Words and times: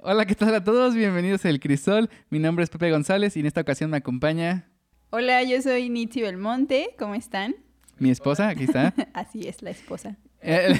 Hola, 0.00 0.26
¿qué 0.26 0.36
tal 0.36 0.54
a 0.54 0.62
todos? 0.62 0.94
Bienvenidos 0.94 1.44
a 1.44 1.48
El 1.48 1.58
Crisol. 1.58 2.08
Mi 2.30 2.38
nombre 2.38 2.62
es 2.62 2.70
Pepe 2.70 2.88
González 2.92 3.36
y 3.36 3.40
en 3.40 3.46
esta 3.46 3.62
ocasión 3.62 3.90
me 3.90 3.96
acompaña... 3.96 4.68
Hola, 5.10 5.42
yo 5.42 5.60
soy 5.60 5.88
Nitsi 5.88 6.22
Belmonte. 6.22 6.90
¿Cómo 6.96 7.16
están? 7.16 7.56
Mi 7.98 8.10
esposa, 8.10 8.48
aquí 8.48 8.64
está. 8.64 8.94
Así 9.12 9.48
es, 9.48 9.60
la 9.60 9.70
esposa. 9.70 10.16
Eh, 10.40 10.78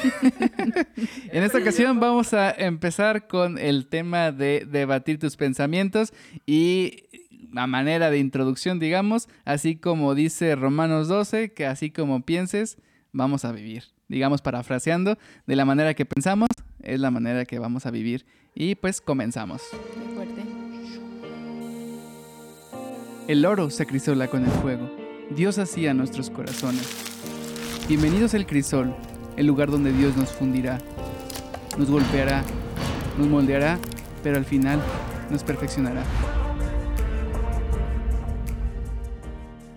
en 1.32 1.42
esta 1.42 1.58
ocasión 1.58 1.98
vamos 1.98 2.32
a 2.32 2.52
empezar 2.52 3.26
con 3.26 3.58
el 3.58 3.88
tema 3.88 4.30
de 4.30 4.64
debatir 4.70 5.18
tus 5.18 5.36
pensamientos 5.36 6.12
y 6.46 7.08
a 7.56 7.66
manera 7.66 8.10
de 8.10 8.18
introducción, 8.18 8.78
digamos, 8.78 9.28
así 9.44 9.74
como 9.74 10.14
dice 10.14 10.54
Romanos 10.54 11.08
12, 11.08 11.54
que 11.54 11.66
así 11.66 11.90
como 11.90 12.22
pienses, 12.22 12.78
vamos 13.10 13.44
a 13.44 13.50
vivir. 13.50 13.82
Digamos, 14.06 14.42
parafraseando, 14.42 15.18
de 15.46 15.56
la 15.56 15.64
manera 15.64 15.94
que 15.94 16.06
pensamos, 16.06 16.48
es 16.82 17.00
la 17.00 17.10
manera 17.10 17.44
que 17.44 17.58
vamos 17.58 17.84
a 17.84 17.90
vivir. 17.90 18.24
Y 18.60 18.74
pues 18.74 19.00
comenzamos. 19.00 19.62
Qué 19.70 20.14
fuerte. 20.16 20.42
El 23.28 23.46
oro 23.46 23.70
se 23.70 23.84
acrisola 23.84 24.26
con 24.26 24.44
el 24.44 24.50
fuego. 24.50 24.90
Dios 25.30 25.58
hacía 25.60 25.94
nuestros 25.94 26.28
corazones. 26.28 26.82
Bienvenidos 27.86 28.34
al 28.34 28.46
crisol, 28.46 28.92
el 29.36 29.46
lugar 29.46 29.70
donde 29.70 29.92
Dios 29.92 30.16
nos 30.16 30.30
fundirá, 30.30 30.80
nos 31.78 31.88
golpeará, 31.88 32.42
nos 33.16 33.28
moldeará, 33.28 33.78
pero 34.24 34.38
al 34.38 34.44
final 34.44 34.80
nos 35.30 35.44
perfeccionará. 35.44 36.02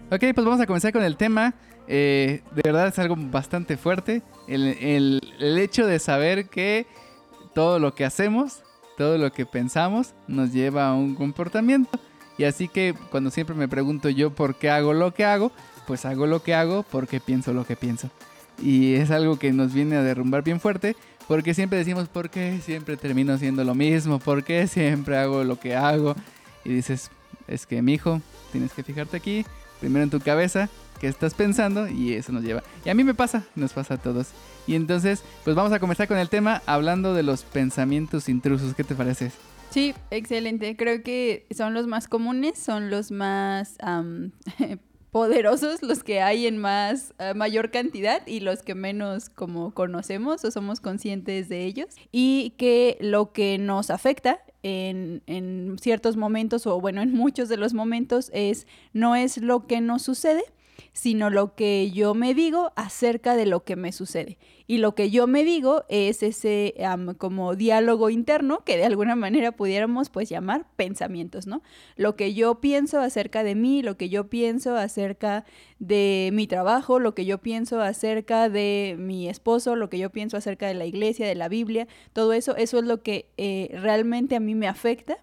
Ok, 0.10 0.24
pues 0.34 0.44
vamos 0.44 0.60
a 0.60 0.66
comenzar 0.66 0.92
con 0.92 1.04
el 1.04 1.18
tema. 1.18 1.54
Eh, 1.88 2.42
de 2.56 2.62
verdad 2.64 2.88
es 2.88 2.98
algo 2.98 3.16
bastante 3.16 3.78
fuerte. 3.78 4.24
El, 4.48 4.66
el- 4.82 5.22
el 5.40 5.60
hecho 5.60 5.86
de 5.86 6.00
saber 6.00 6.50
que 6.50 6.88
todo 7.54 7.78
lo 7.80 7.94
que 7.94 8.06
hacemos, 8.06 8.64
todo 9.02 9.18
lo 9.18 9.32
que 9.32 9.48
pensamos, 9.48 10.14
nos 10.28 10.54
lleva 10.54 10.88
a 10.88 10.94
un 10.94 11.16
comportamiento. 11.16 11.90
Y 12.38 12.44
así 12.44 12.68
que 12.68 12.94
cuando 13.10 13.32
siempre 13.32 13.56
me 13.56 13.68
pregunto 13.68 14.10
yo 14.10 14.30
por 14.30 14.54
qué 14.54 14.70
hago 14.70 14.94
lo 14.94 15.12
que 15.12 15.26
hago, 15.26 15.52
pues 15.88 16.06
hago 16.06 16.28
lo 16.28 16.44
que 16.44 16.54
hago 16.54 16.84
porque 16.84 17.20
pienso 17.20 17.52
lo 17.52 17.66
que 17.66 17.76
pienso. 17.76 18.12
Y 18.62 18.94
es 18.94 19.10
algo 19.10 19.40
que 19.40 19.54
nos 19.54 19.74
viene 19.74 19.96
a 19.96 20.04
derrumbar 20.04 20.44
bien 20.44 20.60
fuerte, 20.60 20.96
porque 21.28 21.56
siempre 21.56 21.80
decimos, 21.80 22.10
¿por 22.10 22.30
qué 22.30 22.60
siempre 22.64 22.96
termino 22.96 23.34
haciendo 23.34 23.64
lo 23.64 23.74
mismo? 23.74 24.20
¿Por 24.20 24.44
qué 24.44 24.68
siempre 24.68 25.18
hago 25.18 25.44
lo 25.44 25.60
que 25.60 25.76
hago? 25.76 26.16
Y 26.64 26.70
dices, 26.70 27.10
es 27.48 27.66
que 27.66 27.82
mi 27.82 27.96
hijo, 27.96 28.22
tienes 28.52 28.72
que 28.72 28.84
fijarte 28.84 29.18
aquí, 29.18 29.48
primero 29.82 30.04
en 30.04 30.10
tu 30.10 30.22
cabeza, 30.22 30.70
qué 31.02 31.08
estás 31.08 31.34
pensando, 31.34 31.88
y 31.90 32.14
eso 32.14 32.32
nos 32.32 32.44
lleva. 32.44 32.64
Y 32.86 32.90
a 32.90 32.94
mí 32.94 33.04
me 33.04 33.14
pasa, 33.14 33.44
nos 33.56 33.74
pasa 33.74 33.96
a 33.96 33.98
todos. 33.98 34.30
Y 34.68 34.76
entonces, 34.76 35.24
pues 35.44 35.56
vamos 35.56 35.74
a 35.74 35.80
comenzar 35.80 36.08
con 36.08 36.18
el 36.18 36.30
tema 36.30 36.62
hablando 36.66 37.14
de 37.14 37.24
los 37.24 37.44
pensamientos 37.44 38.30
intrusos. 38.30 38.76
¿Qué 38.76 38.84
te 38.84 38.96
parece? 38.96 39.32
Sí, 39.72 39.94
excelente. 40.12 40.78
Creo 40.78 41.02
que 41.02 41.48
son 41.56 41.74
los 41.74 41.88
más 41.88 42.08
comunes, 42.08 42.60
son 42.60 42.90
los 42.90 43.10
más 43.12 43.78
poderosos, 45.12 45.82
los 45.82 46.04
que 46.04 46.22
hay 46.22 46.46
en 46.46 46.58
más 46.58 47.14
eh, 47.20 47.34
mayor 47.34 47.72
cantidad 47.72 48.26
y 48.28 48.42
los 48.42 48.62
que 48.62 48.76
menos 48.76 49.30
como 49.30 49.74
conocemos 49.74 50.46
o 50.46 50.52
somos 50.52 50.80
conscientes 50.80 51.50
de 51.50 51.66
ellos. 51.66 51.88
Y 52.12 52.54
que 52.58 52.98
lo 53.02 53.32
que 53.32 53.58
nos 53.58 53.90
afecta 53.90 54.42
en, 54.64 55.22
en 55.28 55.78
ciertos 55.80 56.18
momentos 56.18 56.68
o 56.68 56.80
bueno, 56.80 57.02
en 57.02 57.14
muchos 57.14 57.50
de 57.50 57.58
los 57.58 57.74
momentos 57.74 58.30
es 58.34 58.68
no 58.94 59.16
es 59.16 59.38
lo 59.38 59.68
que 59.68 59.82
nos 59.82 60.02
sucede, 60.02 60.44
sino 60.94 61.30
lo 61.30 61.56
que 61.56 61.92
yo 61.92 62.14
me 62.14 62.34
digo 62.34 62.72
acerca 62.76 63.36
de 63.36 63.46
lo 63.46 63.64
que 63.64 63.76
me 63.76 63.92
sucede. 63.92 64.38
Y 64.68 64.78
lo 64.78 64.96
que 64.96 65.10
yo 65.10 65.28
me 65.28 65.44
digo 65.44 65.84
es 65.90 66.24
ese 66.24 66.76
am, 66.86 67.14
como 67.16 67.56
diálogo 67.56 68.10
interno 68.10 68.64
que 68.64 68.78
de 68.78 68.86
alguna 68.86 69.16
manera 69.16 69.52
pudiéramos 69.52 70.10
pues 70.10 70.30
llamar 70.30 70.66
pensamientos, 70.78 71.46
¿no? 71.46 71.62
Lo 71.98 72.16
que 72.16 72.34
yo 72.34 72.62
pienso 72.62 73.00
acerca 73.02 73.44
de 73.44 73.56
mí, 73.56 73.82
lo 73.84 73.98
que 73.98 74.08
yo 74.08 74.30
pienso 74.30 74.78
acerca 74.78 75.44
de 75.80 76.30
mi 76.32 76.48
trabajo, 76.48 77.00
lo 77.00 77.14
que 77.14 77.26
yo 77.26 77.40
pienso 77.40 77.82
acerca 77.82 78.48
de 78.48 78.96
mi 78.98 79.28
esposo, 79.28 79.76
lo 79.76 79.90
que 79.90 79.98
yo 79.98 80.10
pienso 80.10 80.38
acerca 80.38 80.68
de 80.68 80.74
la 80.74 80.86
iglesia, 80.86 81.28
de 81.28 81.36
la 81.36 81.50
Biblia, 81.50 81.88
todo 82.14 82.32
eso, 82.34 82.56
eso 82.56 82.80
es 82.80 82.86
lo 82.86 83.02
que 83.02 83.30
eh, 83.38 83.70
realmente 83.74 84.36
a 84.36 84.40
mí 84.40 84.56
me 84.56 84.68
afecta 84.68 85.18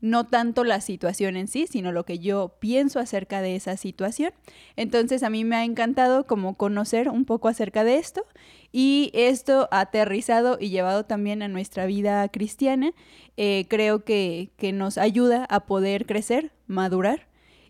no 0.00 0.24
tanto 0.26 0.64
la 0.64 0.80
situación 0.80 1.36
en 1.36 1.48
sí, 1.48 1.66
sino 1.66 1.92
lo 1.92 2.04
que 2.04 2.18
yo 2.18 2.56
pienso 2.60 2.98
acerca 2.98 3.42
de 3.42 3.56
esa 3.56 3.76
situación. 3.76 4.32
Entonces 4.76 5.22
a 5.22 5.30
mí 5.30 5.44
me 5.44 5.56
ha 5.56 5.64
encantado 5.64 6.26
como 6.26 6.56
conocer 6.56 7.08
un 7.08 7.24
poco 7.24 7.48
acerca 7.48 7.84
de 7.84 7.96
esto 7.96 8.24
y 8.72 9.10
esto 9.14 9.68
aterrizado 9.70 10.58
y 10.60 10.70
llevado 10.70 11.04
también 11.04 11.42
a 11.42 11.48
nuestra 11.48 11.86
vida 11.86 12.28
cristiana, 12.28 12.92
eh, 13.36 13.66
creo 13.68 14.04
que, 14.04 14.50
que 14.56 14.72
nos 14.72 14.98
ayuda 14.98 15.44
a 15.50 15.66
poder 15.66 16.06
crecer, 16.06 16.52
madurar 16.66 17.28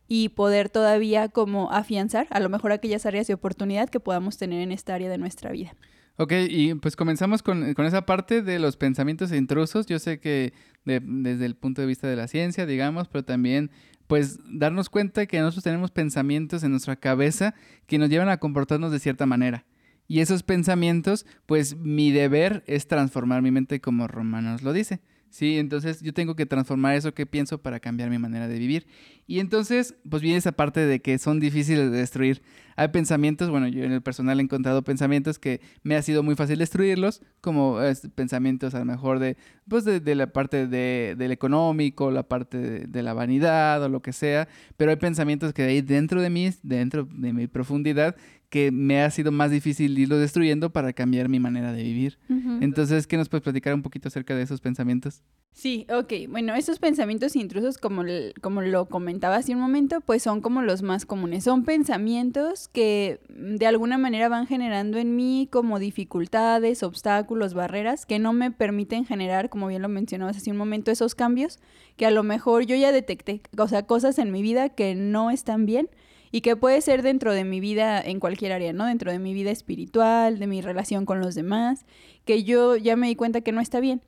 y 0.09 0.31
poder 0.31 0.69
todavía 0.69 1.29
como 1.29 1.71
afianzar 1.71 2.27
a 2.31 2.41
lo 2.41 2.49
mejor 2.49 2.73
aquellas 2.73 3.07
áreas 3.07 3.27
de 3.29 3.35
oportunidad 3.35 3.89
que 3.89 4.01
podamos 4.01 4.37
tener 4.39 4.61
en 4.61 4.73
esta 4.73 4.95
área 4.95 5.09
de 5.09 5.19
nuestra 5.19 5.53
vida. 5.53 5.75
Ok, 6.17 6.33
y 6.51 6.75
pues 6.75 6.97
comenzamos 6.97 7.43
con, 7.43 7.73
con 7.73 7.87
esa 7.87 8.05
parte 8.05 8.43
de 8.43 8.59
los 8.59 8.77
pensamientos 8.77 9.33
intrusos. 9.33 9.87
Yo 9.87 9.99
sé 9.99 10.21
que 10.21 10.53
de- 10.85 11.01
desde 11.03 11.47
el 11.47 11.55
punto 11.57 11.81
de 11.81 11.87
vista 11.87 12.09
de 12.09 12.17
la 12.17 12.29
ciencia, 12.29 12.67
digamos, 12.67 13.09
pero 13.09 13.25
también 13.25 13.71
pues 14.07 14.39
darnos 14.51 14.89
cuenta 14.91 15.27
que 15.27 15.39
nosotros 15.39 15.63
tenemos 15.65 15.93
pensamientos 15.93 16.65
en 16.65 16.73
nuestra 16.73 16.97
cabeza 16.97 17.55
que 17.87 17.99
nos 17.99 18.09
llevan 18.11 18.29
a 18.29 18.39
comportarnos 18.39 18.91
de 18.91 18.99
cierta 18.99 19.25
manera. 19.25 19.67
Y 20.09 20.19
esos 20.19 20.43
pensamientos, 20.43 21.25
pues 21.47 21.77
mi 21.77 22.11
deber 22.11 22.65
es 22.67 22.89
transformar 22.89 23.43
mi 23.43 23.53
mente 23.53 23.81
como 23.81 24.09
Romanos 24.09 24.63
lo 24.63 24.73
dice. 24.73 25.01
Sí, 25.31 25.59
entonces 25.59 26.03
yo 26.03 26.13
tengo 26.13 26.35
que 26.35 26.45
transformar 26.45 26.97
eso 26.97 27.15
que 27.15 27.25
pienso 27.25 27.63
para 27.63 27.79
cambiar 27.79 28.11
mi 28.11 28.19
manera 28.19 28.49
de 28.49 28.59
vivir. 28.59 28.89
Y 29.29 29.39
entonces, 29.39 29.95
pues 30.09 30.23
viene 30.23 30.39
esa 30.39 30.51
parte 30.51 30.81
de 30.81 31.01
que 31.01 31.17
son 31.19 31.39
difíciles 31.39 31.93
de 31.93 31.99
destruir. 31.99 32.43
Hay 32.75 32.89
pensamientos, 32.89 33.49
bueno, 33.49 33.69
yo 33.69 33.85
en 33.85 33.93
el 33.93 34.03
personal 34.03 34.41
he 34.41 34.43
encontrado 34.43 34.83
pensamientos 34.83 35.39
que 35.39 35.61
me 35.85 35.95
ha 35.95 36.03
sido 36.03 36.25
muy 36.25 36.35
fácil 36.35 36.59
destruirlos, 36.59 37.23
como 37.41 37.81
es, 37.81 38.09
pensamientos 38.15 38.75
a 38.75 38.81
lo 38.81 38.87
mejor 38.87 39.21
de, 39.21 39.37
pues 39.69 39.85
de, 39.85 40.15
la 40.17 40.33
parte 40.33 40.67
de, 40.67 41.15
del 41.17 41.31
económico, 41.31 42.11
la 42.11 42.25
parte 42.25 42.59
de, 42.59 42.87
de 42.87 43.03
la 43.03 43.13
vanidad 43.13 43.83
o 43.85 43.89
lo 43.89 44.03
que 44.03 44.13
sea, 44.13 44.49
pero 44.77 44.91
hay 44.91 44.97
pensamientos 44.97 45.53
que 45.53 45.63
hay 45.63 45.81
dentro 45.81 46.23
de 46.23 46.31
mí, 46.31 46.51
dentro 46.63 47.05
de 47.05 47.33
mi 47.33 47.47
profundidad, 47.47 48.17
que 48.51 48.73
me 48.73 49.01
ha 49.01 49.11
sido 49.11 49.31
más 49.31 49.53
difícil 49.53 49.97
irlo 49.97 50.19
destruyendo 50.19 50.71
para 50.71 50.93
cambiar 50.93 51.29
mi 51.29 51.39
manera 51.39 51.73
de 51.73 51.85
vivir. 51.85 52.19
Entonces, 52.61 53.07
¿qué 53.07 53.17
nos 53.17 53.29
puedes 53.29 53.45
platicar 53.45 53.73
un 53.75 53.83
poquito 53.83 54.09
acerca 54.09 54.35
de 54.35 54.43
esos 54.43 54.61
pensamientos? 54.61 55.23
Sí, 55.53 55.87
ok. 55.93 56.29
Bueno, 56.29 56.55
esos 56.55 56.81
pensamientos 56.81 57.37
intrusos, 57.37 57.79
como, 57.79 58.03
como 58.41 58.61
lo 58.63 58.87
comentaba 58.87 59.37
hace 59.37 59.55
un 59.55 59.61
momento, 59.61 60.01
pues 60.01 60.25
son 60.25 60.41
como 60.41 60.63
los 60.63 60.83
más 60.83 61.07
comunes. 61.07 61.45
Son 61.45 61.65
pensamientos 61.65 62.69
que 62.69 63.21
mm, 63.29 63.57
de 63.57 63.67
alguna 63.67 63.99
manera 63.99 64.29
van 64.29 64.49
generando 64.49 64.99
en 64.99 65.15
mí 65.15 65.49
como 65.51 65.79
dificultades, 65.79 66.83
obstáculos, 66.83 67.55
barreras 67.55 68.05
que 68.05 68.19
no 68.19 68.33
me 68.33 68.51
permiten 68.51 69.05
generar, 69.05 69.49
como 69.49 69.69
bien 69.69 69.83
lo 69.83 69.89
mencionabas 69.89 70.37
hace 70.37 70.51
un 70.51 70.57
momento, 70.57 70.91
esos 70.91 71.15
cambios 71.15 71.61
que 71.97 72.07
a 72.07 72.11
lo 72.11 72.25
mejor 72.25 72.65
yo 72.65 72.75
ya 72.75 72.91
detecté, 72.91 73.43
o 73.59 73.69
sea, 73.69 73.87
cosas 73.87 74.19
en 74.19 74.33
mi 74.33 74.43
vida 74.43 74.71
que 74.71 74.95
no 74.95 75.31
están 75.31 75.67
bien 75.67 75.89
y 76.33 76.41
que 76.43 76.57
puede 76.57 76.81
ser 76.81 77.03
dentro 77.03 77.33
de 77.35 77.45
mi 77.45 77.61
vida 77.61 78.01
en 78.01 78.21
cualquier 78.21 78.53
área, 78.53 78.73
¿no? 78.73 78.87
Dentro 78.87 79.11
de 79.13 79.19
mi 79.19 79.35
vida 79.35 79.51
espiritual, 79.51 80.39
de 80.39 80.47
mi 80.47 80.61
relación 80.61 81.07
con 81.07 81.21
los 81.21 81.35
demás, 81.35 81.85
que 82.25 82.45
yo 82.45 82.77
ya 82.77 82.97
me 82.97 83.09
di 83.09 83.17
cuenta 83.17 83.41
que 83.41 83.53
no 83.53 83.61
está 83.61 83.81
bien 83.81 84.03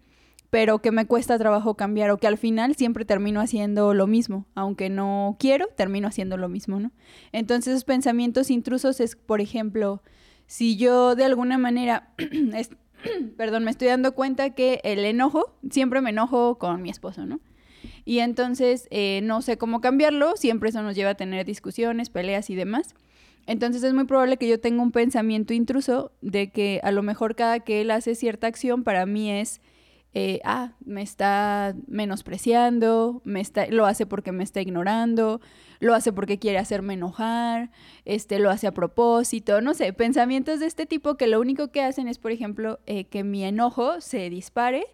pero 0.50 0.81
que 0.81 0.93
me 0.93 1.06
cuesta 1.06 1.38
trabajo 1.38 1.78
cambiar 1.78 2.11
o 2.11 2.19
que 2.19 2.27
al 2.27 2.37
final 2.37 2.75
siempre 2.77 3.06
termino 3.06 3.41
haciendo 3.41 3.94
lo 3.94 4.06
mismo, 4.06 4.44
aunque 4.55 4.91
no 4.91 5.38
quiero, 5.41 5.66
termino 5.78 6.09
haciendo 6.09 6.37
lo 6.37 6.50
mismo, 6.50 6.78
¿no? 6.78 6.93
Entonces, 7.32 7.72
esos 7.72 7.84
pensamientos 7.84 8.50
intrusos 8.50 9.00
es, 9.00 9.16
por 9.16 9.41
ejemplo, 9.41 10.03
si 10.47 10.77
yo 10.77 11.15
de 11.15 11.25
alguna 11.25 11.56
manera, 11.56 12.12
es- 12.55 12.69
perdón, 13.38 13.65
me 13.65 13.71
estoy 13.71 13.88
dando 13.88 14.12
cuenta 14.12 14.50
que 14.50 14.82
el 14.84 15.06
enojo, 15.06 15.56
siempre 15.71 16.03
me 16.03 16.11
enojo 16.11 16.59
con 16.59 16.82
mi 16.82 16.91
esposo, 16.91 17.25
¿no? 17.25 17.41
Y 18.04 18.19
entonces 18.19 18.88
eh, 18.90 19.20
no 19.22 19.43
sé 19.43 19.58
cómo 19.58 19.81
cambiarlo, 19.81 20.37
siempre 20.37 20.70
eso 20.70 20.82
nos 20.82 20.96
lleva 20.96 21.10
a 21.10 21.14
tener 21.14 21.46
discusiones, 21.46 22.10
peleas 22.10 22.50
y 22.50 22.54
demás. 22.54 22.94
Entonces 23.46 23.82
es 23.82 23.93
muy 23.93 24.04
probable 24.04 24.37
que 24.37 24.49
yo 24.49 24.60
tenga 24.60 24.82
un 24.82 24.93
pensamiento 24.93 25.52
intruso 25.52 26.12
de 26.20 26.50
que 26.50 26.81
a 26.82 26.93
lo 26.93 27.02
mejor 27.02 27.34
cada 27.34 27.60
que 27.60 27.81
él 27.81 27.90
hace 27.90 28.14
cierta 28.14 28.46
acción 28.46 28.84
para 28.84 29.04
mí 29.06 29.31
es 29.31 29.60
eh, 30.14 30.40
ah, 30.44 30.72
me 30.84 31.00
está 31.00 31.75
menospreciando, 31.87 33.22
me 33.25 33.40
está, 33.40 33.66
lo 33.69 33.87
hace 33.87 34.05
porque 34.05 34.31
me 34.31 34.44
está 34.44 34.60
ignorando, 34.60 35.40
lo 35.81 35.94
hace 35.94 36.12
porque 36.12 36.38
quiere 36.38 36.58
hacerme 36.58 36.94
enojar, 36.94 37.70
este, 38.05 38.38
lo 38.38 38.50
hace 38.50 38.66
a 38.66 38.72
propósito, 38.72 39.62
no 39.62 39.72
sé, 39.72 39.94
pensamientos 39.94 40.60
de 40.60 40.66
este 40.66 40.84
tipo 40.84 41.16
que 41.16 41.26
lo 41.26 41.40
único 41.40 41.69
que 41.69 41.82
hacen 41.82 42.08
es, 42.08 42.19
por 42.19 42.31
ejemplo, 42.31 42.78
eh, 42.84 43.05
que 43.05 43.25
mi 43.25 43.43
enojo 43.43 44.02
se 44.02 44.28
dispare 44.28 44.84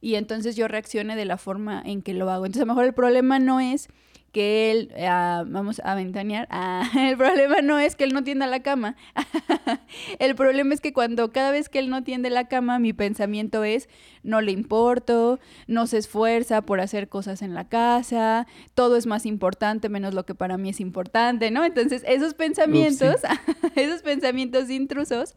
y 0.00 0.14
entonces 0.14 0.56
yo 0.56 0.68
reaccione 0.68 1.16
de 1.16 1.24
la 1.24 1.36
forma 1.36 1.82
en 1.84 2.02
que 2.02 2.14
lo 2.14 2.30
hago. 2.30 2.46
Entonces 2.46 2.62
a 2.62 2.66
lo 2.66 2.72
mejor 2.72 2.84
el 2.84 2.94
problema 2.94 3.38
no 3.38 3.60
es 3.60 3.88
que 4.32 4.70
él, 4.70 4.92
ah, 5.00 5.44
vamos 5.46 5.80
a 5.84 5.94
ventanear, 5.94 6.46
ah, 6.50 6.88
el 6.96 7.16
problema 7.16 7.62
no 7.62 7.78
es 7.78 7.96
que 7.96 8.04
él 8.04 8.12
no 8.12 8.22
tienda 8.22 8.46
la 8.46 8.60
cama, 8.60 8.96
el 10.18 10.34
problema 10.36 10.72
es 10.72 10.80
que 10.80 10.92
cuando 10.92 11.32
cada 11.32 11.50
vez 11.50 11.68
que 11.68 11.80
él 11.80 11.90
no 11.90 12.04
tiende 12.04 12.30
la 12.30 12.46
cama, 12.46 12.78
mi 12.78 12.92
pensamiento 12.92 13.64
es, 13.64 13.88
no 14.22 14.40
le 14.40 14.52
importo, 14.52 15.40
no 15.66 15.86
se 15.86 15.98
esfuerza 15.98 16.62
por 16.62 16.80
hacer 16.80 17.08
cosas 17.08 17.42
en 17.42 17.54
la 17.54 17.68
casa, 17.68 18.46
todo 18.74 18.96
es 18.96 19.06
más 19.06 19.26
importante 19.26 19.88
menos 19.88 20.14
lo 20.14 20.24
que 20.24 20.34
para 20.34 20.58
mí 20.58 20.68
es 20.68 20.80
importante, 20.80 21.50
¿no? 21.50 21.64
Entonces, 21.64 22.04
esos 22.06 22.34
pensamientos, 22.34 23.16
esos 23.74 24.02
pensamientos 24.02 24.70
intrusos, 24.70 25.34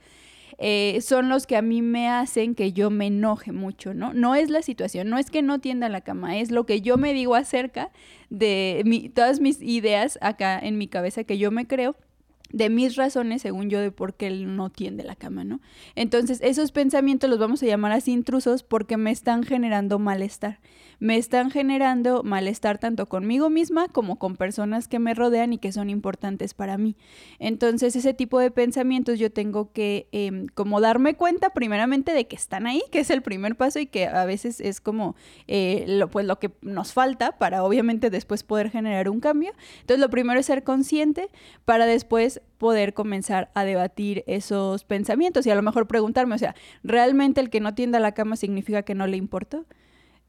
eh, 0.65 1.01
son 1.01 1.27
los 1.27 1.45
que 1.45 1.57
a 1.57 1.62
mí 1.62 1.81
me 1.81 2.07
hacen 2.07 2.56
que 2.56 2.71
yo 2.71 2.89
me 2.89 3.07
enoje 3.07 3.51
mucho, 3.51 3.94
¿no? 3.94 4.13
No 4.13 4.33
es 4.33 4.50
la 4.50 4.62
situación, 4.62 5.10
no 5.10 5.18
es 5.18 5.30
que 5.30 5.42
no 5.42 5.60
tienda 5.60 5.89
la 5.89 6.00
cama, 6.00 6.38
es 6.38 6.51
lo 6.51 6.65
que 6.65 6.80
yo 6.80 6.95
me 6.95 7.13
digo 7.13 7.36
acerca 7.36 7.92
de 8.30 9.12
todas 9.13 9.42
mis 9.42 9.62
ideas 9.62 10.18
acá 10.21 10.57
en 10.57 10.77
mi 10.77 10.88
cabeza 10.88 11.25
que 11.25 11.38
yo 11.38 11.51
me 11.51 11.68
creo 11.68 11.98
de 12.54 12.69
mis 12.69 12.95
razones, 12.95 13.42
según 13.42 13.69
yo, 13.69 13.81
de 13.81 13.92
por 13.92 14.13
qué 14.13 14.27
él 14.27 14.56
no 14.56 14.69
tiende 14.69 15.04
la 15.04 15.18
cama, 15.18 15.44
¿no? 15.44 15.60
Entonces, 15.95 16.39
esos 16.42 16.71
pensamientos 16.71 17.30
los 17.30 17.39
vamos 17.39 17.62
a 17.62 17.65
llamar 17.65 17.92
así 17.92 18.13
intrusos 18.13 18.63
porque 18.63 18.95
me 18.95 19.12
están 19.12 19.44
generando 19.44 20.00
malestar 20.00 20.62
me 21.03 21.17
están 21.17 21.51
generando 21.51 22.23
malestar 22.23 22.77
tanto 22.77 23.07
conmigo 23.07 23.50
misma 23.50 23.89
como 23.89 24.17
con 24.17 24.38
personas 24.38 24.88
que 24.88 25.00
me 25.00 25.13
rodean 25.13 25.51
y 25.51 25.57
que 25.57 25.73
son 25.73 25.89
importantes 25.89 26.53
para 26.53 26.77
mí. 26.77 26.95
Entonces 27.39 27.97
ese 27.97 28.13
tipo 28.13 28.39
de 28.39 28.51
pensamientos 28.51 29.19
yo 29.19 29.29
tengo 29.29 29.73
que 29.73 30.07
em, 30.13 30.47
como 30.47 30.79
darme 30.79 31.15
cuenta 31.15 31.50
primeramente 31.50 32.13
de 32.13 32.25
que 32.25 32.38
están 32.38 32.67
ahí, 32.67 32.81
que 32.89 33.00
es 33.01 33.09
el 33.09 33.21
primer 33.21 33.57
paso 33.57 33.79
y 33.79 33.85
que 33.85 34.07
a 34.07 34.23
veces 34.23 34.61
es 34.61 34.79
como 34.79 35.17
eh, 35.50 35.83
lo, 35.89 36.09
pues 36.09 36.25
lo 36.25 36.39
que 36.39 36.51
nos 36.61 36.94
falta 36.94 37.33
para 37.33 37.65
obviamente 37.65 38.09
después 38.09 38.44
poder 38.44 38.71
generar 38.71 39.09
un 39.09 39.19
cambio. 39.19 39.51
Entonces 39.81 40.00
lo 40.00 40.09
primero 40.09 40.39
es 40.39 40.45
ser 40.45 40.63
consciente 40.63 41.27
para 41.65 41.85
después 41.85 42.41
poder 42.57 42.94
comenzar 42.94 43.51
a 43.55 43.65
debatir 43.65 44.23
esos 44.25 44.85
pensamientos 44.85 45.45
y 45.45 45.50
a 45.50 45.55
lo 45.55 45.63
mejor 45.63 45.85
preguntarme, 45.85 46.35
o 46.35 46.38
sea, 46.38 46.55
¿realmente 46.81 47.41
el 47.41 47.50
que 47.50 47.59
no 47.59 47.75
tienda 47.75 48.00
la 48.00 48.13
cama 48.13 48.38
significa 48.38 48.83
que 48.83 48.95
no 48.95 49.05
le 49.05 49.17
importó? 49.17 49.65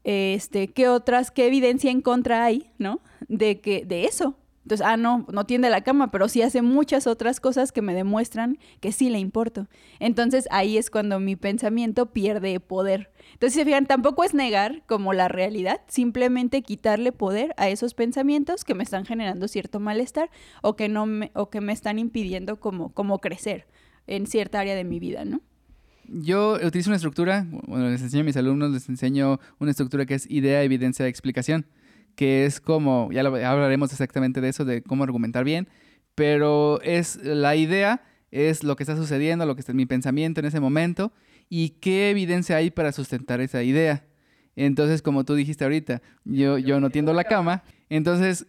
Este, 0.05 0.67
qué 0.67 0.87
otras, 0.87 1.31
qué 1.31 1.47
evidencia 1.47 1.91
en 1.91 2.01
contra 2.01 2.45
hay, 2.45 2.71
¿no? 2.77 3.01
De 3.27 3.59
que, 3.59 3.83
de 3.85 4.05
eso. 4.05 4.37
Entonces, 4.65 4.85
ah, 4.87 4.97
no, 4.97 5.27
no 5.31 5.45
tiende 5.45 5.69
la 5.69 5.81
cama, 5.81 6.09
pero 6.09 6.27
sí 6.27 6.41
hace 6.41 6.63
muchas 6.63 7.05
otras 7.05 7.39
cosas 7.39 7.71
que 7.71 7.83
me 7.83 7.93
demuestran 7.93 8.57
que 8.79 8.91
sí 8.91 9.09
le 9.09 9.19
importo. 9.19 9.67
Entonces, 9.99 10.47
ahí 10.49 10.77
es 10.77 10.89
cuando 10.89 11.19
mi 11.19 11.35
pensamiento 11.35 12.13
pierde 12.13 12.59
poder. 12.59 13.11
Entonces, 13.33 13.53
si 13.53 13.59
se 13.59 13.65
fijan, 13.65 13.85
tampoco 13.85 14.23
es 14.23 14.33
negar 14.33 14.83
como 14.87 15.13
la 15.13 15.27
realidad, 15.27 15.81
simplemente 15.87 16.63
quitarle 16.63 17.11
poder 17.11 17.53
a 17.57 17.69
esos 17.69 17.93
pensamientos 17.93 18.63
que 18.63 18.73
me 18.73 18.83
están 18.83 19.05
generando 19.05 19.47
cierto 19.47 19.79
malestar 19.79 20.31
o 20.63 20.75
que 20.75 20.89
no 20.89 21.05
me, 21.05 21.31
o 21.35 21.51
que 21.51 21.61
me 21.61 21.73
están 21.73 21.99
impidiendo 21.99 22.59
como, 22.59 22.91
como 22.91 23.19
crecer 23.19 23.67
en 24.07 24.25
cierta 24.25 24.59
área 24.59 24.75
de 24.75 24.83
mi 24.83 24.99
vida, 24.99 25.25
¿no? 25.25 25.41
Yo 26.07 26.57
utilizo 26.63 26.89
una 26.89 26.97
estructura, 26.97 27.45
bueno, 27.67 27.89
les 27.89 28.01
enseño 28.01 28.21
a 28.21 28.25
mis 28.25 28.37
alumnos, 28.37 28.71
les 28.71 28.87
enseño 28.89 29.39
una 29.59 29.71
estructura 29.71 30.05
que 30.05 30.15
es 30.15 30.29
idea, 30.29 30.63
evidencia, 30.63 31.07
explicación, 31.07 31.65
que 32.15 32.45
es 32.45 32.59
como, 32.59 33.11
ya 33.11 33.21
hablaremos 33.21 33.91
exactamente 33.91 34.41
de 34.41 34.49
eso, 34.49 34.65
de 34.65 34.81
cómo 34.81 35.03
argumentar 35.03 35.43
bien, 35.43 35.67
pero 36.13 36.79
es 36.81 37.17
la 37.23 37.55
idea, 37.55 38.03
es 38.31 38.63
lo 38.63 38.75
que 38.75 38.83
está 38.83 38.95
sucediendo, 38.95 39.45
lo 39.45 39.55
que 39.55 39.61
está 39.61 39.71
en 39.71 39.77
mi 39.77 39.85
pensamiento 39.85 40.39
en 40.39 40.45
ese 40.45 40.59
momento 40.59 41.11
y 41.49 41.69
qué 41.81 42.09
evidencia 42.09 42.57
hay 42.57 42.71
para 42.71 42.91
sustentar 42.91 43.41
esa 43.41 43.63
idea. 43.63 44.05
Entonces, 44.55 45.01
como 45.01 45.25
tú 45.25 45.35
dijiste 45.35 45.63
ahorita, 45.63 46.01
yo, 46.23 46.57
yo 46.57 46.79
no 46.79 46.89
tiendo 46.89 47.13
la 47.13 47.25
cama, 47.25 47.63
entonces 47.89 48.47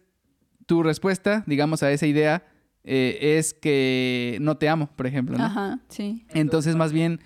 tu 0.67 0.82
respuesta, 0.82 1.44
digamos, 1.47 1.82
a 1.82 1.91
esa 1.91 2.06
idea 2.06 2.44
eh, 2.85 3.37
es 3.38 3.55
que 3.55 4.38
no 4.41 4.56
te 4.56 4.69
amo, 4.69 4.88
por 4.94 5.06
ejemplo. 5.06 5.37
¿no? 5.37 5.44
Ajá, 5.44 5.81
sí. 5.88 6.25
Entonces, 6.31 6.76
más 6.76 6.93
bien 6.93 7.20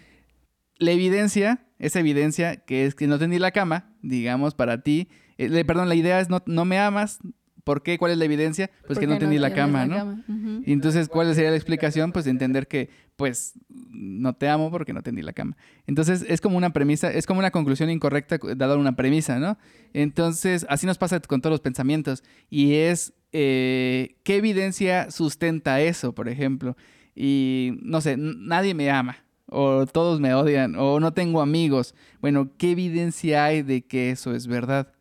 la 0.81 0.91
evidencia, 0.91 1.67
esa 1.79 2.01
evidencia 2.01 2.57
que 2.57 2.87
es 2.87 2.95
que 2.97 3.07
no 3.07 3.19
tendí 3.19 3.39
la 3.39 3.53
cama, 3.53 3.95
digamos, 4.03 4.55
para 4.55 4.83
ti, 4.83 5.09
eh, 5.39 5.65
perdón, 5.65 5.89
la 5.89 5.95
idea 5.95 6.21
es 6.21 6.29
no, 6.29 6.43
no 6.47 6.65
me 6.65 6.79
amas, 6.79 7.21
¿Por 7.63 7.83
qué? 7.83 7.99
¿Cuál 7.99 8.13
es 8.13 8.19
la 8.19 8.25
evidencia? 8.25 8.71
Pues 8.87 8.99
que 8.99 9.07
no 9.07 9.19
tendí 9.19 9.39
la 9.39 9.53
cama, 9.53 9.87
¿no? 9.87 10.25
Y 10.67 10.73
entonces, 10.73 11.09
¿cuál 11.09 11.33
sería 11.35 11.51
la 11.51 11.57
explicación? 11.57 12.11
Pues 12.11 12.27
entender 12.27 12.67
que, 12.67 12.89
pues, 13.17 13.53
no 13.69 14.35
te 14.35 14.49
amo 14.49 14.71
porque 14.71 14.93
no 14.93 15.03
tendí 15.03 15.23
la 15.23 15.33
cama. 15.33 15.57
Entonces, 15.87 16.25
es 16.27 16.41
como 16.41 16.57
una 16.57 16.73
premisa, 16.73 17.13
es 17.13 17.27
como 17.27 17.41
una 17.41 17.51
conclusión 17.51 17.91
incorrecta 17.91 18.39
dada 18.57 18.77
una 18.77 18.97
premisa, 18.97 19.39
¿no? 19.39 19.59
Entonces, 19.93 20.67
así 20.69 20.87
nos 20.87 20.99
pasa 20.99 21.21
con 21.21 21.41
todos 21.43 21.53
los 21.53 21.61
pensamientos. 21.61 22.25
Y 22.49 22.75
es, 22.75 23.13
eh, 23.33 24.17
¿qué 24.25 24.37
evidencia 24.37 25.11
sustenta 25.11 25.81
eso, 25.81 26.15
por 26.15 26.29
ejemplo? 26.29 26.77
Y, 27.15 27.79
no 27.83 28.01
sé, 28.01 28.17
nadie 28.17 28.75
me 28.75 28.91
ama 28.91 29.19
o 29.51 29.87
todos 29.87 30.21
me 30.21 30.35
odian, 30.35 30.77
o 30.77 31.01
no 31.01 31.13
tengo 31.13 31.41
amigos. 31.41 31.95
Bueno, 32.21 32.51
¿qué 32.57 32.73
evidencia 32.73 33.45
hay 33.45 33.63
de 33.63 33.83
que 33.83 34.11
eso 34.11 34.35
es 34.35 34.47
verdad? 34.47 34.93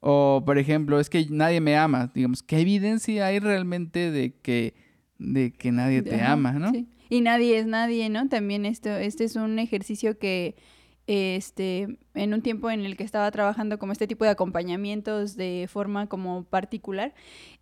O, 0.00 0.42
por 0.44 0.58
ejemplo, 0.58 1.00
es 1.00 1.08
que 1.08 1.26
nadie 1.30 1.60
me 1.60 1.76
ama. 1.76 2.10
Digamos, 2.14 2.42
¿qué 2.42 2.60
evidencia 2.60 3.26
hay 3.26 3.38
realmente 3.38 4.10
de 4.10 4.34
que, 4.34 4.74
de 5.18 5.52
que 5.52 5.72
nadie 5.72 6.02
te 6.02 6.20
ama, 6.20 6.52
no? 6.52 6.72
Y 7.08 7.20
nadie 7.20 7.58
es 7.58 7.66
nadie, 7.66 8.08
¿no? 8.10 8.28
También 8.28 8.66
esto, 8.66 8.90
este 8.90 9.24
es 9.24 9.36
un 9.36 9.58
ejercicio 9.58 10.18
que, 10.18 10.56
este, 11.06 11.98
en 12.14 12.34
un 12.34 12.42
tiempo 12.42 12.70
en 12.70 12.80
el 12.80 12.96
que 12.96 13.04
estaba 13.04 13.30
trabajando 13.30 13.78
como 13.78 13.92
este 13.92 14.06
tipo 14.06 14.24
de 14.24 14.30
acompañamientos 14.30 15.36
de 15.36 15.66
forma 15.70 16.06
como 16.06 16.44
particular, 16.44 17.14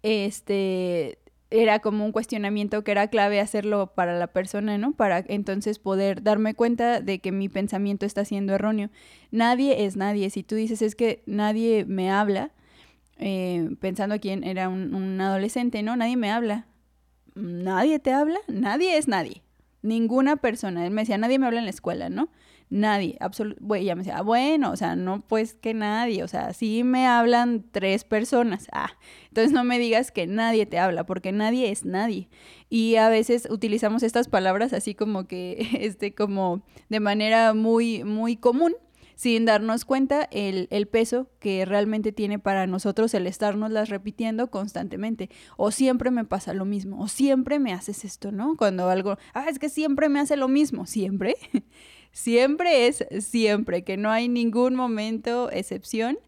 este, 0.02 1.18
era 1.52 1.78
como 1.80 2.04
un 2.04 2.12
cuestionamiento 2.12 2.82
que 2.82 2.90
era 2.92 3.08
clave 3.08 3.40
hacerlo 3.40 3.92
para 3.94 4.18
la 4.18 4.28
persona, 4.28 4.78
¿no? 4.78 4.92
Para 4.92 5.24
entonces 5.28 5.78
poder 5.78 6.22
darme 6.22 6.54
cuenta 6.54 7.00
de 7.00 7.20
que 7.20 7.32
mi 7.32 7.48
pensamiento 7.48 8.06
está 8.06 8.24
siendo 8.24 8.54
erróneo. 8.54 8.90
Nadie 9.30 9.84
es 9.84 9.96
nadie. 9.96 10.30
Si 10.30 10.42
tú 10.42 10.54
dices 10.54 10.82
es 10.82 10.94
que 10.94 11.22
nadie 11.26 11.84
me 11.84 12.10
habla, 12.10 12.52
eh, 13.18 13.70
pensando 13.80 14.18
quién 14.18 14.44
era 14.44 14.68
un, 14.68 14.94
un 14.94 15.20
adolescente, 15.20 15.82
¿no? 15.82 15.94
Nadie 15.96 16.16
me 16.16 16.30
habla. 16.30 16.66
¿Nadie 17.34 17.98
te 17.98 18.12
habla? 18.12 18.38
Nadie 18.48 18.96
es 18.96 19.08
nadie. 19.08 19.42
Ninguna 19.82 20.36
persona. 20.36 20.86
Él 20.86 20.92
me 20.92 21.02
decía, 21.02 21.18
nadie 21.18 21.38
me 21.38 21.46
habla 21.46 21.60
en 21.60 21.66
la 21.66 21.70
escuela, 21.70 22.08
¿no? 22.08 22.28
Nadie, 22.72 23.18
absolutamente. 23.20 23.94
me 23.94 24.00
decía, 24.00 24.16
ah, 24.16 24.22
bueno, 24.22 24.70
o 24.70 24.76
sea, 24.76 24.96
no 24.96 25.20
pues 25.20 25.52
que 25.52 25.74
nadie, 25.74 26.24
o 26.24 26.28
sea, 26.28 26.54
sí 26.54 26.84
me 26.84 27.06
hablan 27.06 27.66
tres 27.70 28.02
personas. 28.02 28.66
Ah, 28.72 28.92
entonces 29.28 29.52
no 29.52 29.62
me 29.62 29.78
digas 29.78 30.10
que 30.10 30.26
nadie 30.26 30.64
te 30.64 30.78
habla, 30.78 31.04
porque 31.04 31.32
nadie 31.32 31.70
es 31.70 31.84
nadie. 31.84 32.30
Y 32.70 32.96
a 32.96 33.10
veces 33.10 33.46
utilizamos 33.50 34.02
estas 34.02 34.28
palabras 34.28 34.72
así 34.72 34.94
como 34.94 35.26
que, 35.26 35.68
este, 35.80 36.14
como 36.14 36.62
de 36.88 37.00
manera 37.00 37.52
muy, 37.52 38.04
muy 38.04 38.36
común, 38.36 38.74
sin 39.16 39.44
darnos 39.44 39.84
cuenta 39.84 40.26
el, 40.32 40.66
el, 40.70 40.88
peso 40.88 41.28
que 41.40 41.66
realmente 41.66 42.10
tiene 42.10 42.38
para 42.38 42.66
nosotros 42.66 43.12
el 43.12 43.26
estarnos 43.26 43.70
las 43.70 43.90
repitiendo 43.90 44.50
constantemente. 44.50 45.28
O 45.58 45.72
siempre 45.72 46.10
me 46.10 46.24
pasa 46.24 46.54
lo 46.54 46.64
mismo, 46.64 47.02
o 47.02 47.08
siempre 47.08 47.58
me 47.58 47.74
haces 47.74 48.06
esto, 48.06 48.32
¿no? 48.32 48.56
Cuando 48.56 48.88
algo, 48.88 49.18
ah, 49.34 49.44
es 49.50 49.58
que 49.58 49.68
siempre 49.68 50.08
me 50.08 50.20
hace 50.20 50.38
lo 50.38 50.48
mismo, 50.48 50.86
siempre. 50.86 51.36
Siempre 52.12 52.86
es 52.86 53.04
siempre, 53.20 53.84
que 53.84 53.96
no 53.96 54.10
hay 54.10 54.28
ningún 54.28 54.74
momento, 54.74 55.50
excepción, 55.50 56.18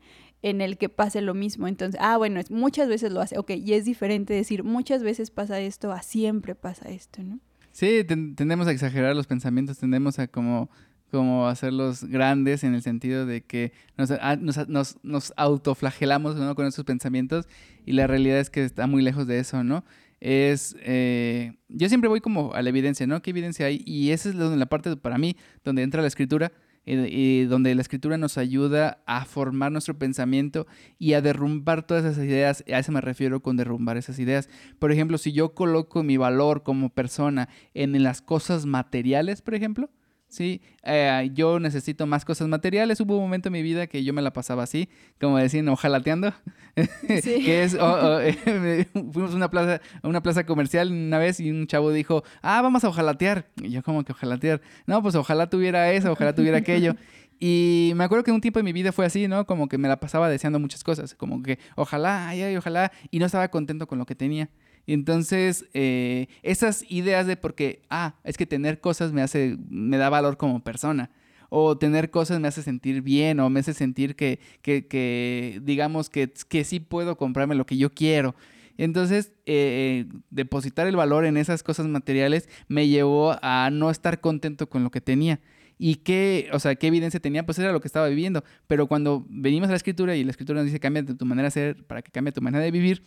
en 0.42 0.60
el 0.60 0.76
que 0.76 0.88
pase 0.88 1.20
lo 1.20 1.34
mismo. 1.34 1.68
Entonces, 1.68 2.00
ah, 2.02 2.16
bueno, 2.16 2.40
es, 2.40 2.50
muchas 2.50 2.88
veces 2.88 3.12
lo 3.12 3.20
hace. 3.20 3.38
Ok, 3.38 3.50
y 3.50 3.74
es 3.74 3.84
diferente 3.84 4.34
decir, 4.34 4.64
muchas 4.64 5.02
veces 5.02 5.30
pasa 5.30 5.60
esto, 5.60 5.92
a 5.92 6.02
siempre 6.02 6.54
pasa 6.54 6.90
esto, 6.90 7.22
¿no? 7.22 7.38
Sí, 7.72 8.04
tendemos 8.04 8.66
a 8.66 8.72
exagerar 8.72 9.16
los 9.16 9.26
pensamientos, 9.26 9.78
tendemos 9.78 10.18
a 10.18 10.28
como 10.28 10.70
como 11.14 11.46
hacerlos 11.46 12.02
grandes 12.02 12.64
en 12.64 12.74
el 12.74 12.82
sentido 12.82 13.24
de 13.24 13.40
que 13.40 13.72
nos, 13.96 14.10
ah, 14.10 14.34
nos, 14.34 14.96
nos, 15.04 15.32
autoflagelamos 15.36 16.34
con 16.56 16.66
esos 16.66 16.84
pensamientos 16.84 17.46
y 17.86 17.92
la 17.92 18.08
realidad 18.08 18.40
es 18.40 18.50
que 18.50 18.64
está 18.64 18.88
muy 18.88 19.00
lejos 19.00 19.28
de 19.28 19.38
eso, 19.38 19.62
¿no? 19.62 19.84
Es, 20.21 20.76
eh, 20.80 21.52
yo 21.68 21.88
siempre 21.88 22.09
voy 22.09 22.21
como 22.21 22.54
a 22.54 22.62
la 22.62 22.68
evidencia, 22.68 23.06
¿no? 23.06 23.21
¿Qué 23.23 23.30
evidencia 23.30 23.66
hay? 23.66 23.83
Y 23.85 24.11
esa 24.11 24.28
es 24.28 24.35
la 24.35 24.66
parte 24.66 24.97
para 24.97 25.18
mí 25.18 25.37
donde 25.64 25.83
entra 25.83 26.02
la 26.02 26.09
escritura 26.09 26.52
y 26.87 27.44
donde 27.44 27.75
la 27.75 27.80
escritura 27.80 28.18
nos 28.18 28.37
ayuda 28.37 29.02
a 29.06 29.25
formar 29.25 29.73
nuestro 29.73 29.99
pensamiento 29.99 30.66
y 30.99 31.14
a 31.14 31.23
derrumbar 31.23 31.87
todas 31.87 32.04
esas 32.04 32.25
ideas. 32.25 32.64
A 32.71 32.78
eso 32.78 32.92
me 32.92 33.00
refiero 33.00 33.40
con 33.40 33.56
derrumbar 33.56 33.97
esas 33.97 34.18
ideas. 34.18 34.50
Por 34.78 34.92
ejemplo, 34.92 35.16
si 35.16 35.33
yo 35.33 35.54
coloco 35.54 36.02
mi 36.02 36.16
valor 36.16 36.62
como 36.62 36.90
persona 36.90 37.49
en 37.73 38.02
las 38.02 38.21
cosas 38.21 38.66
materiales, 38.66 39.40
por 39.40 39.54
ejemplo, 39.54 39.90
¿sí? 40.34 40.60
Eh, 40.82 41.30
yo 41.32 41.60
necesito 41.60 42.06
más 42.06 42.24
cosas 42.24 42.48
materiales. 42.48 43.00
Hubo 43.00 43.16
un 43.16 43.22
momento 43.22 43.48
en 43.48 43.52
mi 43.52 43.62
vida 43.62 43.86
que 43.86 44.02
yo 44.04 44.12
me 44.12 44.20
la 44.20 44.32
pasaba 44.32 44.64
así, 44.64 44.88
como 45.20 45.38
decían, 45.38 45.68
ojalateando. 45.68 46.34
que 47.06 47.62
es, 47.62 47.72
fuimos 49.12 49.32
a 49.32 49.36
una 49.36 49.50
plaza, 49.50 49.80
a 50.02 50.08
una 50.08 50.22
plaza 50.22 50.44
comercial 50.44 50.90
una 50.90 51.18
vez 51.18 51.40
y 51.40 51.50
un 51.50 51.66
chavo 51.66 51.92
dijo, 51.92 52.24
ah, 52.42 52.60
vamos 52.62 52.84
a 52.84 52.88
ojalatear. 52.88 53.46
Y 53.62 53.70
yo 53.70 53.82
como 53.82 54.04
que 54.04 54.12
ojalatear. 54.12 54.60
No, 54.86 55.02
pues 55.02 55.14
ojalá 55.14 55.48
tuviera 55.48 55.92
eso, 55.92 56.12
ojalá 56.12 56.34
tuviera 56.34 56.58
aquello. 56.58 56.96
Y 57.38 57.92
me 57.96 58.04
acuerdo 58.04 58.24
que 58.24 58.32
un 58.32 58.40
tiempo 58.40 58.58
de 58.58 58.62
mi 58.62 58.72
vida 58.72 58.92
fue 58.92 59.06
así, 59.06 59.28
¿no? 59.28 59.46
Como 59.46 59.68
que 59.68 59.78
me 59.78 59.88
la 59.88 60.00
pasaba 60.00 60.28
deseando 60.28 60.58
muchas 60.58 60.84
cosas, 60.84 61.14
como 61.14 61.42
que 61.42 61.58
ojalá, 61.76 62.28
ay, 62.28 62.42
ay, 62.42 62.56
ojalá, 62.56 62.92
y 63.10 63.18
no 63.18 63.26
estaba 63.26 63.48
contento 63.48 63.86
con 63.86 63.98
lo 63.98 64.06
que 64.06 64.14
tenía. 64.14 64.50
Y 64.86 64.92
entonces, 64.92 65.66
eh, 65.74 66.28
esas 66.42 66.84
ideas 66.90 67.26
de 67.26 67.36
porque, 67.36 67.82
ah, 67.90 68.16
es 68.24 68.36
que 68.36 68.46
tener 68.46 68.80
cosas 68.80 69.12
me 69.12 69.22
hace, 69.22 69.56
me 69.68 69.96
da 69.96 70.10
valor 70.10 70.36
como 70.36 70.62
persona. 70.62 71.10
O 71.50 71.78
tener 71.78 72.10
cosas 72.10 72.40
me 72.40 72.48
hace 72.48 72.62
sentir 72.62 73.02
bien, 73.02 73.38
o 73.40 73.48
me 73.48 73.60
hace 73.60 73.74
sentir 73.74 74.16
que, 74.16 74.40
que, 74.62 74.86
que 74.86 75.60
digamos, 75.62 76.10
que, 76.10 76.32
que 76.48 76.64
sí 76.64 76.80
puedo 76.80 77.16
comprarme 77.16 77.54
lo 77.54 77.66
que 77.66 77.76
yo 77.76 77.90
quiero. 77.90 78.34
Entonces, 78.76 79.32
eh, 79.46 80.06
depositar 80.30 80.86
el 80.86 80.96
valor 80.96 81.24
en 81.24 81.36
esas 81.36 81.62
cosas 81.62 81.86
materiales 81.86 82.48
me 82.68 82.88
llevó 82.88 83.36
a 83.40 83.70
no 83.70 83.90
estar 83.90 84.20
contento 84.20 84.68
con 84.68 84.82
lo 84.82 84.90
que 84.90 85.00
tenía. 85.00 85.40
¿Y 85.78 85.96
qué, 85.96 86.48
o 86.52 86.58
sea, 86.58 86.74
qué 86.76 86.86
evidencia 86.88 87.20
tenía? 87.20 87.44
Pues 87.46 87.58
era 87.58 87.72
lo 87.72 87.80
que 87.80 87.88
estaba 87.88 88.08
viviendo. 88.08 88.44
Pero 88.66 88.86
cuando 88.86 89.24
venimos 89.28 89.68
a 89.68 89.72
la 89.72 89.76
escritura 89.76 90.16
y 90.16 90.24
la 90.24 90.30
escritura 90.30 90.60
nos 90.60 90.66
dice 90.66 90.80
cambia 90.80 91.04
tu 91.04 91.24
manera 91.24 91.48
de 91.48 91.52
ser 91.52 91.86
para 91.86 92.02
que 92.02 92.10
cambie 92.10 92.32
tu 92.32 92.42
manera 92.42 92.64
de 92.64 92.70
vivir, 92.70 93.02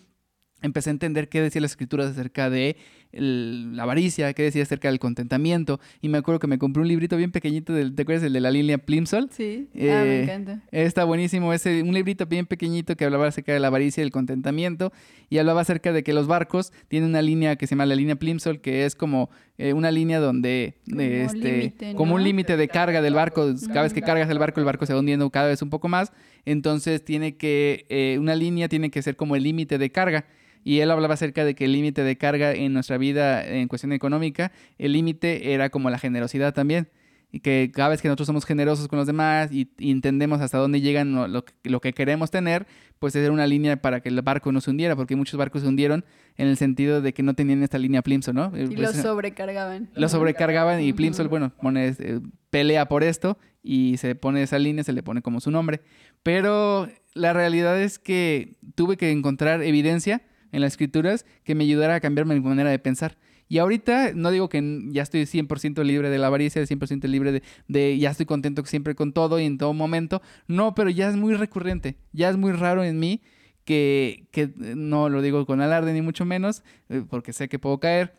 empecé 0.62 0.90
a 0.90 0.92
entender 0.92 1.30
qué 1.30 1.42
decía 1.42 1.62
las 1.62 1.72
escrituras 1.72 2.12
acerca 2.12 2.50
de 2.50 2.78
la 3.12 3.84
avaricia, 3.84 4.34
qué 4.34 4.44
decía 4.44 4.64
acerca 4.64 4.90
del 4.90 5.00
contentamiento. 5.00 5.80
Y 6.02 6.10
me 6.10 6.18
acuerdo 6.18 6.40
que 6.40 6.48
me 6.48 6.58
compré 6.58 6.82
un 6.82 6.88
librito 6.88 7.18
bien 7.18 7.32
pequeñito, 7.32 7.74
del, 7.74 7.96
¿te 7.96 8.02
acuerdas? 8.04 8.24
El 8.24 8.34
de 8.34 8.42
la 8.42 8.52
línea 8.52 8.78
Plimsoll. 8.78 9.30
Sí, 9.32 9.70
ah, 9.74 9.78
me 9.78 9.86
eh, 9.86 10.24
encanta. 10.24 10.62
Está 10.72 11.04
buenísimo, 11.04 11.54
ese, 11.54 11.84
un 11.84 11.94
librito 11.94 12.26
bien 12.26 12.46
pequeñito 12.46 12.96
que 12.96 13.06
hablaba 13.06 13.28
acerca 13.28 13.54
de 13.54 13.60
la 13.60 13.68
avaricia 13.68 14.02
y 14.02 14.06
el 14.06 14.12
contentamiento. 14.12 14.92
Y 15.30 15.38
hablaba 15.38 15.62
acerca 15.62 15.94
de 15.94 16.04
que 16.04 16.14
los 16.14 16.28
barcos 16.28 16.72
tienen 16.88 17.10
una 17.10 17.22
línea 17.22 17.56
que 17.56 17.68
se 17.68 17.76
llama 17.76 17.86
la 17.86 17.96
línea 17.96 18.16
Plimsoll, 18.16 18.62
que 18.62 18.86
es 18.86 18.96
como 18.96 19.30
eh, 19.58 19.74
una 19.74 19.92
línea 19.92 20.20
donde, 20.20 20.76
como, 20.90 21.02
este, 21.02 21.74
como 21.96 22.16
un 22.16 22.24
límite 22.24 22.58
de 22.58 22.68
carga 22.68 23.02
del 23.02 23.14
barco. 23.14 23.54
Cada 23.68 23.84
vez 23.84 23.94
que 23.94 24.02
cargas 24.02 24.30
el 24.30 24.40
barco, 24.40 24.60
el 24.60 24.66
barco 24.66 24.86
se 24.86 24.94
va 24.94 25.00
hundiendo 25.00 25.30
cada 25.30 25.48
vez 25.48 25.62
un 25.62 25.70
poco 25.70 25.88
más. 25.88 26.12
Entonces 26.46 27.04
tiene 27.04 27.36
que, 27.36 27.86
eh, 27.90 28.18
una 28.20 28.36
línea 28.36 28.70
tiene 28.70 28.90
que 28.90 29.02
ser 29.02 29.16
como 29.16 29.36
el 29.36 29.44
límite 29.44 29.78
de 29.78 29.92
carga. 29.92 30.26
Y 30.68 30.82
él 30.82 30.92
hablaba 30.92 31.14
acerca 31.14 31.46
de 31.46 31.56
que 31.56 31.64
el 31.64 31.72
límite 31.72 32.04
de 32.04 32.18
carga 32.18 32.52
en 32.52 32.74
nuestra 32.74 32.98
vida 32.98 33.42
en 33.48 33.70
cuestión 33.70 33.94
económica, 33.94 34.52
el 34.78 34.92
límite 34.92 35.54
era 35.54 35.70
como 35.70 35.90
la 35.90 35.98
generosidad 35.98 36.54
también. 36.54 36.90
Y 37.32 37.40
que 37.40 37.72
cada 37.74 37.88
vez 37.88 38.02
que 38.02 38.10
nosotros 38.10 38.28
somos 38.28 38.46
generosos 38.46 38.90
con 38.90 39.00
los 39.00 39.08
demás 39.08 39.50
y, 39.50 39.70
entendemos 39.80 40.42
hasta 40.42 40.58
dónde 40.58 40.82
llegan 40.82 41.14
lo, 41.14 41.46
lo, 41.64 41.80
que 41.80 41.94
queremos 41.94 42.32
tener, 42.32 42.68
pues 43.00 43.16
era 43.16 43.32
una 43.32 43.48
línea 43.48 43.82
para 43.82 44.02
que 44.02 44.10
el 44.10 44.22
barco 44.22 44.52
no 44.52 44.60
se 44.60 44.70
hundiera, 44.72 44.98
porque 44.98 45.16
muchos 45.16 45.38
barcos 45.38 45.62
se 45.62 45.70
hundieron 45.70 46.04
en 46.36 46.50
el 46.50 46.58
sentido 46.58 47.00
de 47.00 47.14
que 47.14 47.24
no 47.24 47.34
tenían 47.34 47.64
esta 47.64 47.78
línea 47.78 48.02
Plimsoll, 48.02 48.36
¿no? 48.36 48.48
Y 48.48 48.68
pues, 48.68 48.78
lo 48.78 48.92
sobrecargaban. 48.92 49.88
Lo 49.96 50.10
sobrecargaban 50.10 50.82
y 50.82 50.92
Plimsoll, 50.92 51.30
bueno, 51.30 51.54
pone, 51.62 51.96
eh, 51.98 52.20
pelea 52.50 52.90
por 52.90 53.06
esto 53.06 53.38
y 53.64 53.96
se 54.00 54.16
pone 54.16 54.44
esa 54.44 54.60
línea, 54.60 54.84
se 54.84 54.92
le 54.92 55.02
pone 55.02 55.22
como 55.22 55.40
su 55.40 55.50
nombre. 55.50 55.80
Pero 56.24 56.90
la 57.14 57.32
realidad 57.32 57.82
es 57.82 58.00
que 58.00 58.58
tuve 58.76 58.98
que 58.98 59.12
encontrar 59.12 59.64
evidencia 59.64 60.24
en 60.52 60.62
las 60.62 60.74
escrituras 60.74 61.26
que 61.44 61.56
me 61.56 61.64
ayudara 61.64 61.96
a 61.96 62.00
cambiar 62.00 62.26
mi 62.26 62.40
manera 62.40 62.70
de 62.70 62.80
pensar. 62.80 63.18
Y 63.50 63.60
ahorita 63.60 64.12
no 64.14 64.32
digo 64.32 64.50
que 64.50 64.62
ya 64.90 65.04
estoy 65.04 65.22
100% 65.22 65.84
libre 65.84 66.10
de 66.10 66.18
la 66.18 66.28
avaricia, 66.28 66.62
100% 66.62 67.08
libre 67.08 67.32
de, 67.32 67.44
de, 67.68 67.98
ya 67.98 68.12
estoy 68.12 68.26
contento 68.26 68.66
siempre 68.66 68.96
con 68.96 69.14
todo 69.14 69.40
y 69.40 69.46
en 69.46 69.58
todo 69.58 69.74
momento. 69.74 70.22
No, 70.48 70.76
pero 70.76 70.90
ya 70.90 71.10
es 71.10 71.16
muy 71.16 71.34
recurrente, 71.34 71.96
ya 72.12 72.30
es 72.30 72.38
muy 72.38 72.52
raro 72.52 72.84
en 72.84 73.00
mí 73.00 73.22
que, 73.64 74.28
que 74.32 74.52
no 74.58 75.10
lo 75.10 75.22
digo 75.22 75.46
con 75.46 75.62
alarde 75.62 75.94
ni 75.94 76.02
mucho 76.02 76.26
menos, 76.26 76.64
eh, 76.90 77.04
porque 77.10 77.34
sé 77.34 77.48
que 77.48 77.60
puedo 77.60 77.80
caer, 77.80 78.14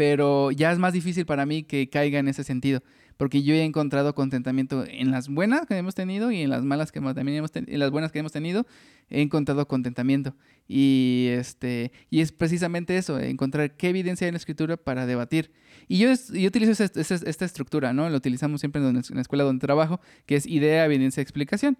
pero 0.00 0.50
ya 0.50 0.72
es 0.72 0.78
más 0.78 0.94
difícil 0.94 1.26
para 1.26 1.44
mí 1.44 1.62
que 1.62 1.90
caiga 1.90 2.18
en 2.18 2.26
ese 2.26 2.42
sentido 2.42 2.82
porque 3.18 3.42
yo 3.42 3.52
he 3.52 3.64
encontrado 3.64 4.14
contentamiento 4.14 4.86
en 4.88 5.10
las 5.10 5.28
buenas 5.28 5.66
que 5.66 5.76
hemos 5.76 5.94
tenido 5.94 6.30
y 6.30 6.40
en 6.40 6.48
las 6.48 6.64
malas 6.64 6.90
que 6.90 7.02
también 7.02 7.36
hemos 7.36 7.50
en 7.54 7.78
las 7.78 7.90
buenas 7.90 8.10
que 8.10 8.20
hemos 8.20 8.32
tenido 8.32 8.66
he 9.10 9.20
encontrado 9.20 9.68
contentamiento. 9.68 10.34
Y 10.66 11.26
este 11.32 11.92
y 12.08 12.22
es 12.22 12.32
precisamente 12.32 12.96
eso 12.96 13.20
encontrar 13.20 13.76
qué 13.76 13.90
evidencia 13.90 14.24
hay 14.24 14.30
en 14.30 14.36
la 14.36 14.38
escritura 14.38 14.78
para 14.78 15.04
debatir. 15.04 15.52
Y 15.86 15.98
yo, 15.98 16.08
yo 16.32 16.48
utilizo 16.48 16.82
esta, 16.82 17.44
estructura 17.44 17.92
no 17.92 18.08
lo 18.08 18.16
utilizamos 18.16 18.60
siempre 18.62 18.80
en, 18.80 18.94
la 18.94 19.20
escuela 19.20 19.44
donde 19.44 19.60
trabajo 19.60 20.00
que 20.24 20.36
es 20.36 20.46
idea 20.46 20.86
evidencia 20.86 21.22
explicación. 21.22 21.76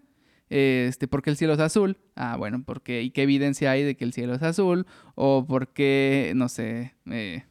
Este, 0.50 1.08
¿por 1.08 1.22
qué 1.22 1.30
el 1.30 1.38
cielo 1.38 1.54
es 1.54 1.60
azul? 1.60 1.96
Ah, 2.16 2.36
bueno, 2.36 2.64
porque 2.66 3.02
¿y 3.02 3.12
qué 3.12 3.22
evidencia 3.22 3.70
hay 3.70 3.82
de 3.82 3.96
que 3.96 4.04
el 4.04 4.12
cielo 4.12 4.34
es 4.34 4.42
azul? 4.42 4.84
O 5.14 5.46
porque, 5.48 6.32
no 6.34 6.50
sé, 6.50 6.96
eh, 7.06 7.44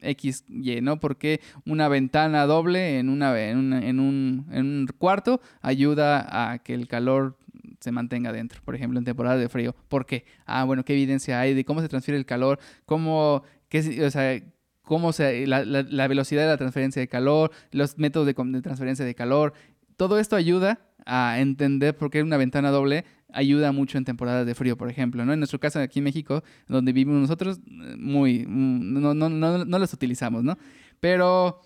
X, 0.00 0.44
Y, 0.48 0.80
¿no? 0.80 1.00
Porque 1.00 1.40
una 1.66 1.88
ventana 1.88 2.46
doble 2.46 2.98
en, 2.98 3.08
una, 3.08 3.38
en, 3.40 3.72
en, 3.72 4.00
un, 4.00 4.46
en 4.50 4.66
un 4.66 4.86
cuarto 4.98 5.40
ayuda 5.60 6.52
a 6.52 6.58
que 6.58 6.74
el 6.74 6.88
calor 6.88 7.36
se 7.80 7.92
mantenga 7.92 8.32
dentro, 8.32 8.62
por 8.64 8.74
ejemplo, 8.74 8.98
en 8.98 9.04
temporada 9.04 9.36
de 9.36 9.48
frío. 9.48 9.74
¿Por 9.88 10.06
qué? 10.06 10.24
Ah, 10.46 10.64
bueno, 10.64 10.84
¿qué 10.84 10.94
evidencia 10.94 11.40
hay 11.40 11.54
de 11.54 11.64
cómo 11.64 11.82
se 11.82 11.88
transfiere 11.88 12.18
el 12.18 12.26
calor? 12.26 12.58
¿Cómo, 12.86 13.42
qué, 13.68 14.04
o 14.04 14.10
sea, 14.10 14.42
cómo 14.82 15.12
se, 15.12 15.46
la, 15.46 15.64
la, 15.64 16.08
velocidad 16.08 16.42
de 16.42 16.48
la 16.48 16.56
transferencia 16.56 17.00
de 17.00 17.08
calor, 17.08 17.50
los 17.72 17.98
métodos 17.98 18.26
de 18.26 18.62
transferencia 18.62 19.04
de 19.04 19.14
calor? 19.14 19.52
Todo 19.96 20.18
esto 20.18 20.34
ayuda 20.34 20.80
a 21.06 21.40
entender 21.40 21.96
por 21.96 22.10
qué 22.10 22.22
una 22.22 22.36
ventana 22.36 22.70
doble 22.70 23.04
ayuda 23.32 23.72
mucho 23.72 23.98
en 23.98 24.04
temporadas 24.04 24.46
de 24.46 24.54
frío, 24.54 24.76
por 24.76 24.88
ejemplo, 24.88 25.24
¿no? 25.24 25.32
En 25.32 25.40
nuestro 25.40 25.58
caso 25.58 25.80
aquí 25.80 25.98
en 25.98 26.04
México, 26.04 26.42
donde 26.68 26.92
vivimos 26.92 27.20
nosotros, 27.20 27.60
muy, 27.98 28.46
mm, 28.46 29.00
no, 29.00 29.14
no, 29.14 29.28
no, 29.28 29.64
no 29.64 29.78
los 29.78 29.92
utilizamos, 29.92 30.44
¿no? 30.44 30.56
Pero 31.00 31.60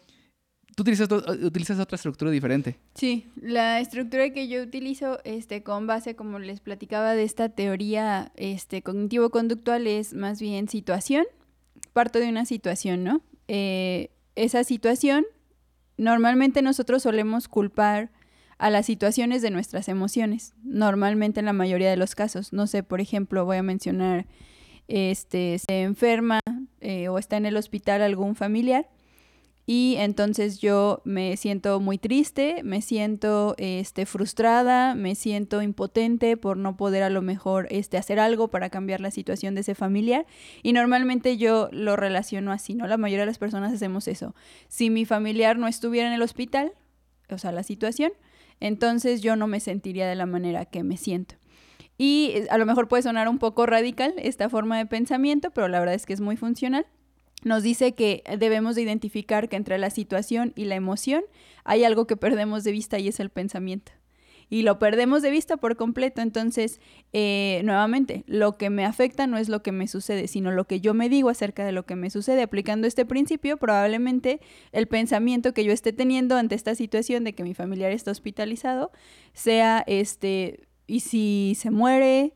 tú 0.78 0.82
utilizas, 0.82 1.08
utilizas 1.42 1.78
otra 1.80 1.96
estructura 1.96 2.30
diferente. 2.30 2.78
Sí, 2.94 3.26
la 3.36 3.80
estructura 3.80 4.30
que 4.30 4.46
yo 4.46 4.62
utilizo 4.62 5.18
este, 5.24 5.64
con 5.64 5.86
base, 5.88 6.14
como 6.14 6.38
les 6.38 6.60
platicaba, 6.60 7.14
de 7.14 7.24
esta 7.24 7.48
teoría 7.48 8.30
este, 8.36 8.82
cognitivo-conductual 8.82 9.86
es 9.86 10.14
más 10.14 10.40
bien 10.40 10.68
situación. 10.68 11.26
Parto 11.92 12.20
de 12.20 12.28
una 12.28 12.44
situación, 12.44 13.02
¿no? 13.02 13.22
Eh, 13.48 14.10
esa 14.36 14.62
situación, 14.62 15.26
normalmente 15.96 16.62
nosotros 16.62 17.02
solemos 17.02 17.48
culpar 17.48 18.12
a 18.58 18.70
las 18.70 18.86
situaciones 18.86 19.42
de 19.42 19.50
nuestras 19.50 19.88
emociones, 19.88 20.54
normalmente 20.62 21.40
en 21.40 21.46
la 21.46 21.52
mayoría 21.52 21.90
de 21.90 21.96
los 21.96 22.14
casos. 22.14 22.52
No 22.52 22.66
sé, 22.66 22.82
por 22.82 23.00
ejemplo, 23.00 23.44
voy 23.44 23.56
a 23.56 23.62
mencionar, 23.62 24.26
este, 24.88 25.58
se 25.58 25.82
enferma 25.82 26.40
eh, 26.80 27.08
o 27.08 27.18
está 27.18 27.36
en 27.36 27.46
el 27.46 27.56
hospital 27.56 28.02
algún 28.02 28.34
familiar 28.34 28.88
y 29.70 29.96
entonces 29.98 30.60
yo 30.60 31.02
me 31.04 31.36
siento 31.36 31.78
muy 31.78 31.98
triste, 31.98 32.62
me 32.64 32.80
siento 32.80 33.54
este, 33.58 34.06
frustrada, 34.06 34.94
me 34.94 35.14
siento 35.14 35.60
impotente 35.60 36.38
por 36.38 36.56
no 36.56 36.78
poder 36.78 37.02
a 37.02 37.10
lo 37.10 37.20
mejor 37.20 37.66
este, 37.68 37.98
hacer 37.98 38.18
algo 38.18 38.48
para 38.48 38.70
cambiar 38.70 39.02
la 39.02 39.10
situación 39.10 39.54
de 39.54 39.60
ese 39.60 39.74
familiar. 39.74 40.24
Y 40.62 40.72
normalmente 40.72 41.36
yo 41.36 41.68
lo 41.70 41.96
relaciono 41.96 42.50
así, 42.50 42.74
¿no? 42.74 42.86
La 42.86 42.96
mayoría 42.96 43.24
de 43.24 43.26
las 43.26 43.36
personas 43.36 43.74
hacemos 43.74 44.08
eso. 44.08 44.34
Si 44.68 44.88
mi 44.88 45.04
familiar 45.04 45.58
no 45.58 45.68
estuviera 45.68 46.08
en 46.08 46.14
el 46.14 46.22
hospital, 46.22 46.72
o 47.28 47.36
sea, 47.36 47.52
la 47.52 47.62
situación, 47.62 48.12
entonces 48.60 49.20
yo 49.20 49.36
no 49.36 49.46
me 49.46 49.60
sentiría 49.60 50.08
de 50.08 50.14
la 50.14 50.26
manera 50.26 50.64
que 50.64 50.82
me 50.82 50.96
siento. 50.96 51.36
Y 51.96 52.30
eh, 52.34 52.46
a 52.50 52.58
lo 52.58 52.66
mejor 52.66 52.88
puede 52.88 53.02
sonar 53.02 53.28
un 53.28 53.38
poco 53.38 53.66
radical 53.66 54.14
esta 54.18 54.48
forma 54.48 54.78
de 54.78 54.86
pensamiento, 54.86 55.50
pero 55.50 55.68
la 55.68 55.80
verdad 55.80 55.94
es 55.94 56.06
que 56.06 56.12
es 56.12 56.20
muy 56.20 56.36
funcional. 56.36 56.86
Nos 57.44 57.62
dice 57.62 57.94
que 57.94 58.24
debemos 58.38 58.74
de 58.74 58.82
identificar 58.82 59.48
que 59.48 59.56
entre 59.56 59.78
la 59.78 59.90
situación 59.90 60.52
y 60.56 60.64
la 60.64 60.74
emoción 60.74 61.22
hay 61.64 61.84
algo 61.84 62.06
que 62.06 62.16
perdemos 62.16 62.64
de 62.64 62.72
vista 62.72 62.98
y 62.98 63.08
es 63.08 63.20
el 63.20 63.30
pensamiento 63.30 63.92
y 64.50 64.62
lo 64.62 64.78
perdemos 64.78 65.22
de 65.22 65.30
vista 65.30 65.56
por 65.56 65.76
completo. 65.76 66.22
Entonces, 66.22 66.80
eh, 67.12 67.60
nuevamente, 67.64 68.24
lo 68.26 68.56
que 68.56 68.70
me 68.70 68.84
afecta 68.84 69.26
no 69.26 69.38
es 69.38 69.48
lo 69.48 69.62
que 69.62 69.72
me 69.72 69.88
sucede, 69.88 70.28
sino 70.28 70.50
lo 70.50 70.66
que 70.66 70.80
yo 70.80 70.94
me 70.94 71.08
digo 71.08 71.28
acerca 71.30 71.64
de 71.64 71.72
lo 71.72 71.84
que 71.86 71.96
me 71.96 72.10
sucede. 72.10 72.42
Aplicando 72.42 72.86
este 72.86 73.04
principio, 73.04 73.56
probablemente 73.56 74.40
el 74.72 74.86
pensamiento 74.86 75.52
que 75.52 75.64
yo 75.64 75.72
esté 75.72 75.92
teniendo 75.92 76.36
ante 76.36 76.54
esta 76.54 76.74
situación 76.74 77.24
de 77.24 77.34
que 77.34 77.44
mi 77.44 77.54
familiar 77.54 77.92
está 77.92 78.10
hospitalizado 78.10 78.90
sea 79.32 79.84
este, 79.86 80.66
¿y 80.86 81.00
si 81.00 81.54
se 81.56 81.70
muere? 81.70 82.34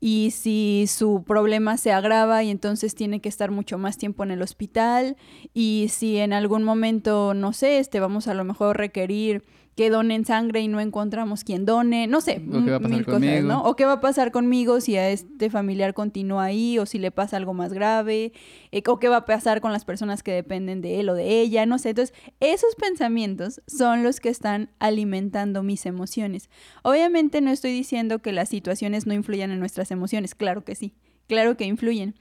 y 0.00 0.30
si 0.30 0.84
su 0.86 1.24
problema 1.24 1.76
se 1.76 1.92
agrava 1.92 2.42
y 2.44 2.50
entonces 2.50 2.94
tiene 2.94 3.20
que 3.20 3.28
estar 3.28 3.50
mucho 3.50 3.78
más 3.78 3.98
tiempo 3.98 4.22
en 4.22 4.30
el 4.30 4.42
hospital 4.42 5.16
y 5.54 5.88
si 5.90 6.18
en 6.18 6.32
algún 6.32 6.62
momento, 6.62 7.34
no 7.34 7.52
sé, 7.52 7.78
este 7.78 7.98
vamos 7.98 8.28
a 8.28 8.34
lo 8.34 8.44
mejor 8.44 8.76
requerir 8.76 9.44
que 9.78 9.90
donen 9.90 10.24
sangre 10.24 10.60
y 10.60 10.66
no 10.66 10.80
encontramos 10.80 11.44
quien 11.44 11.64
done, 11.64 12.08
no 12.08 12.20
sé, 12.20 12.42
o 12.52 12.64
qué 12.64 12.70
va 12.72 12.78
a 12.78 12.80
pasar 12.80 13.04
conmigo. 13.04 13.46
¿no? 13.46 13.62
O 13.62 13.76
qué 13.76 13.84
va 13.84 13.92
a 13.92 14.00
pasar 14.00 14.32
conmigo 14.32 14.80
si 14.80 14.96
a 14.96 15.08
este 15.08 15.50
familiar 15.50 15.94
continúa 15.94 16.46
ahí 16.46 16.80
o 16.80 16.84
si 16.84 16.98
le 16.98 17.12
pasa 17.12 17.36
algo 17.36 17.54
más 17.54 17.72
grave, 17.72 18.32
eh, 18.72 18.82
o 18.88 18.98
qué 18.98 19.08
va 19.08 19.18
a 19.18 19.24
pasar 19.24 19.60
con 19.60 19.70
las 19.70 19.84
personas 19.84 20.24
que 20.24 20.32
dependen 20.32 20.80
de 20.80 20.98
él 20.98 21.08
o 21.10 21.14
de 21.14 21.40
ella, 21.40 21.64
no 21.64 21.78
sé. 21.78 21.90
Entonces, 21.90 22.12
esos 22.40 22.74
pensamientos 22.74 23.62
son 23.68 24.02
los 24.02 24.18
que 24.18 24.30
están 24.30 24.68
alimentando 24.80 25.62
mis 25.62 25.86
emociones. 25.86 26.50
Obviamente 26.82 27.40
no 27.40 27.52
estoy 27.52 27.70
diciendo 27.70 28.18
que 28.18 28.32
las 28.32 28.48
situaciones 28.48 29.06
no 29.06 29.14
influyan 29.14 29.52
en 29.52 29.60
nuestras 29.60 29.92
emociones, 29.92 30.34
claro 30.34 30.64
que 30.64 30.74
sí, 30.74 30.92
claro 31.28 31.56
que 31.56 31.66
influyen, 31.66 32.16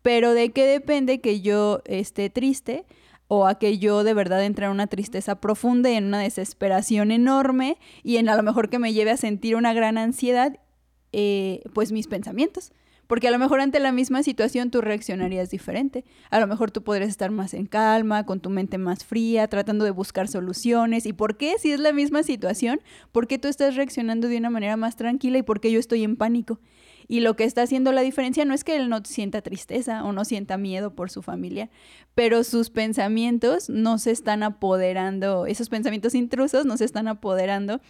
pero 0.00 0.32
de 0.32 0.50
qué 0.52 0.64
depende 0.64 1.20
que 1.20 1.42
yo 1.42 1.82
esté 1.84 2.30
triste 2.30 2.86
o 3.34 3.46
a 3.46 3.54
que 3.54 3.78
yo 3.78 4.04
de 4.04 4.12
verdad 4.12 4.44
entre 4.44 4.66
en 4.66 4.72
una 4.72 4.88
tristeza 4.88 5.40
profunda 5.40 5.90
y 5.90 5.94
en 5.94 6.04
una 6.04 6.20
desesperación 6.20 7.10
enorme 7.10 7.78
y 8.02 8.18
en 8.18 8.28
a 8.28 8.36
lo 8.36 8.42
mejor 8.42 8.68
que 8.68 8.78
me 8.78 8.92
lleve 8.92 9.10
a 9.10 9.16
sentir 9.16 9.56
una 9.56 9.72
gran 9.72 9.96
ansiedad, 9.96 10.58
eh, 11.12 11.62
pues 11.72 11.92
mis 11.92 12.08
pensamientos. 12.08 12.72
Porque 13.06 13.28
a 13.28 13.30
lo 13.30 13.38
mejor 13.38 13.62
ante 13.62 13.80
la 13.80 13.90
misma 13.90 14.22
situación 14.22 14.70
tú 14.70 14.82
reaccionarías 14.82 15.48
diferente. 15.48 16.04
A 16.28 16.40
lo 16.40 16.46
mejor 16.46 16.72
tú 16.72 16.82
podrías 16.82 17.08
estar 17.08 17.30
más 17.30 17.54
en 17.54 17.64
calma, 17.64 18.26
con 18.26 18.40
tu 18.40 18.50
mente 18.50 18.76
más 18.76 19.02
fría, 19.02 19.48
tratando 19.48 19.86
de 19.86 19.92
buscar 19.92 20.28
soluciones. 20.28 21.06
¿Y 21.06 21.14
por 21.14 21.38
qué? 21.38 21.54
Si 21.58 21.72
es 21.72 21.80
la 21.80 21.94
misma 21.94 22.24
situación, 22.24 22.82
¿por 23.12 23.26
qué 23.26 23.38
tú 23.38 23.48
estás 23.48 23.76
reaccionando 23.76 24.28
de 24.28 24.36
una 24.36 24.50
manera 24.50 24.76
más 24.76 24.96
tranquila 24.96 25.38
y 25.38 25.42
por 25.42 25.58
qué 25.60 25.72
yo 25.72 25.80
estoy 25.80 26.04
en 26.04 26.16
pánico? 26.16 26.60
Y 27.08 27.20
lo 27.20 27.36
que 27.36 27.44
está 27.44 27.62
haciendo 27.62 27.92
la 27.92 28.02
diferencia 28.02 28.44
no 28.44 28.54
es 28.54 28.64
que 28.64 28.76
él 28.76 28.88
no 28.88 29.00
sienta 29.04 29.42
tristeza 29.42 30.04
o 30.04 30.12
no 30.12 30.24
sienta 30.24 30.56
miedo 30.56 30.94
por 30.94 31.10
su 31.10 31.22
familia, 31.22 31.70
pero 32.14 32.44
sus 32.44 32.70
pensamientos 32.70 33.68
no 33.68 33.98
se 33.98 34.10
están 34.10 34.42
apoderando, 34.42 35.46
esos 35.46 35.68
pensamientos 35.68 36.14
intrusos 36.14 36.66
no 36.66 36.76
se 36.76 36.84
están 36.84 37.08
apoderando 37.08 37.80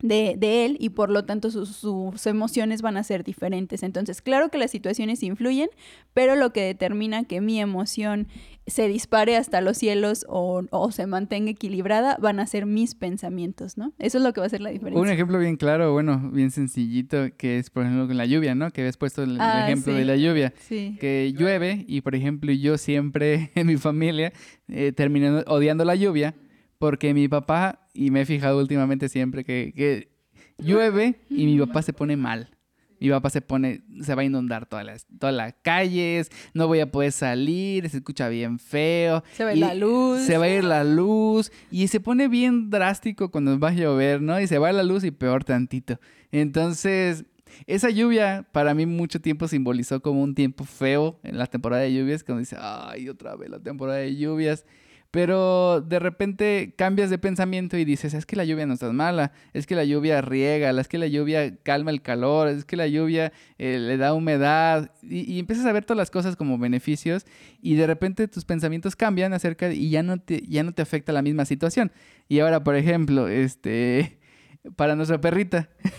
de, 0.00 0.34
de, 0.36 0.66
él 0.66 0.76
y 0.78 0.90
por 0.90 1.10
lo 1.10 1.24
tanto 1.24 1.50
sus, 1.50 1.74
sus, 1.74 2.26
emociones 2.26 2.82
van 2.82 2.96
a 2.96 3.02
ser 3.02 3.24
diferentes. 3.24 3.82
Entonces, 3.82 4.20
claro 4.20 4.50
que 4.50 4.58
las 4.58 4.70
situaciones 4.70 5.22
influyen, 5.22 5.70
pero 6.12 6.36
lo 6.36 6.52
que 6.52 6.62
determina 6.62 7.24
que 7.24 7.40
mi 7.40 7.60
emoción 7.60 8.28
se 8.66 8.88
dispare 8.88 9.36
hasta 9.36 9.60
los 9.60 9.78
cielos 9.78 10.26
o, 10.28 10.62
o, 10.70 10.90
se 10.90 11.06
mantenga 11.06 11.50
equilibrada 11.50 12.16
van 12.20 12.40
a 12.40 12.46
ser 12.46 12.66
mis 12.66 12.94
pensamientos, 12.94 13.78
¿no? 13.78 13.92
Eso 13.98 14.18
es 14.18 14.24
lo 14.24 14.32
que 14.32 14.40
va 14.40 14.46
a 14.46 14.50
ser 14.50 14.60
la 14.60 14.70
diferencia. 14.70 15.00
Un 15.00 15.08
ejemplo 15.08 15.38
bien 15.38 15.56
claro, 15.56 15.92
bueno, 15.92 16.30
bien 16.32 16.50
sencillito, 16.50 17.28
que 17.36 17.58
es 17.58 17.70
por 17.70 17.84
ejemplo 17.84 18.08
con 18.08 18.16
la 18.16 18.26
lluvia, 18.26 18.54
¿no? 18.54 18.70
Que 18.72 18.80
habías 18.80 18.96
puesto 18.96 19.22
el, 19.22 19.40
Ah, 19.40 19.66
ejemplo 19.66 19.92
sí. 19.92 19.98
de 19.98 20.04
la 20.04 20.16
lluvia. 20.16 20.52
Sí. 20.58 20.96
Que 21.00 21.32
llueve 21.36 21.84
y 21.86 22.00
por 22.00 22.14
ejemplo 22.14 22.50
yo 22.52 22.76
siempre 22.76 23.52
en 23.54 23.68
mi 23.68 23.76
familia 23.76 24.32
eh, 24.68 24.92
terminé 24.92 25.44
odiando 25.46 25.84
la 25.84 25.94
lluvia 25.94 26.34
porque 26.78 27.14
mi 27.14 27.28
papá, 27.28 27.88
y 27.94 28.10
me 28.10 28.22
he 28.22 28.26
fijado 28.26 28.58
últimamente 28.58 29.08
siempre 29.08 29.44
que, 29.44 29.72
que 29.74 30.10
llueve 30.58 31.20
y 31.30 31.46
mi 31.46 31.58
papá 31.58 31.82
se 31.82 31.92
pone 31.92 32.16
mal. 32.16 32.55
Mi 33.00 33.10
papá 33.10 33.30
se 33.30 33.40
pone, 33.40 33.82
se 34.00 34.14
va 34.14 34.22
a 34.22 34.24
inundar 34.24 34.66
todas 34.66 34.84
las, 34.84 35.06
todas 35.18 35.34
las 35.34 35.54
calles, 35.62 36.30
no 36.54 36.66
voy 36.66 36.80
a 36.80 36.90
poder 36.90 37.12
salir, 37.12 37.88
se 37.90 37.98
escucha 37.98 38.28
bien 38.28 38.58
feo. 38.58 39.22
Se 39.32 39.44
va 39.44 39.54
y 39.54 39.58
la 39.58 39.74
luz. 39.74 40.20
Se 40.22 40.38
va 40.38 40.46
a 40.46 40.48
ir 40.48 40.64
la 40.64 40.84
luz 40.84 41.52
y 41.70 41.88
se 41.88 42.00
pone 42.00 42.28
bien 42.28 42.70
drástico 42.70 43.30
cuando 43.30 43.58
va 43.58 43.68
a 43.68 43.72
llover, 43.72 44.22
¿no? 44.22 44.40
Y 44.40 44.46
se 44.46 44.58
va 44.58 44.72
la 44.72 44.82
luz 44.82 45.04
y 45.04 45.10
peor 45.10 45.44
tantito. 45.44 46.00
Entonces, 46.32 47.24
esa 47.66 47.90
lluvia 47.90 48.46
para 48.52 48.74
mí 48.74 48.86
mucho 48.86 49.20
tiempo 49.20 49.48
simbolizó 49.48 50.00
como 50.00 50.22
un 50.22 50.34
tiempo 50.34 50.64
feo 50.64 51.18
en 51.22 51.38
la 51.38 51.46
temporada 51.46 51.82
de 51.82 51.94
lluvias, 51.94 52.24
cuando 52.24 52.40
dice, 52.40 52.56
ay, 52.58 53.08
otra 53.08 53.36
vez 53.36 53.50
la 53.50 53.60
temporada 53.60 53.98
de 53.98 54.16
lluvias. 54.16 54.64
Pero 55.10 55.80
de 55.80 55.98
repente 55.98 56.74
cambias 56.76 57.10
de 57.10 57.18
pensamiento 57.18 57.76
y 57.76 57.84
dices, 57.84 58.12
es 58.14 58.26
que 58.26 58.36
la 58.36 58.44
lluvia 58.44 58.66
no 58.66 58.74
está 58.74 58.92
mala, 58.92 59.32
es 59.52 59.66
que 59.66 59.74
la 59.74 59.84
lluvia 59.84 60.20
riega, 60.20 60.70
es 60.70 60.88
que 60.88 60.98
la 60.98 61.06
lluvia 61.06 61.56
calma 61.62 61.90
el 61.90 62.02
calor, 62.02 62.48
es 62.48 62.64
que 62.64 62.76
la 62.76 62.86
lluvia 62.86 63.32
eh, 63.58 63.78
le 63.78 63.96
da 63.96 64.14
humedad 64.14 64.90
y, 65.02 65.32
y, 65.32 65.38
empiezas 65.38 65.66
a 65.66 65.72
ver 65.72 65.84
todas 65.84 65.98
las 65.98 66.10
cosas 66.10 66.36
como 66.36 66.58
beneficios 66.58 67.24
y 67.62 67.76
de 67.76 67.86
repente 67.86 68.28
tus 68.28 68.44
pensamientos 68.44 68.96
cambian 68.96 69.32
acerca 69.32 69.68
de, 69.68 69.76
y 69.76 69.90
ya 69.90 70.02
no, 70.02 70.18
te, 70.18 70.42
ya 70.46 70.62
no 70.62 70.72
te 70.72 70.82
afecta 70.82 71.12
la 71.12 71.22
misma 71.22 71.44
situación. 71.44 71.92
Y 72.28 72.40
ahora, 72.40 72.62
por 72.62 72.76
ejemplo, 72.76 73.28
este, 73.28 74.18
para 74.76 74.96
nuestra 74.96 75.20
perrita, 75.20 75.68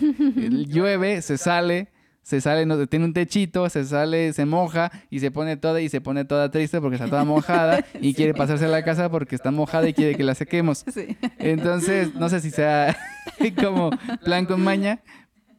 llueve, 0.68 1.22
se 1.22 1.38
sale, 1.38 1.88
se 2.28 2.42
sale, 2.42 2.66
no, 2.66 2.86
tiene 2.86 3.06
un 3.06 3.14
techito, 3.14 3.70
se 3.70 3.86
sale, 3.86 4.34
se 4.34 4.44
moja 4.44 4.92
y 5.08 5.20
se 5.20 5.30
pone 5.30 5.56
toda 5.56 5.80
y 5.80 5.88
se 5.88 6.02
pone 6.02 6.26
toda 6.26 6.50
triste 6.50 6.78
porque 6.78 6.96
está 6.96 7.08
toda 7.08 7.24
mojada 7.24 7.86
y 8.02 8.08
sí. 8.08 8.14
quiere 8.14 8.34
pasarse 8.34 8.66
a 8.66 8.68
la 8.68 8.84
casa 8.84 9.10
porque 9.10 9.34
está 9.34 9.50
mojada 9.50 9.88
y 9.88 9.94
quiere 9.94 10.14
que 10.14 10.24
la 10.24 10.34
sequemos. 10.34 10.84
Sí. 10.92 11.16
Entonces, 11.38 12.14
no 12.16 12.28
sé 12.28 12.40
si 12.40 12.50
sea 12.50 12.94
como 13.58 13.88
plan 14.26 14.44
con 14.44 14.60
maña, 14.60 15.00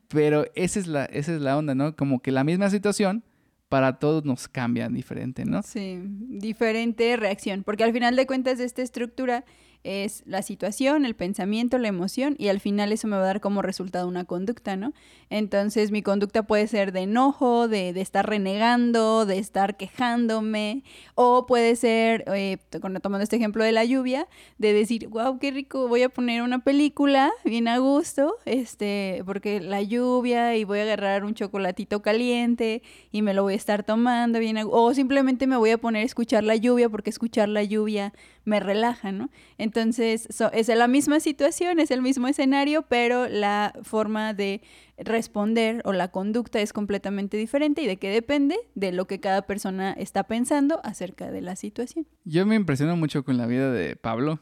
pero 0.10 0.46
esa 0.54 0.80
es 0.80 0.86
la 0.86 1.06
esa 1.06 1.34
es 1.34 1.42
la 1.42 1.58
onda, 1.58 1.74
¿no? 1.74 1.96
Como 1.96 2.22
que 2.22 2.32
la 2.32 2.44
misma 2.44 2.70
situación 2.70 3.24
para 3.68 3.98
todos 3.98 4.24
nos 4.24 4.48
cambia 4.48 4.90
diferente, 4.90 5.46
¿no? 5.46 5.64
Sí, 5.64 6.00
diferente 6.04 7.18
reacción, 7.18 7.64
porque 7.64 7.84
al 7.84 7.94
final 7.94 8.16
de 8.16 8.28
cuentas 8.28 8.60
esta 8.60 8.84
estructura 8.84 9.44
es 9.84 10.24
la 10.26 10.42
situación, 10.42 11.06
el 11.06 11.16
pensamiento, 11.16 11.78
la 11.78 11.88
emoción 11.88 12.36
y 12.38 12.50
al 12.50 12.60
final 12.60 12.92
eso 12.92 13.08
me 13.08 13.16
va 13.16 13.24
a 13.24 13.26
dar 13.26 13.42
como 13.42 13.62
resultado 13.62 14.08
una 14.08 14.26
conducta, 14.26 14.76
¿no? 14.76 14.94
Entonces 15.30 15.92
mi 15.92 16.02
conducta 16.02 16.44
puede 16.44 16.68
ser 16.68 16.92
de 16.92 17.02
enojo, 17.02 17.68
de, 17.68 17.94
de 17.94 18.02
estar 18.02 18.28
renegando, 18.28 19.26
de 19.26 19.38
estar 19.38 19.78
quejándome 19.78 20.84
o 21.16 21.46
puede 21.46 21.76
ser, 21.76 22.26
eh, 22.28 22.58
tomando 22.70 23.20
este 23.20 23.38
ejemplo 23.38 23.64
de 23.64 23.72
la 23.72 23.86
lluvia, 23.86 24.28
de 24.58 24.74
decir, 24.74 25.08
wow, 25.08 25.40
qué 25.40 25.52
rico, 25.52 25.88
voy 25.88 26.04
a 26.04 26.10
poner 26.10 26.42
una 26.42 26.60
película 26.60 27.32
bien 27.46 27.68
a 27.68 27.78
gusto, 27.78 28.36
este, 28.46 29.24
porque 29.26 29.62
la 29.62 29.82
lluvia 29.82 30.58
y 30.58 30.64
voy 30.66 30.80
a 30.80 30.84
agarrar 30.84 31.24
un 31.24 31.36
chocolatito 31.36 32.02
caliente 32.02 32.82
y 33.12 33.22
me 33.22 33.34
lo 33.34 33.44
voy 33.44 33.54
a 33.54 33.58
estar 33.58 33.84
tomando 33.84 34.40
bien 34.40 34.58
a 34.58 34.66
o 34.66 34.94
simplemente 34.94 35.48
me 35.48 35.58
voy 35.58 35.72
a 35.72 35.78
poner 35.78 36.04
a 36.04 36.06
escuchar 36.06 36.44
la 36.44 36.56
lluvia 36.56 36.90
porque 36.90 37.10
escuchar 37.10 37.50
la 37.50 37.64
lluvia 37.64 38.14
me 38.50 38.60
relaja, 38.60 39.12
¿no? 39.12 39.30
Entonces, 39.58 40.28
es 40.52 40.68
la 40.68 40.88
misma 40.88 41.20
situación, 41.20 41.80
es 41.80 41.92
el 41.92 42.02
mismo 42.02 42.28
escenario, 42.28 42.82
pero 42.82 43.30
la 43.30 43.74
forma 43.84 44.34
de 44.34 44.62
responder 44.98 45.82
o 45.86 45.94
la 45.94 46.10
conducta 46.10 46.60
es 46.60 46.74
completamente 46.74 47.38
diferente 47.38 47.82
y 47.82 47.88
de 47.88 47.98
qué 47.98 48.10
depende 48.10 48.58
de 48.76 48.92
lo 48.92 49.06
que 49.08 49.20
cada 49.20 49.44
persona 49.44 49.94
está 49.94 50.24
pensando 50.24 50.82
acerca 50.84 51.32
de 51.32 51.42
la 51.42 51.56
situación. 51.56 52.06
Yo 52.26 52.46
me 52.46 52.56
impresiono 52.56 52.98
mucho 52.98 53.24
con 53.24 53.38
la 53.38 53.46
vida 53.46 53.72
de 53.72 53.96
Pablo, 53.96 54.40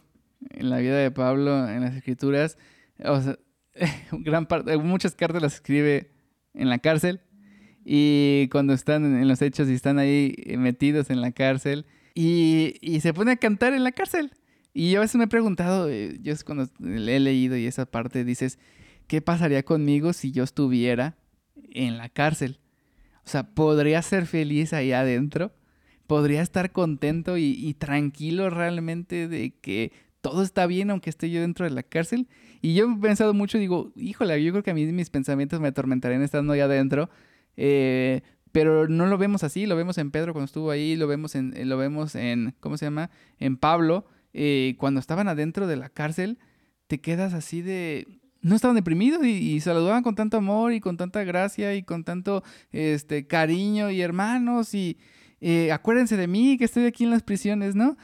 en 0.50 0.70
la 0.70 0.78
vida 0.78 0.98
de 0.98 1.12
Pablo 1.12 1.68
en 1.68 1.82
las 1.82 1.96
escrituras, 1.96 2.58
parte, 4.48 4.78
muchas 4.78 5.16
cartas 5.16 5.42
las 5.42 5.56
escribe 5.56 6.12
en 6.54 6.70
la 6.70 6.80
cárcel 6.80 7.22
y 7.86 8.50
cuando 8.52 8.74
están 8.74 9.06
en 9.06 9.28
los 9.28 9.42
hechos 9.42 9.70
y 9.70 9.74
están 9.74 10.00
ahí 10.00 10.36
metidos 10.58 11.10
en 11.10 11.22
la 11.22 11.32
cárcel 11.32 11.86
y, 12.20 13.00
se 13.02 13.14
pone 13.14 13.34
a 13.34 13.36
cantar 13.36 13.74
en 13.74 13.84
la 13.84 13.92
cárcel. 13.92 14.32
Y 14.74 14.92
yo 14.92 15.00
a 15.00 15.02
veces 15.02 15.18
me 15.18 15.26
he 15.26 15.28
preguntado, 15.28 15.88
eh, 15.88 16.18
yo 16.22 16.34
es 16.34 16.44
cuando 16.44 16.68
le 16.80 17.16
he 17.16 17.20
leído 17.20 17.56
y 17.58 17.68
esa 17.68 17.86
parte 17.86 18.24
dices, 18.24 18.58
¿qué 19.06 19.22
pasaría 19.22 19.64
conmigo 19.64 20.14
si 20.14 20.32
yo 20.32 20.44
estuviera 20.44 21.16
en 21.70 21.98
la 21.98 22.10
cárcel? 22.10 22.60
O 23.24 23.30
sea, 23.30 23.44
¿podría 23.54 24.02
ser 24.02 24.26
feliz 24.26 24.74
ahí 24.74 24.94
adentro? 24.94 25.52
¿Podría 26.08 26.42
estar 26.42 26.72
contento 26.72 27.38
y, 27.38 27.52
y 27.52 27.76
tranquilo 27.76 28.50
realmente 28.50 29.28
de 29.28 29.52
que 29.52 29.92
todo 30.22 30.42
está 30.42 30.66
bien 30.66 30.90
aunque 30.90 31.12
esté 31.12 31.30
yo 31.30 31.42
dentro 31.42 31.66
de 31.66 31.72
la 31.72 31.84
cárcel? 31.84 32.28
Y 32.62 32.74
yo 32.74 32.92
he 32.92 33.00
pensado 33.00 33.36
mucho 33.36 33.60
digo, 33.60 33.92
híjole, 33.96 34.44
yo 34.44 34.52
creo 34.54 34.64
que 34.64 34.72
a 34.72 34.76
mí 34.76 34.88
mis 34.88 35.12
pensamientos 35.12 35.60
me 35.60 35.68
atormentarían 35.68 36.24
estando 36.24 36.54
ahí 36.54 36.62
adentro. 36.62 37.12
Eh, 37.58 38.22
pero 38.58 38.88
no 38.88 39.06
lo 39.06 39.20
vemos 39.20 39.44
así, 39.44 39.68
lo 39.68 39.76
vemos 39.76 40.00
en 40.00 40.10
Pedro 40.10 40.34
cuando 40.34 40.46
estuvo 40.46 40.72
ahí, 40.72 40.96
lo 40.96 41.06
vemos 41.06 41.36
en, 41.36 41.54
lo 41.70 41.78
vemos 41.78 42.16
en 42.16 42.56
¿cómo 42.60 42.76
se 42.76 42.86
llama? 42.86 43.12
En 43.38 43.56
Pablo. 43.56 44.08
Eh, 44.34 44.74
cuando 44.80 45.00
estaban 45.00 45.28
adentro 45.28 45.68
de 45.68 45.76
la 45.76 45.90
cárcel, 45.90 46.40
te 46.88 47.00
quedas 47.00 47.36
así 47.36 47.62
de... 47.62 48.08
No 48.42 48.56
estaban 48.56 48.76
deprimidos 48.76 49.24
y, 49.24 49.30
y, 49.30 49.60
saludaban 49.60 50.02
con 50.02 50.16
tanto 50.16 50.38
amor 50.38 50.74
y 50.74 50.80
con 50.80 50.98
tanta 50.98 51.24
gracia 51.24 51.76
y 51.76 51.84
con 51.84 52.04
tanto 52.04 52.44
este, 52.72 53.28
cariño 53.28 53.92
y 53.92 54.02
hermanos 54.02 54.74
y 54.74 54.98
eh, 55.40 55.72
acuérdense 55.72 56.18
de 56.18 56.26
mí 56.26 56.58
que 56.58 56.66
estoy 56.66 56.86
aquí 56.86 57.04
en 57.04 57.12
las 57.12 57.22
prisiones, 57.22 57.76
¿no? 57.76 57.96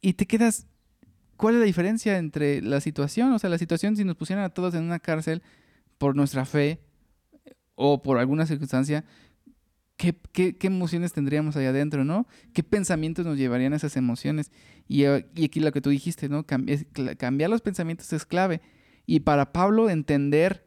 Y 0.00 0.14
te 0.14 0.24
quedas... 0.24 0.66
¿Cuál 1.36 1.56
es 1.56 1.60
la 1.60 1.66
diferencia 1.66 2.16
entre 2.16 2.62
la 2.62 2.80
situación? 2.80 3.30
O 3.34 3.38
sea, 3.38 3.50
la 3.50 3.58
situación 3.58 3.94
si 3.94 4.04
nos 4.04 4.16
pusieran 4.16 4.42
a 4.42 4.48
todos 4.48 4.74
en 4.74 4.84
una 4.84 5.00
cárcel 5.00 5.42
por 5.98 6.16
nuestra 6.16 6.46
fe 6.46 6.80
o 7.74 8.02
por 8.02 8.16
alguna 8.16 8.46
circunstancia, 8.46 9.04
¿Qué, 9.96 10.14
qué, 10.32 10.66
emociones 10.66 11.12
tendríamos 11.12 11.56
ahí 11.56 11.64
adentro, 11.64 12.04
¿no? 12.04 12.26
¿Qué 12.52 12.62
pensamientos 12.62 13.24
nos 13.24 13.38
llevarían 13.38 13.72
a 13.72 13.76
esas 13.76 13.96
emociones? 13.96 14.52
Y, 14.88 15.04
y 15.04 15.44
aquí 15.44 15.60
lo 15.60 15.72
que 15.72 15.80
tú 15.80 15.88
dijiste, 15.88 16.28
¿no? 16.28 16.44
Cambiar, 16.44 16.86
cambiar 17.16 17.48
los 17.48 17.62
pensamientos 17.62 18.12
es 18.12 18.26
clave. 18.26 18.60
Y 19.06 19.20
para 19.20 19.52
Pablo 19.52 19.88
entender 19.88 20.66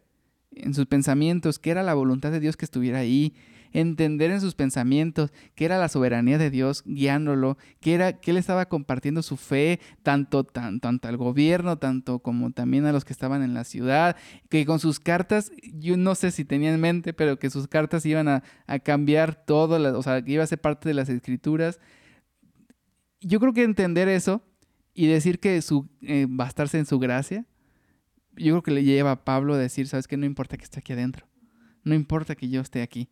en 0.52 0.74
sus 0.74 0.88
pensamientos 0.88 1.60
que 1.60 1.72
era 1.72 1.84
la 1.84 1.94
voluntad 1.94 2.32
de 2.32 2.40
Dios 2.40 2.58
que 2.58 2.66
estuviera 2.66 3.00
ahí, 3.00 3.36
entender 3.72 4.32
en 4.32 4.42
sus 4.42 4.56
pensamientos 4.56 5.32
que 5.56 5.66
era 5.66 5.78
la 5.78 5.90
soberanía 5.90 6.38
de 6.38 6.50
Dios 6.50 6.84
guiándolo, 6.86 7.58
que 7.80 7.94
era 7.94 8.20
que 8.20 8.32
él 8.32 8.38
estaba 8.38 8.68
compartiendo 8.68 9.22
su 9.22 9.38
fe 9.38 9.80
tanto, 10.04 10.44
tan, 10.44 10.80
tanto 10.80 11.08
al 11.08 11.18
gobierno, 11.18 11.78
tanto 11.78 12.20
como 12.20 12.52
también 12.52 12.86
a 12.86 12.92
los 12.92 13.06
que 13.06 13.14
estaban 13.14 13.44
en 13.44 13.54
la 13.54 13.64
ciudad, 13.64 14.16
que 14.50 14.66
con 14.66 14.80
sus 14.80 15.00
cartas, 15.00 15.52
yo 15.74 15.98
no 15.98 16.16
sé 16.16 16.32
si 16.32 16.46
tenía 16.46 16.74
en 16.74 16.80
mente, 16.80 17.14
pero 17.14 17.40
que 17.40 17.50
sus 17.50 17.68
cartas 17.68 18.06
iban 18.06 18.28
a, 18.28 18.44
cambiar 18.84 19.46
todo, 19.46 19.98
o 19.98 20.04
sea, 20.04 20.22
que 20.24 20.34
iba 20.34 20.44
a 20.44 20.48
ser 20.48 20.62
parte 20.62 20.90
de 20.90 20.94
las 20.94 21.10
escrituras. 21.10 21.80
Yo 23.22 23.40
creo 23.40 23.54
que 23.54 23.64
entender 23.64 24.08
eso 24.08 24.44
y 24.94 25.08
decir 25.08 25.40
que 25.40 25.62
su, 25.62 25.90
eh, 26.02 26.26
bastarse 26.30 26.78
en 26.78 26.86
su 26.86 27.00
gracia, 27.00 27.46
yo 28.36 28.54
creo 28.54 28.64
que 28.64 28.72
le 28.72 28.84
lleva 28.84 29.12
a 29.12 29.26
Pablo 29.26 29.54
a 29.54 29.58
decir, 29.58 29.88
sabes 29.88 30.08
que 30.08 30.18
no 30.18 30.26
importa 30.26 30.58
que 30.58 30.64
esté 30.64 30.80
aquí 30.80 30.94
adentro, 30.94 31.28
no 31.84 31.94
importa 31.94 32.36
que 32.36 32.50
yo 32.50 32.62
esté 32.62 32.82
aquí. 32.82 33.10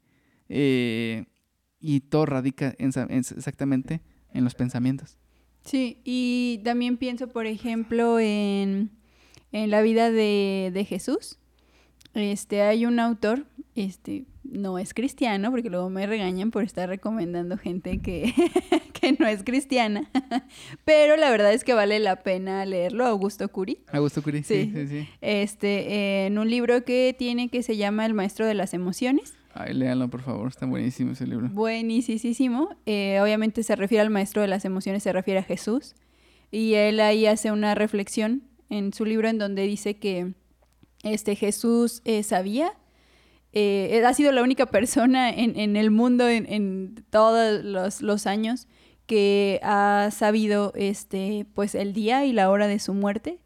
Eh, 0.50 1.26
y 1.80 2.02
todo 2.02 2.26
radica 2.26 2.74
en, 2.78 2.92
en, 2.96 3.20
exactamente 3.20 4.02
en 4.34 4.44
los 4.44 4.56
pensamientos. 4.56 5.18
Sí, 5.64 6.02
y 6.04 6.62
también 6.64 6.98
pienso, 6.98 7.28
por 7.28 7.46
ejemplo, 7.46 8.20
en, 8.20 8.92
en 9.52 9.70
la 9.70 9.82
vida 9.82 10.12
de, 10.12 10.72
de 10.74 10.86
Jesús. 10.86 11.40
Este, 12.14 12.62
hay 12.62 12.86
un 12.86 13.00
autor, 13.00 13.46
este, 13.76 14.26
no 14.44 14.80
es 14.80 14.94
cristiano, 14.94 15.52
porque 15.52 15.70
luego 15.70 15.90
me 15.90 16.08
regañan 16.08 16.52
por 16.52 16.64
estar 16.64 16.90
recomendando 16.90 17.58
gente 17.58 18.00
que, 18.00 18.34
que 18.94 19.12
no 19.20 19.28
es 19.28 19.44
cristiana, 19.44 20.10
pero 20.86 21.16
la 21.16 21.30
verdad 21.30 21.54
es 21.54 21.64
que 21.64 21.74
vale 21.74 22.00
la 22.00 22.24
pena 22.24 22.66
leerlo, 22.66 23.06
Augusto 23.06 23.48
Curi. 23.50 23.80
Augusto 23.92 24.24
Curi, 24.24 24.44
sí, 24.44 24.72
sí, 24.74 24.88
sí. 24.88 25.08
Este, 25.22 26.26
en 26.26 26.40
un 26.40 26.50
libro 26.50 26.84
que 26.86 27.16
tiene 27.18 27.50
que 27.50 27.62
se 27.62 27.78
llama 27.78 28.06
El 28.06 28.14
Maestro 28.14 28.46
de 28.48 28.56
las 28.56 28.74
Emociones. 28.74 29.37
Ay, 29.60 29.74
por 30.10 30.22
favor, 30.22 30.50
está 30.50 30.66
buenísimo 30.68 31.14
ese 31.14 31.26
libro. 31.26 31.50
Buenísimo. 31.50 32.70
Eh, 32.86 33.20
obviamente 33.22 33.64
se 33.64 33.76
refiere 33.76 34.02
al 34.02 34.12
Maestro 34.12 34.42
de 34.42 34.48
las 34.48 34.66
Emociones, 34.66 35.02
se 35.02 35.12
refiere 35.12 35.40
a 35.40 35.44
Jesús, 35.44 35.96
y 36.52 36.76
él 36.76 37.00
ahí 37.00 37.26
hace 37.26 37.52
una 37.52 37.74
reflexión 37.74 38.44
en 38.70 38.94
su 38.94 39.04
libro 39.04 39.28
en 39.28 39.40
donde 39.40 39.64
dice 39.64 39.96
que 39.96 40.34
este 41.04 41.36
Jesús 41.36 42.02
eh, 42.06 42.24
sabía 42.24 42.74
eh, 43.54 44.04
ha 44.06 44.14
sido 44.14 44.32
la 44.32 44.44
única 44.44 44.68
persona 44.68 45.30
en, 45.32 45.76
el 45.76 45.90
mundo 45.90 46.28
en, 46.28 46.46
en 46.52 47.04
todos 47.10 47.64
los, 47.64 48.02
los, 48.02 48.28
años 48.28 48.68
que 49.08 49.60
ha 49.64 50.10
sabido 50.12 50.74
este, 50.76 51.48
pues 51.56 51.74
el 51.74 51.94
día 51.94 52.26
y 52.26 52.34
la 52.34 52.50
hora 52.50 52.68
de 52.68 52.78
su 52.78 52.94
muerte 52.94 53.40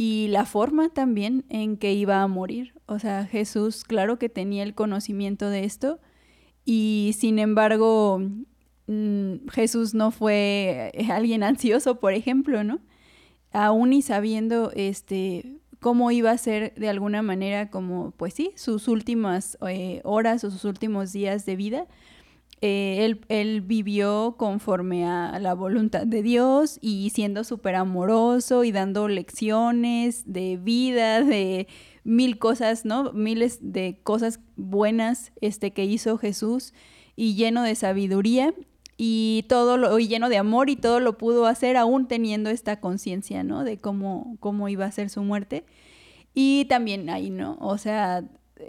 y 0.00 0.28
la 0.28 0.46
forma 0.46 0.90
también 0.90 1.44
en 1.48 1.76
que 1.76 1.92
iba 1.92 2.22
a 2.22 2.26
morir. 2.28 2.72
O 2.86 3.00
sea, 3.00 3.26
Jesús, 3.26 3.82
claro 3.82 4.16
que 4.16 4.28
tenía 4.28 4.62
el 4.62 4.76
conocimiento 4.76 5.50
de 5.50 5.64
esto 5.64 5.98
y 6.64 7.16
sin 7.18 7.40
embargo 7.40 8.22
mmm, 8.86 9.48
Jesús 9.50 9.94
no 9.94 10.12
fue 10.12 10.92
alguien 11.10 11.42
ansioso, 11.42 11.98
por 11.98 12.12
ejemplo, 12.12 12.62
¿no? 12.62 12.78
Aún 13.50 13.92
y 13.92 14.02
sabiendo 14.02 14.70
este 14.72 15.58
cómo 15.80 16.12
iba 16.12 16.30
a 16.30 16.38
ser 16.38 16.74
de 16.74 16.88
alguna 16.88 17.22
manera 17.22 17.68
como, 17.68 18.12
pues 18.12 18.34
sí, 18.34 18.52
sus 18.54 18.86
últimas 18.86 19.58
eh, 19.68 20.00
horas 20.04 20.44
o 20.44 20.50
sus 20.52 20.64
últimos 20.64 21.12
días 21.12 21.44
de 21.44 21.56
vida. 21.56 21.86
Eh, 22.60 23.14
él, 23.28 23.60
vivió 23.60 24.34
conforme 24.36 25.06
a 25.06 25.38
la 25.38 25.54
voluntad 25.54 26.06
de 26.06 26.22
Dios 26.22 26.78
y 26.80 27.10
siendo 27.10 27.44
súper 27.44 27.76
amoroso 27.76 28.64
y 28.64 28.72
dando 28.72 29.06
lecciones 29.06 30.24
de 30.26 30.56
vida, 30.56 31.22
de 31.22 31.68
mil 32.02 32.38
cosas, 32.38 32.84
¿no? 32.84 33.12
Miles 33.12 33.58
de 33.60 34.00
cosas 34.02 34.40
buenas 34.56 35.30
este, 35.40 35.72
que 35.72 35.84
hizo 35.84 36.18
Jesús 36.18 36.74
y 37.14 37.36
lleno 37.36 37.62
de 37.62 37.76
sabiduría 37.76 38.52
y 38.96 39.44
todo 39.48 39.76
lo 39.76 39.96
y 40.00 40.08
lleno 40.08 40.28
de 40.28 40.38
amor 40.38 40.68
y 40.68 40.74
todo 40.74 40.98
lo 40.98 41.16
pudo 41.16 41.46
hacer 41.46 41.76
aún 41.76 42.08
teniendo 42.08 42.50
esta 42.50 42.80
conciencia, 42.80 43.44
¿no? 43.44 43.62
De 43.62 43.78
cómo, 43.78 44.36
cómo 44.40 44.68
iba 44.68 44.84
a 44.84 44.92
ser 44.92 45.10
su 45.10 45.22
muerte. 45.22 45.64
Y 46.34 46.64
también 46.66 47.08
ahí, 47.08 47.30
¿no? 47.30 47.56
O 47.60 47.78
sea, 47.78 48.24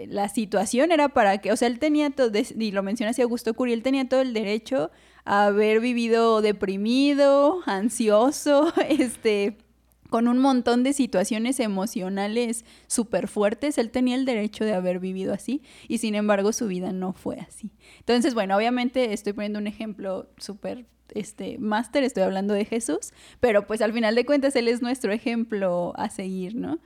la 0.07 0.29
situación 0.29 0.91
era 0.91 1.09
para 1.09 1.39
que, 1.39 1.51
o 1.51 1.55
sea, 1.57 1.67
él 1.67 1.79
tenía 1.79 2.09
todo, 2.09 2.31
y 2.37 2.71
lo 2.71 2.83
menciona 2.83 3.11
así 3.11 3.21
Augusto 3.21 3.53
Curi, 3.53 3.73
él 3.73 3.83
tenía 3.83 4.07
todo 4.07 4.21
el 4.21 4.33
derecho 4.33 4.91
a 5.25 5.45
haber 5.45 5.79
vivido 5.79 6.41
deprimido, 6.41 7.61
ansioso, 7.65 8.73
este, 8.89 9.57
con 10.09 10.27
un 10.27 10.39
montón 10.39 10.83
de 10.83 10.93
situaciones 10.93 11.59
emocionales 11.59 12.65
súper 12.87 13.27
fuertes, 13.27 13.77
él 13.77 13.91
tenía 13.91 14.15
el 14.15 14.25
derecho 14.25 14.65
de 14.65 14.73
haber 14.73 14.99
vivido 14.99 15.33
así 15.33 15.61
y 15.87 15.99
sin 15.99 16.15
embargo 16.15 16.51
su 16.51 16.67
vida 16.67 16.91
no 16.91 17.13
fue 17.13 17.37
así. 17.39 17.71
Entonces, 17.99 18.33
bueno, 18.33 18.55
obviamente 18.57 19.13
estoy 19.13 19.33
poniendo 19.33 19.59
un 19.59 19.67
ejemplo 19.67 20.29
súper 20.37 20.85
este 21.15 21.57
máster, 21.57 22.03
estoy 22.03 22.23
hablando 22.23 22.53
de 22.53 22.65
Jesús, 22.65 23.13
pero 23.39 23.65
pues 23.65 23.81
al 23.81 23.93
final 23.93 24.15
de 24.15 24.25
cuentas 24.25 24.55
él 24.55 24.67
es 24.67 24.81
nuestro 24.81 25.11
ejemplo 25.11 25.93
a 25.95 26.09
seguir, 26.09 26.55
¿no? 26.55 26.79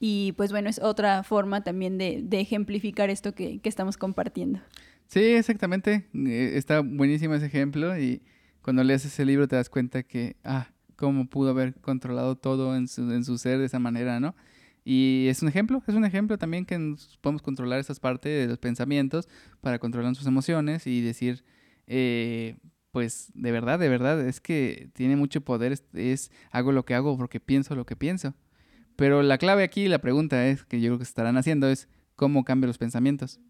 Y 0.00 0.32
pues 0.32 0.50
bueno, 0.50 0.68
es 0.68 0.80
otra 0.80 1.22
forma 1.22 1.62
también 1.62 1.98
de, 1.98 2.26
ejemplificar 2.32 3.10
esto 3.10 3.34
que, 3.34 3.60
que, 3.60 3.68
estamos 3.68 3.96
compartiendo. 3.96 4.60
Sí, 5.06 5.20
exactamente. 5.20 6.06
Eh, 6.14 6.52
está 6.54 6.80
buenísimo 6.80 7.34
ese 7.34 7.46
ejemplo 7.46 7.98
y 7.98 8.22
cuando 8.62 8.82
lees 8.82 9.04
ese 9.04 9.24
libro 9.24 9.46
te 9.46 9.56
das 9.56 9.68
cuenta 9.68 10.02
que, 10.02 10.36
ah, 10.44 10.68
cómo 10.96 11.26
pudo 11.26 11.50
haber 11.50 11.74
controlado 11.74 12.36
todo 12.36 12.76
en 12.76 12.88
su, 12.88 13.10
en 13.12 13.24
su 13.24 13.38
ser 13.38 13.58
de 13.58 13.66
esa 13.66 13.78
manera, 13.78 14.20
¿no? 14.20 14.34
Y 14.84 15.26
es 15.28 15.42
un 15.42 15.48
ejemplo, 15.48 15.82
es 15.86 15.94
un 15.94 16.04
ejemplo 16.04 16.38
también 16.38 16.66
que 16.66 16.96
podemos 17.20 17.42
controlar 17.42 17.80
esas 17.80 18.00
partes 18.00 18.42
de 18.42 18.48
los 18.48 18.58
pensamientos 18.58 19.28
para 19.60 19.78
controlar 19.78 20.14
sus 20.14 20.26
emociones 20.26 20.86
y 20.86 21.00
decir, 21.00 21.44
eh, 21.86 22.56
pues 22.90 23.30
de 23.34 23.50
verdad, 23.50 23.78
de 23.78 23.88
verdad, 23.88 24.20
es 24.26 24.40
que 24.40 24.90
tiene 24.92 25.16
mucho 25.16 25.40
poder, 25.40 25.72
es, 25.72 25.84
es, 25.94 26.30
hago 26.50 26.72
lo 26.72 26.84
que 26.84 26.94
hago 26.94 27.16
porque 27.16 27.40
pienso 27.40 27.74
lo 27.74 27.86
que 27.86 27.96
pienso. 27.96 28.34
Pero 28.96 29.22
la 29.22 29.38
clave 29.38 29.64
aquí, 29.64 29.88
la 29.88 29.98
pregunta 29.98 30.46
es, 30.46 30.64
que 30.64 30.80
yo 30.80 30.90
creo 30.90 30.98
que 30.98 31.04
estarán 31.04 31.36
haciendo, 31.36 31.68
es 31.68 31.88
cómo 32.16 32.44
cambio 32.44 32.68
los 32.68 32.78
pensamientos. 32.78 33.40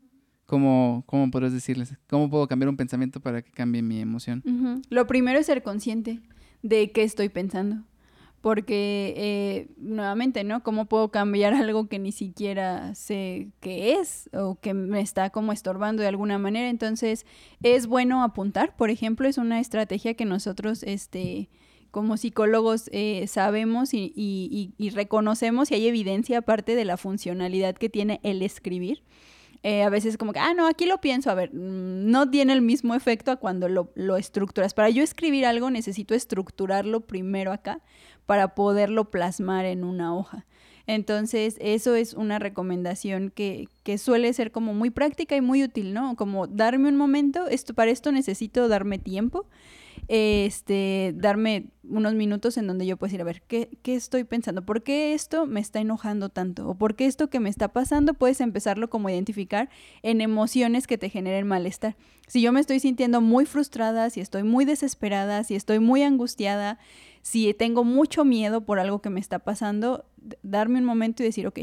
¿Cómo, 0.46 1.04
¿Cómo 1.06 1.30
podrás 1.30 1.52
decirles? 1.52 1.96
¿Cómo 2.06 2.28
puedo 2.28 2.46
cambiar 2.46 2.68
un 2.68 2.76
pensamiento 2.76 3.20
para 3.20 3.42
que 3.42 3.50
cambie 3.50 3.82
mi 3.82 4.00
emoción? 4.00 4.42
Lo 4.90 5.06
primero 5.06 5.38
es 5.38 5.46
ser 5.46 5.62
consciente 5.62 6.20
de 6.62 6.92
qué 6.92 7.02
estoy 7.02 7.30
pensando. 7.30 7.84
Porque, 8.42 9.14
eh, 9.16 9.68
nuevamente, 9.78 10.44
¿no? 10.44 10.62
¿Cómo 10.62 10.84
puedo 10.84 11.10
cambiar 11.10 11.54
algo 11.54 11.88
que 11.88 11.98
ni 11.98 12.12
siquiera 12.12 12.94
sé 12.94 13.48
qué 13.60 13.94
es 13.94 14.28
o 14.34 14.60
que 14.60 14.74
me 14.74 15.00
está 15.00 15.30
como 15.30 15.50
estorbando 15.50 16.02
de 16.02 16.08
alguna 16.08 16.38
manera? 16.38 16.68
Entonces, 16.68 17.24
es 17.62 17.86
bueno 17.86 18.22
apuntar, 18.22 18.76
por 18.76 18.90
ejemplo, 18.90 19.26
es 19.26 19.38
una 19.38 19.60
estrategia 19.60 20.12
que 20.12 20.26
nosotros, 20.26 20.82
este, 20.82 21.48
como 21.94 22.16
psicólogos, 22.16 22.90
eh, 22.90 23.28
sabemos 23.28 23.94
y, 23.94 24.12
y, 24.16 24.74
y, 24.76 24.90
reconocemos 24.90 25.70
y 25.70 25.74
hay 25.74 25.86
evidencia 25.86 26.38
aparte 26.38 26.74
de 26.74 26.84
la 26.84 26.96
funcionalidad 26.96 27.76
que 27.76 27.88
tiene 27.88 28.18
el 28.24 28.42
escribir. 28.42 29.04
Eh, 29.62 29.84
a 29.84 29.90
veces 29.90 30.18
como 30.18 30.32
que, 30.32 30.40
ah, 30.40 30.54
no, 30.54 30.66
aquí 30.66 30.86
lo 30.86 31.00
pienso, 31.00 31.30
a 31.30 31.34
ver, 31.34 31.54
no 31.54 32.28
tiene 32.28 32.52
el 32.52 32.62
mismo 32.62 32.96
efecto 32.96 33.30
a 33.30 33.36
cuando 33.36 33.68
lo, 33.68 33.92
lo, 33.94 34.16
estructuras. 34.16 34.74
Para 34.74 34.90
yo 34.90 35.04
escribir 35.04 35.46
algo 35.46 35.70
necesito 35.70 36.16
estructurarlo 36.16 37.02
primero 37.02 37.52
acá 37.52 37.80
para 38.26 38.56
poderlo 38.56 39.12
plasmar 39.12 39.64
en 39.64 39.84
una 39.84 40.16
hoja. 40.16 40.46
Entonces, 40.88 41.56
eso 41.60 41.94
es 41.94 42.14
una 42.14 42.40
recomendación 42.40 43.30
que, 43.30 43.68
que, 43.84 43.98
suele 43.98 44.32
ser 44.32 44.50
como 44.50 44.74
muy 44.74 44.90
práctica 44.90 45.36
y 45.36 45.40
muy 45.40 45.62
útil, 45.62 45.94
¿no? 45.94 46.16
Como 46.16 46.48
darme 46.48 46.88
un 46.88 46.96
momento, 46.96 47.46
esto, 47.46 47.72
para 47.72 47.92
esto 47.92 48.10
necesito 48.10 48.66
darme 48.66 48.98
tiempo 48.98 49.46
este, 50.08 51.14
darme 51.16 51.66
unos 51.82 52.14
minutos 52.14 52.56
en 52.56 52.66
donde 52.66 52.86
yo 52.86 52.96
puedo 52.96 53.08
decir, 53.08 53.20
a 53.20 53.24
ver, 53.24 53.42
¿qué, 53.42 53.78
¿qué, 53.82 53.94
estoy 53.94 54.24
pensando? 54.24 54.64
¿Por 54.64 54.82
qué 54.82 55.14
esto 55.14 55.46
me 55.46 55.60
está 55.60 55.80
enojando 55.80 56.28
tanto? 56.28 56.68
¿O 56.68 56.74
por 56.74 56.94
qué 56.94 57.06
esto 57.06 57.28
que 57.28 57.40
me 57.40 57.50
está 57.50 57.68
pasando 57.68 58.14
puedes 58.14 58.40
empezarlo 58.40 58.90
como 58.90 59.10
identificar 59.10 59.68
en 60.02 60.20
emociones 60.20 60.86
que 60.86 60.98
te 60.98 61.10
generen 61.10 61.46
malestar? 61.46 61.96
Si 62.26 62.40
yo 62.40 62.52
me 62.52 62.60
estoy 62.60 62.80
sintiendo 62.80 63.20
muy 63.20 63.44
frustrada, 63.46 64.08
si 64.10 64.20
estoy 64.20 64.42
muy 64.42 64.64
desesperada, 64.64 65.44
si 65.44 65.54
estoy 65.54 65.78
muy 65.78 66.02
angustiada, 66.02 66.78
si 67.22 67.52
tengo 67.54 67.84
mucho 67.84 68.24
miedo 68.24 68.64
por 68.64 68.78
algo 68.78 69.00
que 69.00 69.10
me 69.10 69.20
está 69.20 69.38
pasando, 69.38 70.04
darme 70.42 70.78
un 70.78 70.84
momento 70.84 71.22
y 71.22 71.26
decir, 71.26 71.46
ok, 71.46 71.60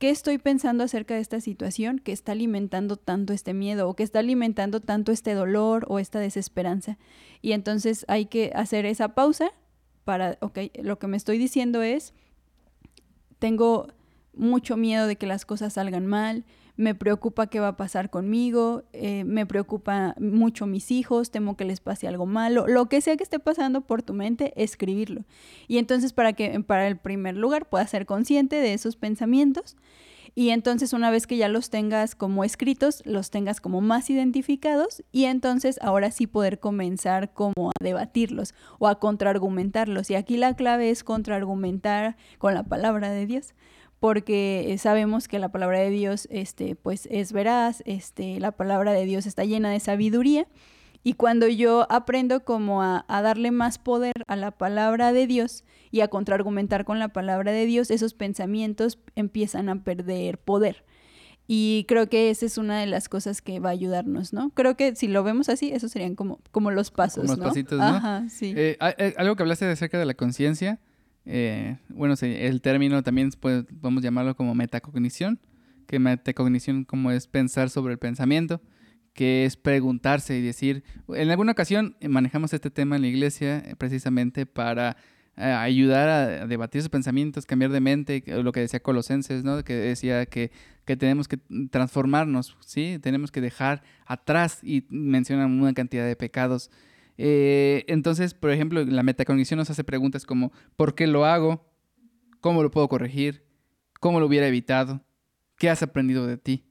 ¿Qué 0.00 0.08
estoy 0.08 0.38
pensando 0.38 0.82
acerca 0.82 1.12
de 1.12 1.20
esta 1.20 1.42
situación 1.42 1.98
que 1.98 2.12
está 2.12 2.32
alimentando 2.32 2.96
tanto 2.96 3.34
este 3.34 3.52
miedo 3.52 3.86
o 3.86 3.94
que 3.94 4.02
está 4.02 4.20
alimentando 4.20 4.80
tanto 4.80 5.12
este 5.12 5.34
dolor 5.34 5.84
o 5.90 5.98
esta 5.98 6.18
desesperanza? 6.18 6.96
Y 7.42 7.52
entonces 7.52 8.06
hay 8.08 8.24
que 8.24 8.50
hacer 8.54 8.86
esa 8.86 9.14
pausa 9.14 9.52
para, 10.06 10.38
ok, 10.40 10.58
lo 10.82 10.98
que 10.98 11.06
me 11.06 11.18
estoy 11.18 11.36
diciendo 11.36 11.82
es, 11.82 12.14
tengo 13.38 13.88
mucho 14.32 14.78
miedo 14.78 15.06
de 15.06 15.16
que 15.16 15.26
las 15.26 15.44
cosas 15.44 15.74
salgan 15.74 16.06
mal, 16.06 16.46
me 16.80 16.94
preocupa 16.94 17.48
qué 17.48 17.60
va 17.60 17.68
a 17.68 17.76
pasar 17.76 18.08
conmigo, 18.08 18.84
eh, 18.94 19.24
me 19.24 19.44
preocupa 19.44 20.14
mucho 20.18 20.64
mis 20.64 20.90
hijos, 20.90 21.30
temo 21.30 21.54
que 21.54 21.66
les 21.66 21.80
pase 21.80 22.08
algo 22.08 22.24
malo, 22.24 22.66
lo 22.66 22.88
que 22.88 23.02
sea 23.02 23.18
que 23.18 23.22
esté 23.22 23.38
pasando 23.38 23.82
por 23.82 24.02
tu 24.02 24.14
mente, 24.14 24.54
escribirlo. 24.56 25.24
Y 25.68 25.76
entonces 25.76 26.14
para 26.14 26.32
que 26.32 26.58
para 26.60 26.88
el 26.88 26.96
primer 26.96 27.36
lugar 27.36 27.68
puedas 27.68 27.90
ser 27.90 28.06
consciente 28.06 28.56
de 28.56 28.72
esos 28.72 28.96
pensamientos 28.96 29.76
y 30.34 30.50
entonces 30.50 30.94
una 30.94 31.10
vez 31.10 31.26
que 31.26 31.36
ya 31.36 31.48
los 31.48 31.68
tengas 31.68 32.14
como 32.14 32.44
escritos, 32.44 33.02
los 33.04 33.30
tengas 33.30 33.60
como 33.60 33.82
más 33.82 34.08
identificados 34.08 35.02
y 35.12 35.24
entonces 35.24 35.78
ahora 35.82 36.10
sí 36.10 36.26
poder 36.26 36.60
comenzar 36.60 37.34
como 37.34 37.70
a 37.70 37.84
debatirlos 37.84 38.54
o 38.78 38.88
a 38.88 38.98
contraargumentarlos. 38.98 40.08
Y 40.10 40.14
aquí 40.14 40.38
la 40.38 40.54
clave 40.54 40.90
es 40.90 41.04
contraargumentar 41.04 42.16
con 42.38 42.54
la 42.54 42.62
palabra 42.62 43.10
de 43.10 43.26
Dios 43.26 43.54
porque 44.00 44.74
sabemos 44.78 45.28
que 45.28 45.38
la 45.38 45.50
palabra 45.52 45.78
de 45.78 45.90
Dios 45.90 46.26
este, 46.30 46.74
pues 46.74 47.06
es 47.10 47.32
veraz, 47.32 47.82
este, 47.86 48.40
la 48.40 48.52
palabra 48.52 48.92
de 48.92 49.04
Dios 49.04 49.26
está 49.26 49.44
llena 49.44 49.70
de 49.70 49.78
sabiduría. 49.80 50.46
Y 51.02 51.14
cuando 51.14 51.48
yo 51.48 51.86
aprendo 51.90 52.44
como 52.44 52.82
a, 52.82 53.06
a, 53.08 53.22
darle 53.22 53.50
más 53.52 53.78
poder 53.78 54.12
a 54.26 54.36
la 54.36 54.50
palabra 54.50 55.12
de 55.14 55.26
Dios 55.26 55.64
y 55.90 56.00
a 56.02 56.08
contraargumentar 56.08 56.84
con 56.84 56.98
la 56.98 57.08
palabra 57.08 57.52
de 57.52 57.64
Dios, 57.64 57.90
esos 57.90 58.12
pensamientos 58.12 58.98
empiezan 59.16 59.68
a 59.70 59.82
perder 59.82 60.38
poder. 60.38 60.84
Y 61.46 61.84
creo 61.88 62.08
que 62.08 62.30
esa 62.30 62.46
es 62.46 62.58
una 62.58 62.78
de 62.78 62.86
las 62.86 63.08
cosas 63.08 63.40
que 63.42 63.60
va 63.60 63.70
a 63.70 63.72
ayudarnos, 63.72 64.32
¿no? 64.32 64.50
Creo 64.50 64.76
que 64.76 64.94
si 64.94 65.08
lo 65.08 65.24
vemos 65.24 65.48
así, 65.48 65.72
esos 65.72 65.90
serían 65.90 66.14
como, 66.14 66.38
como 66.52 66.70
los 66.70 66.90
pasos, 66.90 67.22
Como 67.22 67.32
los 67.32 67.38
¿no? 67.38 67.44
pasitos, 67.46 67.78
¿no? 67.78 67.84
Ajá, 67.84 68.28
sí. 68.28 68.52
Eh, 68.56 68.76
a- 68.78 68.90
eh, 68.96 69.14
algo 69.16 69.36
que 69.36 69.42
hablaste 69.42 69.64
acerca 69.66 69.98
de 69.98 70.04
la 70.04 70.14
conciencia, 70.14 70.80
eh, 71.26 71.78
bueno, 71.88 72.14
el 72.20 72.60
término 72.60 73.02
también 73.02 73.30
pues, 73.38 73.64
podemos 73.80 74.02
llamarlo 74.02 74.34
como 74.36 74.54
metacognición, 74.54 75.40
que 75.86 75.98
metacognición 75.98 76.84
como 76.84 77.10
es 77.10 77.26
pensar 77.26 77.70
sobre 77.70 77.92
el 77.92 77.98
pensamiento, 77.98 78.60
que 79.12 79.44
es 79.44 79.56
preguntarse 79.56 80.38
y 80.38 80.42
decir, 80.42 80.84
en 81.08 81.30
alguna 81.30 81.52
ocasión 81.52 81.96
manejamos 82.08 82.52
este 82.52 82.70
tema 82.70 82.96
en 82.96 83.02
la 83.02 83.08
iglesia 83.08 83.58
eh, 83.58 83.74
precisamente 83.76 84.46
para 84.46 84.96
eh, 85.36 85.44
ayudar 85.44 86.08
a, 86.08 86.46
debatir 86.46 86.80
esos 86.80 86.90
pensamientos, 86.90 87.46
cambiar 87.46 87.70
de 87.70 87.80
mente, 87.80 88.22
lo 88.26 88.52
que 88.52 88.60
decía 88.60 88.80
Colosenses, 88.80 89.42
¿no? 89.42 89.64
Que 89.64 89.74
decía 89.74 90.26
que, 90.26 90.50
que 90.84 90.96
tenemos 90.96 91.28
que 91.28 91.38
transformarnos, 91.70 92.56
¿sí? 92.60 92.98
Tenemos 93.00 93.30
que 93.30 93.40
dejar 93.40 93.82
atrás 94.06 94.60
y 94.62 94.86
mencionan 94.90 95.60
una 95.60 95.72
cantidad 95.72 96.06
de 96.06 96.14
pecados. 96.14 96.70
Eh, 97.22 97.84
entonces, 97.86 98.32
por 98.32 98.50
ejemplo, 98.50 98.82
la 98.82 99.02
metacognición 99.02 99.58
nos 99.58 99.68
hace 99.68 99.84
preguntas 99.84 100.24
como 100.24 100.52
¿por 100.74 100.94
qué 100.94 101.06
lo 101.06 101.26
hago? 101.26 101.70
¿Cómo 102.40 102.62
lo 102.62 102.70
puedo 102.70 102.88
corregir? 102.88 103.44
¿Cómo 104.00 104.20
lo 104.20 104.26
hubiera 104.26 104.46
evitado? 104.46 105.04
¿Qué 105.58 105.68
has 105.68 105.82
aprendido 105.82 106.26
de 106.26 106.38
ti? 106.38 106.64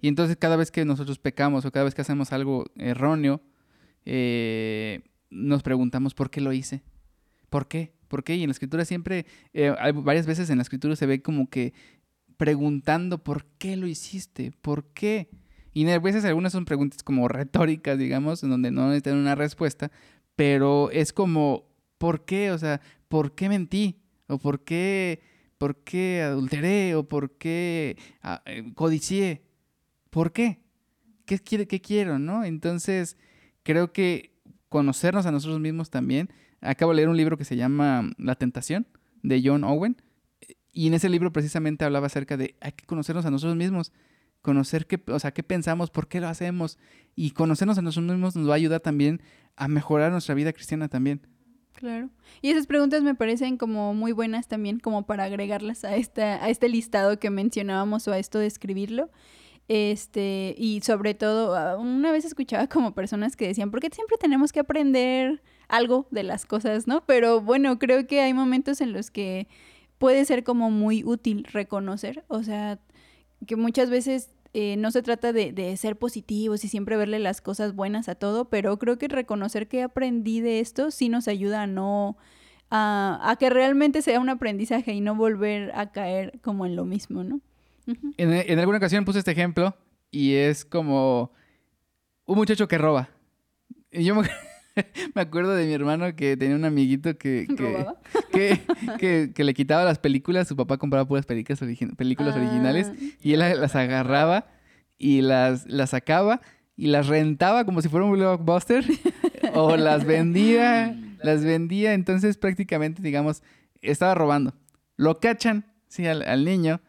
Y 0.00 0.08
entonces 0.08 0.36
cada 0.36 0.56
vez 0.56 0.72
que 0.72 0.84
nosotros 0.84 1.20
pecamos 1.20 1.64
o 1.64 1.70
cada 1.70 1.84
vez 1.84 1.94
que 1.94 2.02
hacemos 2.02 2.32
algo 2.32 2.64
erróneo, 2.74 3.40
eh, 4.04 5.02
nos 5.30 5.62
preguntamos 5.62 6.12
¿por 6.12 6.28
qué 6.28 6.40
lo 6.40 6.52
hice? 6.52 6.82
¿Por 7.48 7.68
qué? 7.68 7.94
¿Por 8.08 8.24
qué? 8.24 8.34
Y 8.34 8.42
en 8.42 8.48
la 8.48 8.52
escritura 8.52 8.84
siempre, 8.84 9.26
eh, 9.52 9.72
varias 9.94 10.26
veces 10.26 10.50
en 10.50 10.56
la 10.56 10.62
escritura 10.62 10.96
se 10.96 11.06
ve 11.06 11.22
como 11.22 11.48
que 11.48 11.72
preguntando 12.36 13.22
¿por 13.22 13.44
qué 13.58 13.76
lo 13.76 13.86
hiciste? 13.86 14.50
¿Por 14.60 14.86
qué? 14.86 15.28
Y 15.74 15.88
a 15.90 15.98
veces 15.98 16.24
algunas 16.24 16.52
son 16.52 16.64
preguntas 16.64 17.02
como 17.02 17.28
retóricas, 17.28 17.98
digamos, 17.98 18.42
en 18.42 18.50
donde 18.50 18.70
no 18.70 18.86
necesitan 18.86 19.18
una 19.18 19.34
respuesta, 19.34 19.90
pero 20.36 20.90
es 20.90 21.12
como 21.12 21.68
¿por 21.98 22.24
qué? 22.24 22.50
O 22.50 22.58
sea, 22.58 22.80
¿por 23.08 23.34
qué 23.34 23.48
mentí? 23.48 24.00
¿O 24.28 24.38
por 24.38 24.64
qué, 24.64 25.20
por 25.58 25.82
qué 25.84 26.22
adulteré? 26.22 26.94
¿O 26.94 27.08
por 27.08 27.36
qué 27.36 27.96
ah, 28.22 28.42
eh, 28.46 28.72
codicié? 28.74 29.42
¿Por 30.10 30.32
qué? 30.32 30.60
¿Qué, 31.26 31.38
quiere, 31.38 31.66
¿Qué 31.66 31.80
quiero? 31.80 32.18
¿No? 32.18 32.44
Entonces, 32.44 33.16
creo 33.62 33.92
que 33.92 34.34
conocernos 34.68 35.26
a 35.26 35.32
nosotros 35.32 35.60
mismos 35.60 35.90
también. 35.90 36.30
Acabo 36.60 36.92
de 36.92 36.96
leer 36.96 37.08
un 37.08 37.16
libro 37.16 37.36
que 37.36 37.44
se 37.44 37.56
llama 37.56 38.10
La 38.18 38.34
Tentación, 38.34 38.86
de 39.22 39.42
John 39.44 39.64
Owen. 39.64 39.96
Y 40.72 40.88
en 40.88 40.94
ese 40.94 41.08
libro 41.08 41.32
precisamente 41.32 41.84
hablaba 41.84 42.06
acerca 42.06 42.36
de 42.36 42.56
hay 42.60 42.72
que 42.72 42.84
conocernos 42.84 43.24
a 43.26 43.30
nosotros 43.30 43.56
mismos, 43.56 43.92
conocer 44.44 44.86
qué, 44.86 45.00
o 45.08 45.18
sea, 45.18 45.32
qué 45.32 45.42
pensamos, 45.42 45.90
por 45.90 46.06
qué 46.06 46.20
lo 46.20 46.28
hacemos. 46.28 46.78
Y 47.16 47.30
conocernos 47.30 47.78
a 47.78 47.82
nosotros 47.82 48.12
mismos 48.12 48.36
nos 48.36 48.46
va 48.46 48.52
a 48.52 48.56
ayudar 48.56 48.80
también 48.80 49.22
a 49.56 49.68
mejorar 49.68 50.12
nuestra 50.12 50.34
vida 50.34 50.52
cristiana 50.52 50.88
también. 50.88 51.26
Claro. 51.72 52.10
Y 52.42 52.50
esas 52.50 52.66
preguntas 52.66 53.02
me 53.02 53.14
parecen 53.14 53.56
como 53.56 53.94
muy 53.94 54.12
buenas 54.12 54.46
también, 54.46 54.80
como 54.80 55.06
para 55.06 55.24
agregarlas 55.24 55.84
a, 55.84 55.96
esta, 55.96 56.44
a 56.44 56.50
este 56.50 56.68
listado 56.68 57.18
que 57.18 57.30
mencionábamos 57.30 58.06
o 58.06 58.12
a 58.12 58.18
esto 58.18 58.38
de 58.38 58.46
escribirlo. 58.46 59.10
Este, 59.66 60.54
y 60.58 60.82
sobre 60.82 61.14
todo, 61.14 61.56
ah, 61.56 61.78
una 61.78 62.12
vez 62.12 62.26
escuchaba 62.26 62.68
como 62.68 62.94
personas 62.94 63.36
que 63.36 63.48
decían, 63.48 63.70
¿por 63.70 63.80
qué 63.80 63.88
siempre 63.90 64.18
tenemos 64.18 64.52
que 64.52 64.60
aprender 64.60 65.42
algo 65.68 66.06
de 66.10 66.22
las 66.22 66.44
cosas, 66.44 66.86
no? 66.86 67.06
Pero 67.06 67.40
bueno, 67.40 67.78
creo 67.78 68.06
que 68.06 68.20
hay 68.20 68.34
momentos 68.34 68.82
en 68.82 68.92
los 68.92 69.10
que 69.10 69.48
puede 69.96 70.26
ser 70.26 70.44
como 70.44 70.70
muy 70.70 71.02
útil 71.02 71.44
reconocer, 71.50 72.24
o 72.28 72.42
sea, 72.42 72.78
que 73.46 73.56
muchas 73.56 73.90
veces 73.90 74.30
eh, 74.52 74.76
no 74.76 74.90
se 74.90 75.02
trata 75.02 75.32
de, 75.32 75.76
ser 75.76 75.96
positivos 75.96 76.64
y 76.64 76.68
siempre 76.68 76.96
verle 76.96 77.18
las 77.18 77.40
cosas 77.40 77.74
buenas 77.74 78.08
a 78.08 78.14
todo, 78.14 78.46
pero 78.46 78.78
creo 78.78 78.98
que 78.98 79.08
reconocer 79.08 79.66
que 79.66 79.82
aprendí 79.82 80.40
de 80.40 80.60
esto 80.60 80.90
sí 80.90 81.08
nos 81.08 81.26
ayuda 81.26 81.62
a 81.62 81.66
no, 81.66 82.16
a, 82.70 83.20
a 83.22 83.36
que 83.36 83.50
realmente 83.50 84.00
sea 84.00 84.20
un 84.20 84.28
aprendizaje 84.28 84.92
y 84.92 85.00
no 85.00 85.16
volver 85.16 85.72
a 85.74 85.90
caer 85.90 86.38
como 86.40 86.66
en 86.66 86.76
lo 86.76 86.84
mismo, 86.84 87.24
¿no? 87.24 87.40
En, 88.16 88.32
en, 88.32 88.58
alguna 88.58 88.78
ocasión 88.78 89.04
puse 89.04 89.18
este 89.18 89.32
ejemplo 89.32 89.76
y 90.10 90.34
es 90.34 90.64
como 90.64 91.32
un 92.24 92.36
muchacho 92.36 92.68
que 92.68 92.78
roba. 92.78 93.10
Y 93.90 94.04
yo 94.04 94.14
me, 94.14 94.28
me 95.14 95.22
acuerdo 95.22 95.54
de 95.54 95.66
mi 95.66 95.72
hermano 95.72 96.14
que 96.16 96.36
tenía 96.36 96.56
un 96.56 96.64
amiguito 96.64 97.16
que, 97.16 97.46
que, 97.56 97.86
que, 98.32 98.60
que, 98.98 99.32
que 99.34 99.44
le 99.44 99.54
quitaba 99.54 99.84
las 99.84 99.98
películas. 99.98 100.48
Su 100.48 100.56
papá 100.56 100.78
compraba 100.78 101.06
puras 101.06 101.26
películas, 101.26 101.62
origi 101.62 101.86
películas 101.86 102.34
ah. 102.36 102.40
originales 102.40 102.92
y 103.22 103.34
él 103.34 103.40
las 103.40 103.74
agarraba 103.76 104.46
y 104.98 105.22
las, 105.22 105.66
las 105.66 105.90
sacaba 105.90 106.40
y 106.76 106.88
las 106.88 107.06
rentaba 107.06 107.64
como 107.64 107.82
si 107.82 107.88
fuera 107.88 108.06
un 108.06 108.12
blockbuster 108.12 108.84
o 109.54 109.76
las 109.76 110.04
vendía, 110.04 110.96
las 111.22 111.44
vendía. 111.44 111.94
Entonces 111.94 112.36
prácticamente, 112.36 113.02
digamos, 113.02 113.42
estaba 113.80 114.14
robando. 114.14 114.54
Lo 114.96 115.20
cachan, 115.20 115.66
sí, 115.88 116.06
al, 116.06 116.22
al 116.22 116.44
niño. 116.44 116.80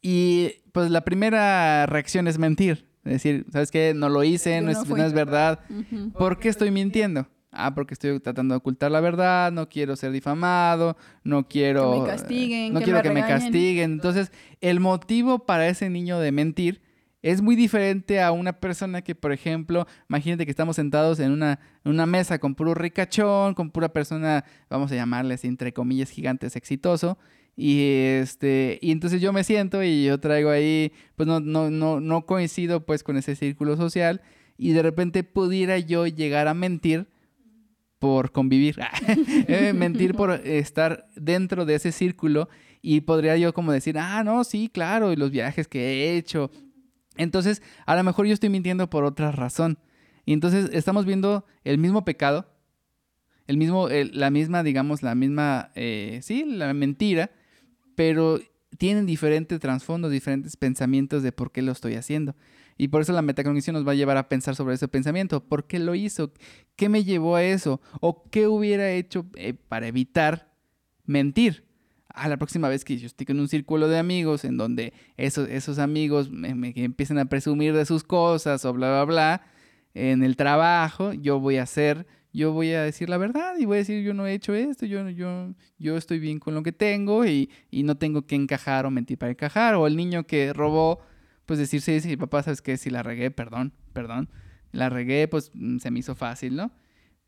Y 0.00 0.52
pues 0.72 0.90
la 0.90 1.04
primera 1.04 1.86
reacción 1.86 2.28
es 2.28 2.38
mentir. 2.38 2.87
Decir, 3.04 3.46
¿sabes 3.52 3.70
qué? 3.70 3.94
No 3.94 4.08
lo 4.08 4.24
hice, 4.24 4.60
no, 4.60 4.66
no, 4.66 4.82
es, 4.82 4.88
no 4.88 5.04
es, 5.04 5.12
verdad. 5.12 5.60
Uh 5.70 5.74
-huh. 5.74 6.12
¿Por 6.12 6.38
qué 6.38 6.48
estoy 6.48 6.70
mintiendo? 6.70 7.26
Ah, 7.50 7.74
porque 7.74 7.94
estoy 7.94 8.20
tratando 8.20 8.54
de 8.54 8.58
ocultar 8.58 8.90
la 8.90 9.00
verdad, 9.00 9.50
no 9.50 9.68
quiero 9.68 9.96
ser 9.96 10.12
difamado, 10.12 10.96
no 11.24 11.48
quiero... 11.48 11.92
Que 11.92 12.00
me 12.00 12.06
castiguen. 12.06 12.72
No 12.74 12.80
que 12.80 12.84
quiero 12.84 12.98
me 12.98 13.02
que 13.02 13.10
me 13.10 13.20
castiguen. 13.26 13.92
Entonces, 13.92 14.30
el 14.60 14.80
motivo 14.80 15.46
para 15.46 15.66
ese 15.68 15.88
niño 15.88 16.20
de 16.20 16.30
mentir 16.30 16.82
es 17.30 17.42
muy 17.42 17.56
diferente 17.56 18.22
a 18.22 18.32
una 18.32 18.54
persona 18.54 19.02
que, 19.02 19.14
por 19.14 19.32
ejemplo, 19.32 19.86
imagínate 20.08 20.46
que 20.46 20.50
estamos 20.50 20.76
sentados 20.76 21.20
en 21.20 21.30
una, 21.30 21.60
una 21.84 22.06
mesa 22.06 22.38
con 22.38 22.54
puro 22.54 22.74
ricachón, 22.74 23.52
con 23.52 23.70
pura 23.70 23.92
persona, 23.92 24.46
vamos 24.70 24.90
a 24.92 24.94
llamarles 24.94 25.44
entre 25.44 25.74
comillas 25.74 26.08
gigantes, 26.08 26.56
exitoso, 26.56 27.18
y 27.54 27.82
este, 27.82 28.78
y 28.80 28.92
entonces 28.92 29.20
yo 29.20 29.34
me 29.34 29.44
siento 29.44 29.82
y 29.82 30.04
yo 30.04 30.18
traigo 30.18 30.48
ahí, 30.48 30.92
pues 31.16 31.26
no, 31.26 31.38
no, 31.40 31.70
no, 31.70 32.00
no 32.00 32.24
coincido 32.24 32.86
pues 32.86 33.02
con 33.02 33.18
ese 33.18 33.36
círculo 33.36 33.76
social, 33.76 34.22
y 34.56 34.72
de 34.72 34.82
repente 34.82 35.22
pudiera 35.22 35.78
yo 35.78 36.06
llegar 36.06 36.48
a 36.48 36.54
mentir 36.54 37.08
por 37.98 38.32
convivir, 38.32 38.78
eh, 39.48 39.74
mentir 39.74 40.14
por 40.14 40.30
estar 40.30 41.08
dentro 41.14 41.66
de 41.66 41.74
ese 41.74 41.92
círculo, 41.92 42.48
y 42.80 43.02
podría 43.02 43.36
yo 43.36 43.52
como 43.52 43.72
decir, 43.72 43.98
ah, 43.98 44.24
no, 44.24 44.44
sí, 44.44 44.70
claro, 44.72 45.12
y 45.12 45.16
los 45.16 45.30
viajes 45.30 45.68
que 45.68 45.80
he 45.80 46.16
hecho. 46.16 46.50
Entonces, 47.18 47.62
a 47.84 47.94
lo 47.94 48.04
mejor 48.04 48.26
yo 48.26 48.32
estoy 48.32 48.48
mintiendo 48.48 48.88
por 48.88 49.04
otra 49.04 49.30
razón. 49.30 49.78
Y 50.24 50.32
entonces 50.32 50.70
estamos 50.72 51.04
viendo 51.04 51.44
el 51.64 51.78
mismo 51.78 52.04
pecado, 52.04 52.46
el 53.46 53.56
mismo, 53.56 53.88
el, 53.88 54.10
la 54.14 54.30
misma, 54.30 54.62
digamos, 54.62 55.02
la 55.02 55.14
misma, 55.14 55.70
eh, 55.74 56.20
sí, 56.22 56.44
la 56.44 56.72
mentira, 56.74 57.30
pero 57.94 58.38
tienen 58.76 59.06
diferentes 59.06 59.58
trasfondos, 59.58 60.10
diferentes 60.10 60.56
pensamientos 60.56 61.22
de 61.22 61.32
por 61.32 61.50
qué 61.50 61.62
lo 61.62 61.72
estoy 61.72 61.94
haciendo. 61.94 62.36
Y 62.76 62.88
por 62.88 63.02
eso 63.02 63.12
la 63.12 63.22
metacognición 63.22 63.74
nos 63.74 63.86
va 63.86 63.92
a 63.92 63.96
llevar 63.96 64.16
a 64.18 64.28
pensar 64.28 64.54
sobre 64.54 64.74
ese 64.74 64.86
pensamiento. 64.86 65.42
¿Por 65.42 65.66
qué 65.66 65.78
lo 65.78 65.94
hizo? 65.94 66.32
¿Qué 66.76 66.88
me 66.88 67.04
llevó 67.04 67.34
a 67.34 67.42
eso? 67.42 67.80
¿O 68.00 68.30
qué 68.30 68.46
hubiera 68.46 68.90
hecho 68.92 69.26
eh, 69.34 69.54
para 69.54 69.88
evitar 69.88 70.52
mentir? 71.04 71.67
A 72.18 72.28
la 72.28 72.36
próxima 72.36 72.68
vez 72.68 72.84
que 72.84 72.98
yo 72.98 73.06
estoy 73.06 73.26
en 73.28 73.40
un 73.40 73.48
círculo 73.48 73.88
de 73.88 73.98
amigos 73.98 74.44
en 74.44 74.56
donde 74.56 74.92
esos, 75.16 75.48
esos 75.48 75.78
amigos 75.78 76.30
me, 76.30 76.50
empiezan 76.76 77.18
a 77.18 77.26
presumir 77.26 77.74
de 77.74 77.84
sus 77.86 78.04
cosas 78.04 78.64
o 78.64 78.72
bla, 78.72 78.90
bla, 78.90 79.04
bla, 79.04 79.42
en 79.94 80.22
el 80.22 80.36
trabajo, 80.36 81.12
yo 81.12 81.40
voy 81.40 81.56
a 81.56 81.62
hacer 81.62 82.06
yo 82.32 82.52
voy 82.52 82.72
a 82.72 82.82
decir 82.82 83.08
la 83.08 83.16
verdad 83.16 83.56
y 83.58 83.64
voy 83.64 83.76
a 83.76 83.78
decir 83.78 84.04
yo 84.04 84.14
no 84.14 84.26
he 84.26 84.34
hecho 84.34 84.54
esto, 84.54 84.86
yo, 84.86 85.08
yo, 85.10 85.54
yo 85.78 85.96
estoy 85.96 86.18
bien 86.18 86.38
con 86.38 86.54
lo 86.54 86.62
que 86.62 86.72
tengo 86.72 87.24
y, 87.24 87.50
y 87.70 87.82
no 87.82 87.96
tengo 87.96 88.26
que 88.26 88.34
encajar 88.34 88.86
o 88.86 88.90
mentir 88.90 89.18
para 89.18 89.32
encajar. 89.32 89.74
O 89.74 89.86
el 89.86 89.96
niño 89.96 90.24
que 90.24 90.52
robó, 90.52 91.00
pues 91.46 91.58
decir, 91.58 91.80
sí, 91.80 92.16
papá, 92.16 92.42
¿sabes 92.42 92.62
qué? 92.62 92.76
Si 92.76 92.90
la 92.90 93.02
regué, 93.02 93.30
perdón, 93.30 93.72
perdón. 93.92 94.28
La 94.72 94.90
regué, 94.90 95.26
pues 95.28 95.50
se 95.80 95.90
me 95.90 96.00
hizo 96.00 96.14
fácil, 96.14 96.54
¿no? 96.54 96.70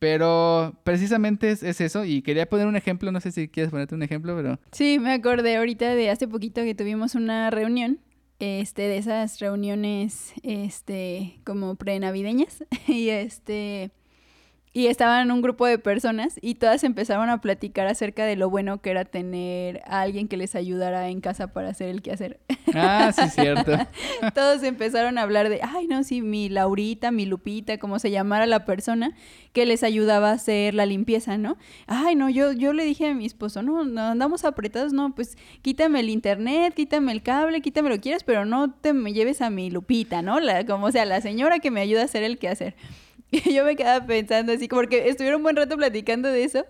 Pero 0.01 0.75
precisamente 0.83 1.51
es, 1.51 1.63
es, 1.63 1.81
eso 1.83 2.07
y 2.07 2.23
quería 2.23 2.49
poner 2.49 2.67
un 2.67 2.75
ejemplo, 2.75 3.13
no 3.13 3.21
sé 3.21 3.33
si 3.33 3.49
quieres 3.49 3.71
ponerte 3.71 3.95
un 3.95 4.03
ejemplo, 4.03 4.35
pero... 4.35 4.59
Sí, 4.73 4.99
me 4.99 5.13
acordé 5.13 5.57
ahorita 5.57 5.95
de 5.95 6.09
hace 6.09 6.27
poquito 6.27 6.63
que 6.63 6.75
tuvimos 6.75 7.15
una 7.15 7.51
reunión, 7.51 8.01
este, 8.39 8.83
de 8.83 8.97
esas 8.97 9.39
reuniones, 9.41 10.33
este, 10.43 11.39
como 11.45 11.75
prenavideñas 11.75 12.65
y 12.89 13.11
este... 13.11 13.91
y 14.73 14.87
estaban 14.87 15.33
un 15.33 15.43
grupo 15.43 15.67
de 15.67 15.79
personas 15.79 16.39
y 16.41 16.55
todas 16.55 16.85
empezaron 16.85 17.29
a 17.29 17.41
platicar 17.41 17.89
acerca 17.89 18.25
de 18.25 18.37
lo 18.37 18.49
bueno 18.51 18.81
que 18.81 18.91
era 18.91 19.05
tener 19.05 19.83
a 19.85 20.03
alguien 20.03 20.29
que 20.29 20.37
les 20.37 20.55
ayudara 20.55 21.09
en 21.09 21.21
casa 21.21 21.49
para 21.49 21.71
hacer 21.71 21.89
el 21.89 22.03
quehacer. 22.03 22.39
Ah, 22.73 23.11
sí, 23.13 23.29
cierto. 23.31 23.73
todos 24.35 24.63
empezaron 24.63 25.19
a 25.19 25.23
hablar 25.23 25.49
de, 25.49 25.61
ay, 25.61 25.89
no, 25.89 26.05
sí, 26.05 26.23
mi 26.23 26.49
Laurita, 26.49 27.11
mi 27.11 27.27
Lupita, 27.27 27.79
como 27.79 27.99
se 27.99 28.13
llamara 28.13 28.47
la 28.47 28.65
persona 28.65 29.17
que 29.53 29.67
les 29.67 29.83
ayudaba 29.83 30.31
a 30.31 30.35
hacer 30.35 30.75
la 30.75 30.87
limpieza, 30.87 31.37
¿no? 31.37 31.57
Ay, 31.89 32.15
no, 32.15 32.31
yo, 32.31 32.53
yo 32.53 32.73
le 32.73 32.85
dije 32.85 33.09
a 33.09 33.15
mi 33.15 33.27
esposo, 33.27 33.63
no, 33.63 33.83
no, 33.85 34.03
andamos 34.03 34.45
apretados, 34.45 34.93
no, 34.93 35.13
pues 35.17 35.37
quítame 35.63 35.99
el 35.99 36.11
internet, 36.11 36.75
quítame 36.75 37.11
el 37.11 37.23
cable, 37.23 37.61
quítame 37.61 37.89
lo 37.89 37.97
que 37.97 38.03
quieras, 38.03 38.23
pero 38.23 38.45
no 38.45 38.71
te 38.71 38.93
me 38.93 39.13
lleves 39.13 39.43
a 39.43 39.51
mi 39.51 39.69
Lupita, 39.69 40.23
¿no? 40.23 40.39
La, 40.39 40.65
como 40.65 40.93
sea, 40.93 41.05
la 41.07 41.21
señora 41.21 41.59
que 41.59 41.73
me 41.73 41.81
ayuda 41.81 42.03
a 42.03 42.05
hacer 42.05 42.23
el 42.23 42.39
quehacer. 42.39 42.77
Y 43.10 43.10
yo 43.53 43.65
me 43.65 43.77
quedaba 43.77 44.05
pensando 44.07 44.53
así, 44.53 44.69
porque 44.69 45.09
estuvieron 45.09 45.39
un 45.39 45.45
buen 45.45 45.57
rato 45.57 45.77
platicando 45.77 46.29
de 46.29 46.45
eso. 46.45 46.67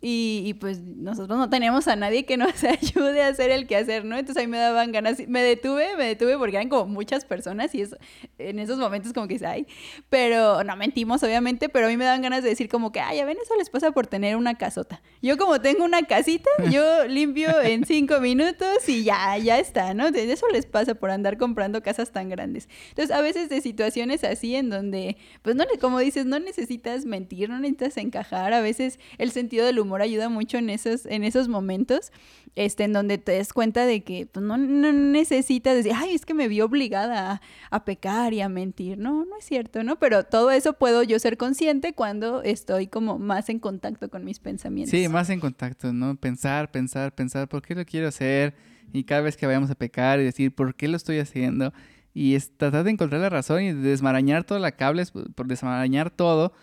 Y, 0.00 0.54
pues 0.60 0.80
nosotros 0.80 1.38
no 1.38 1.48
tenemos 1.48 1.88
a 1.88 1.96
nadie 1.96 2.24
que 2.24 2.36
nos 2.36 2.64
ayude 2.64 3.22
a 3.22 3.28
hacer 3.28 3.50
el 3.50 3.66
quehacer, 3.66 4.04
¿no? 4.04 4.16
Entonces 4.16 4.40
ahí 4.42 4.46
me 4.46 4.58
daban 4.58 4.92
ganas, 4.92 5.26
me 5.28 5.42
detuve, 5.42 5.96
me 5.96 6.04
detuve 6.04 6.36
porque 6.38 6.56
eran 6.56 6.68
como 6.68 6.86
muchas 6.86 7.24
personas 7.24 7.74
y 7.74 7.82
eso, 7.82 7.96
en 8.38 8.58
esos 8.58 8.78
momentos 8.78 9.12
como 9.12 9.28
que 9.28 9.36
ay, 9.46 9.66
pero 10.08 10.64
no 10.64 10.76
mentimos 10.76 11.22
obviamente, 11.22 11.68
pero 11.68 11.86
a 11.86 11.88
mí 11.88 11.96
me 11.96 12.04
daban 12.04 12.22
ganas 12.22 12.42
de 12.42 12.48
decir 12.48 12.68
como 12.68 12.90
que, 12.92 13.00
ay, 13.00 13.20
a 13.20 13.24
ven, 13.24 13.36
eso 13.42 13.54
les 13.56 13.70
pasa 13.70 13.92
por 13.92 14.06
tener 14.06 14.36
una 14.36 14.56
casota. 14.56 15.02
Yo 15.22 15.36
como 15.36 15.60
tengo 15.60 15.84
una 15.84 16.02
casita, 16.02 16.50
yo 16.70 17.06
limpio 17.06 17.60
en 17.60 17.84
cinco 17.84 18.20
minutos 18.20 18.88
y 18.88 19.04
ya, 19.04 19.36
ya 19.38 19.58
está, 19.58 19.94
¿no? 19.94 20.08
Eso 20.08 20.46
les 20.48 20.66
pasa 20.66 20.94
por 20.94 21.10
andar 21.10 21.36
comprando 21.38 21.82
casas 21.82 22.12
tan 22.12 22.28
grandes. 22.28 22.68
Entonces 22.90 23.14
a 23.14 23.20
veces 23.20 23.48
de 23.48 23.60
situaciones 23.60 24.24
así 24.24 24.56
en 24.56 24.70
donde, 24.70 25.16
pues 25.42 25.56
no, 25.56 25.64
como 25.80 25.98
dices, 25.98 26.26
no 26.26 26.38
necesitas 26.38 27.04
mentir, 27.04 27.48
no 27.48 27.58
necesitas 27.58 27.96
encajar, 27.98 28.52
a 28.52 28.60
veces 28.60 28.98
el 29.18 29.30
sentido 29.30 29.66
de 29.66 29.72
el 29.76 29.82
humor 29.82 30.02
ayuda 30.02 30.28
mucho 30.28 30.58
en 30.58 30.70
esos, 30.70 31.06
en 31.06 31.22
esos 31.22 31.48
momentos, 31.48 32.10
este, 32.54 32.84
en 32.84 32.92
donde 32.92 33.18
te 33.18 33.36
das 33.36 33.52
cuenta 33.52 33.84
de 33.84 34.02
que 34.02 34.26
pues, 34.26 34.44
no, 34.44 34.56
necesitas 34.56 35.74
decir, 35.74 35.92
ay, 35.94 36.14
es 36.14 36.24
que 36.24 36.34
me 36.34 36.48
vi 36.48 36.62
obligada 36.62 37.40
a, 37.70 37.84
pecar 37.84 38.32
y 38.32 38.40
a 38.40 38.48
mentir. 38.48 38.98
No, 38.98 39.24
no 39.24 39.38
es 39.38 39.44
cierto, 39.44 39.84
¿no? 39.84 39.98
Pero 39.98 40.24
todo 40.24 40.50
eso 40.50 40.72
puedo 40.72 41.02
yo 41.02 41.18
ser 41.18 41.36
consciente 41.36 41.92
cuando 41.92 42.42
estoy 42.42 42.86
como 42.86 43.18
más 43.18 43.48
en 43.48 43.58
contacto 43.58 44.08
con 44.08 44.24
mis 44.24 44.40
pensamientos. 44.40 44.90
Sí, 44.90 45.08
más 45.08 45.28
en 45.30 45.40
contacto, 45.40 45.92
¿no? 45.92 46.16
Pensar, 46.16 46.70
pensar, 46.70 47.14
pensar, 47.14 47.48
¿por 47.48 47.62
qué 47.62 47.74
lo 47.74 47.84
quiero 47.84 48.08
hacer? 48.08 48.54
Y 48.92 49.04
cada 49.04 49.20
vez 49.20 49.36
que 49.36 49.46
vayamos 49.46 49.70
a 49.70 49.74
pecar 49.74 50.18
y 50.20 50.24
decir, 50.24 50.54
¿por 50.54 50.74
qué 50.74 50.88
lo 50.88 50.96
estoy 50.96 51.18
haciendo? 51.18 51.72
Y 52.14 52.34
es 52.34 52.56
tratar 52.56 52.84
de 52.84 52.92
encontrar 52.92 53.20
la 53.20 53.28
razón 53.28 53.62
y 53.62 53.72
desmarañar 53.72 54.44
toda 54.44 54.58
la 54.58 54.72
cables, 54.72 55.10
por 55.10 55.46
desmarañar 55.46 56.10
todo 56.10 56.54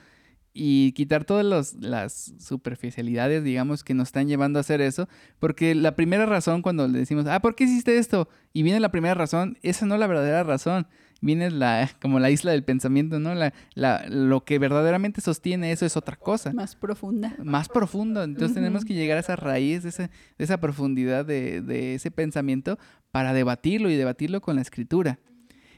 y 0.54 0.92
quitar 0.92 1.26
todas 1.26 1.74
las 1.80 2.34
superficialidades, 2.40 3.44
digamos, 3.44 3.84
que 3.84 3.94
nos 3.94 4.10
están 4.10 4.28
llevando 4.28 4.60
a 4.60 4.62
hacer 4.62 4.82
eso, 4.82 5.10
porque 5.40 5.74
la 5.74 5.96
primera 5.96 6.26
razón 6.26 6.62
cuando 6.62 6.88
le 6.88 7.00
decimos, 7.00 7.26
ah, 7.28 7.42
¿por 7.42 7.56
qué 7.56 7.64
hiciste 7.64 7.98
esto? 7.98 8.30
Y 8.54 8.62
viene 8.62 8.80
la 8.80 8.92
primera 8.92 9.16
razón, 9.16 9.58
esa 9.64 9.86
no 9.86 9.96
es 9.96 10.00
la 10.00 10.08
verdadera 10.08 10.44
razón, 10.44 10.88
viene 11.22 11.50
la, 11.50 11.90
como 12.02 12.20
la 12.20 12.30
isla 12.30 12.52
del 12.52 12.64
pensamiento, 12.64 13.20
¿no? 13.20 13.34
La, 13.34 13.54
la, 13.74 14.06
lo 14.08 14.46
que 14.46 14.60
verdaderamente 14.60 15.22
sostiene 15.22 15.72
eso 15.72 15.88
es 15.88 15.98
otra 15.98 16.18
cosa. 16.18 16.54
Más 16.54 16.76
profunda. 16.76 17.36
Más 17.44 17.68
profunda, 17.68 18.24
entonces 18.24 18.54
tenemos 18.54 18.86
que 18.86 18.94
llegar 18.94 19.18
a 19.18 19.22
esa 19.22 19.36
raíz, 19.36 19.82
de, 19.82 19.90
esa, 19.90 20.04
de 20.04 20.44
esa 20.44 20.60
profundidad 20.60 21.26
de, 21.26 21.62
de 21.62 21.96
ese 21.96 22.12
pensamiento 22.12 22.78
para 23.12 23.34
debatirlo 23.34 23.90
y 23.90 23.96
debatirlo 23.96 24.40
con 24.42 24.56
la 24.56 24.62
escritura. 24.62 25.20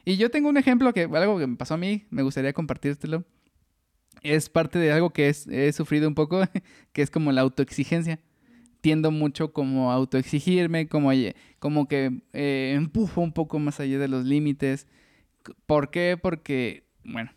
Y 0.03 0.17
yo 0.17 0.29
tengo 0.29 0.49
un 0.49 0.57
ejemplo 0.57 0.93
que, 0.93 1.03
algo 1.03 1.39
que 1.39 1.47
me 1.47 1.55
pasó 1.55 1.75
a 1.75 1.77
mí, 1.77 2.05
me 2.09 2.21
gustaría 2.21 2.53
compartírtelo 2.53 3.25
es 4.21 4.49
parte 4.49 4.79
de 4.79 4.91
algo 4.91 5.11
que 5.11 5.29
he 5.29 5.73
sufrido 5.73 6.07
un 6.07 6.15
poco, 6.15 6.41
que 6.93 7.01
es 7.01 7.09
como 7.09 7.31
la 7.31 7.41
autoexigencia. 7.41 8.19
Tiendo 8.81 9.09
mucho 9.09 9.51
como 9.51 9.91
autoexigirme, 9.91 10.87
como, 10.87 11.09
como 11.57 11.87
que 11.87 12.21
eh, 12.33 12.73
empujo 12.75 13.21
un 13.21 13.33
poco 13.33 13.57
más 13.57 13.79
allá 13.79 13.97
de 13.97 14.07
los 14.07 14.25
límites. 14.25 14.87
¿Por 15.65 15.89
qué? 15.89 16.19
Porque, 16.21 16.83
bueno, 17.03 17.31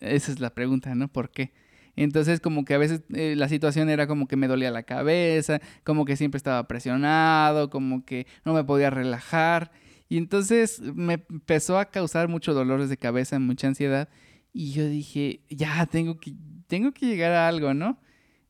esa 0.00 0.32
es 0.32 0.40
la 0.40 0.50
pregunta, 0.50 0.94
¿no? 0.96 1.06
¿Por 1.06 1.30
qué? 1.30 1.52
Entonces 1.96 2.40
como 2.40 2.64
que 2.64 2.74
a 2.74 2.78
veces 2.78 3.02
eh, 3.12 3.34
la 3.36 3.48
situación 3.48 3.90
era 3.90 4.06
como 4.06 4.26
que 4.26 4.36
me 4.36 4.48
dolía 4.48 4.70
la 4.70 4.84
cabeza, 4.84 5.60
como 5.84 6.04
que 6.04 6.16
siempre 6.16 6.38
estaba 6.38 6.66
presionado, 6.66 7.70
como 7.70 8.04
que 8.04 8.26
no 8.44 8.54
me 8.54 8.64
podía 8.64 8.90
relajar. 8.90 9.70
Y 10.08 10.16
entonces 10.16 10.80
me 10.80 11.24
empezó 11.28 11.78
a 11.78 11.90
causar 11.90 12.28
mucho 12.28 12.54
dolores 12.54 12.88
de 12.88 12.96
cabeza, 12.96 13.38
mucha 13.38 13.68
ansiedad. 13.68 14.08
Y 14.52 14.72
yo 14.72 14.86
dije, 14.88 15.40
ya, 15.48 15.86
tengo 15.86 16.18
que, 16.18 16.34
tengo 16.66 16.92
que 16.92 17.06
llegar 17.06 17.32
a 17.32 17.48
algo, 17.48 17.74
¿no? 17.74 18.00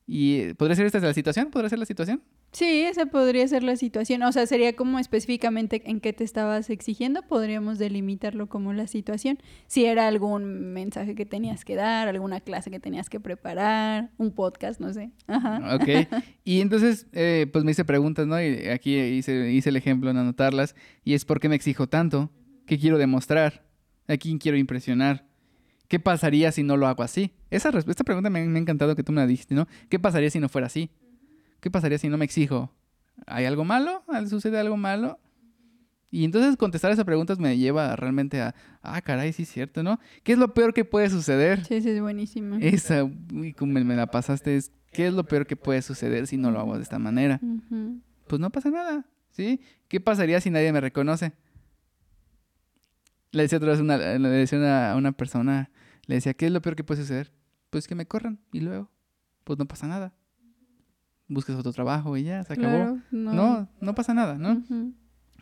¿Y 0.07 0.35
eh, 0.39 0.55
podría 0.55 0.75
ser 0.75 0.85
esta 0.85 0.99
la 0.99 1.13
situación? 1.13 1.51
¿Podría 1.51 1.69
ser 1.69 1.79
la 1.79 1.85
situación? 1.85 2.21
Sí, 2.51 2.81
esa 2.81 3.05
podría 3.05 3.47
ser 3.47 3.63
la 3.63 3.77
situación. 3.77 4.23
O 4.23 4.31
sea, 4.33 4.45
sería 4.45 4.75
como 4.75 4.99
específicamente 4.99 5.81
en 5.85 6.01
qué 6.01 6.11
te 6.11 6.25
estabas 6.25 6.69
exigiendo, 6.69 7.21
podríamos 7.21 7.79
delimitarlo 7.79 8.49
como 8.49 8.73
la 8.73 8.87
situación. 8.87 9.37
Si 9.67 9.85
era 9.85 10.07
algún 10.07 10.73
mensaje 10.73 11.15
que 11.15 11.25
tenías 11.25 11.63
que 11.63 11.75
dar, 11.75 12.09
alguna 12.09 12.41
clase 12.41 12.69
que 12.69 12.81
tenías 12.81 13.09
que 13.09 13.21
preparar, 13.21 14.11
un 14.17 14.31
podcast, 14.31 14.81
no 14.81 14.91
sé. 14.91 15.11
Ajá. 15.27 15.75
Ok. 15.75 16.07
Y 16.43 16.59
entonces, 16.59 17.07
eh, 17.13 17.47
pues 17.53 17.63
me 17.63 17.71
hice 17.71 17.85
preguntas, 17.85 18.27
¿no? 18.27 18.41
Y 18.41 18.67
aquí 18.67 18.97
hice, 18.97 19.51
hice 19.51 19.69
el 19.69 19.77
ejemplo 19.77 20.09
en 20.09 20.17
anotarlas. 20.17 20.75
Y 21.05 21.13
es, 21.13 21.23
¿por 21.23 21.39
qué 21.39 21.47
me 21.47 21.55
exijo 21.55 21.87
tanto? 21.87 22.31
¿Qué 22.65 22.77
quiero 22.77 22.97
demostrar? 22.97 23.65
¿A 24.07 24.17
quién 24.17 24.39
quiero 24.39 24.57
impresionar? 24.57 25.30
¿Qué 25.91 25.99
pasaría 25.99 26.53
si 26.53 26.63
no 26.63 26.77
lo 26.77 26.87
hago 26.87 27.03
así? 27.03 27.33
Esa 27.49 27.69
esta 27.85 28.05
pregunta 28.05 28.29
me, 28.29 28.39
ha 28.39 28.43
encantado 28.43 28.95
que 28.95 29.03
tú 29.03 29.11
me 29.11 29.19
la 29.19 29.27
dijiste, 29.27 29.55
¿no? 29.55 29.67
¿Qué 29.89 29.99
pasaría 29.99 30.29
si 30.29 30.39
no 30.39 30.47
fuera 30.47 30.67
así? 30.67 30.89
¿Qué 31.59 31.69
pasaría 31.69 31.97
si 31.97 32.07
no 32.07 32.17
me 32.17 32.23
exijo? 32.23 32.71
¿Hay 33.27 33.43
algo 33.43 33.65
malo? 33.65 34.01
¿Sucede 34.29 34.57
algo 34.57 34.77
malo? 34.77 35.19
Y 36.09 36.23
entonces 36.23 36.55
contestar 36.55 36.93
esas 36.93 37.03
preguntas 37.03 37.39
me 37.39 37.57
lleva 37.57 37.93
realmente 37.97 38.39
a, 38.39 38.55
ah, 38.81 39.01
caray, 39.01 39.33
sí 39.33 39.43
es 39.43 39.49
cierto, 39.49 39.83
¿no? 39.83 39.99
¿Qué 40.23 40.31
es 40.31 40.37
lo 40.37 40.53
peor 40.53 40.73
que 40.73 40.85
puede 40.85 41.09
suceder? 41.09 41.65
Sí, 41.65 41.81
sí, 41.81 41.89
es 41.89 41.99
buenísimo. 41.99 42.55
Esa, 42.61 43.03
uy, 43.03 43.51
como 43.51 43.73
me, 43.73 43.93
la 43.93 44.07
pasaste, 44.07 44.55
es, 44.55 44.71
¿qué 44.93 45.07
es 45.07 45.13
lo 45.13 45.25
peor 45.25 45.45
que 45.45 45.57
puede 45.57 45.81
suceder 45.81 46.25
si 46.25 46.37
no 46.37 46.51
lo 46.51 46.61
hago 46.61 46.77
de 46.77 46.83
esta 46.83 46.99
manera? 46.99 47.41
Pues 48.27 48.39
no 48.39 48.49
pasa 48.49 48.69
nada, 48.69 49.05
¿sí? 49.31 49.59
¿Qué 49.89 49.99
pasaría 49.99 50.39
si 50.39 50.51
nadie 50.51 50.71
me 50.71 50.79
reconoce? 50.79 51.33
Le 53.33 53.41
decía 53.43 53.57
otra 53.57 53.71
vez 53.71 53.81
una, 53.81 53.97
le 53.97 54.29
decía 54.29 54.93
a 54.93 54.95
una 54.95 55.11
persona, 55.11 55.69
le 56.11 56.15
decía, 56.15 56.33
¿qué 56.33 56.47
es 56.47 56.51
lo 56.51 56.61
peor 56.61 56.75
que 56.75 56.83
puede 56.83 56.99
suceder? 56.99 57.31
Pues 57.69 57.87
que 57.87 57.95
me 57.95 58.05
corran 58.05 58.41
y 58.51 58.59
luego, 58.59 58.91
pues 59.45 59.57
no 59.57 59.65
pasa 59.65 59.87
nada. 59.87 60.13
Busques 61.29 61.55
otro 61.55 61.71
trabajo 61.71 62.17
y 62.17 62.23
ya, 62.23 62.43
se 62.43 62.51
acabó. 62.51 62.99
no. 63.11 63.69
no. 63.79 63.95
pasa 63.95 64.13
nada, 64.13 64.37
¿no? 64.37 64.61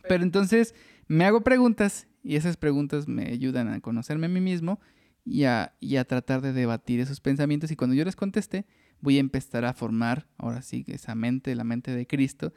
Pero 0.08 0.24
entonces 0.24 0.76
me 1.08 1.26
hago 1.26 1.42
preguntas 1.42 2.08
y 2.22 2.36
esas 2.36 2.56
preguntas 2.56 3.08
me 3.08 3.30
ayudan 3.30 3.68
a 3.68 3.82
conocerme 3.82 4.28
a 4.28 4.30
mí 4.30 4.42
mismo 4.42 4.80
y 5.26 5.46
a, 5.46 5.74
y 5.80 5.96
a 5.96 6.06
tratar 6.06 6.42
de 6.42 6.54
debatir 6.54 7.00
esos 7.00 7.20
pensamientos 7.20 7.72
y 7.72 7.76
cuando 7.76 7.96
yo 7.96 8.06
les 8.06 8.16
conteste 8.16 8.68
voy 9.02 9.18
a 9.18 9.22
empezar 9.22 9.66
a 9.66 9.74
formar, 9.74 10.28
ahora 10.38 10.62
sí, 10.62 10.86
esa 10.86 11.16
mente, 11.16 11.56
la 11.56 11.64
mente 11.64 11.96
de 11.96 12.06
Cristo, 12.06 12.54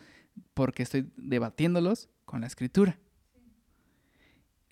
porque 0.53 0.83
estoy 0.83 1.11
debatiéndolos 1.17 2.11
con 2.27 2.43
la 2.43 2.47
escritura. 2.47 2.99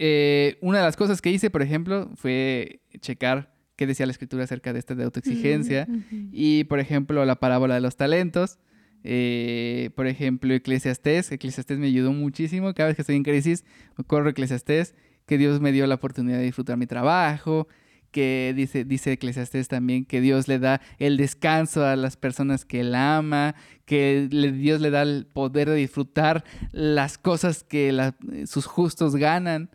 Eh, 0.02 0.56
una 0.62 0.78
de 0.78 0.84
las 0.84 0.96
cosas 0.96 1.20
que 1.20 1.30
hice, 1.30 1.50
por 1.50 1.60
ejemplo, 1.60 2.10
fue 2.14 2.80
checar 3.00 3.52
qué 3.76 3.86
decía 3.86 4.06
la 4.06 4.12
escritura 4.12 4.44
acerca 4.44 4.72
de 4.72 4.78
esta 4.78 4.94
de 4.94 5.04
autoexigencia. 5.04 5.86
Y, 6.32 6.64
por 6.64 6.80
ejemplo, 6.80 7.22
la 7.26 7.36
parábola 7.36 7.74
de 7.74 7.82
los 7.82 7.96
talentos. 7.96 8.58
Eh, 9.04 9.90
por 9.94 10.06
ejemplo, 10.06 10.54
Eclesiastés. 10.54 11.30
Eclesiastés 11.32 11.78
me 11.78 11.88
ayudó 11.88 12.14
muchísimo. 12.14 12.72
Cada 12.72 12.86
vez 12.86 12.96
que 12.96 13.02
estoy 13.02 13.16
en 13.16 13.24
crisis, 13.24 13.66
corro 14.06 14.30
Eclesiastés. 14.30 14.94
Que 15.26 15.36
Dios 15.36 15.60
me 15.60 15.70
dio 15.70 15.86
la 15.86 15.96
oportunidad 15.96 16.38
de 16.38 16.44
disfrutar 16.44 16.78
mi 16.78 16.86
trabajo. 16.86 17.68
Que 18.10 18.54
dice, 18.56 18.86
dice 18.86 19.12
Eclesiastés 19.12 19.68
también 19.68 20.06
que 20.06 20.22
Dios 20.22 20.48
le 20.48 20.58
da 20.58 20.80
el 20.98 21.18
descanso 21.18 21.84
a 21.84 21.94
las 21.94 22.16
personas 22.16 22.64
que 22.64 22.80
él 22.80 22.94
ama. 22.94 23.54
Que 23.84 24.28
Dios 24.30 24.80
le 24.80 24.88
da 24.88 25.02
el 25.02 25.26
poder 25.26 25.68
de 25.68 25.76
disfrutar 25.76 26.42
las 26.72 27.18
cosas 27.18 27.64
que 27.64 28.14
sus 28.46 28.64
justos 28.64 29.16
ganan 29.16 29.68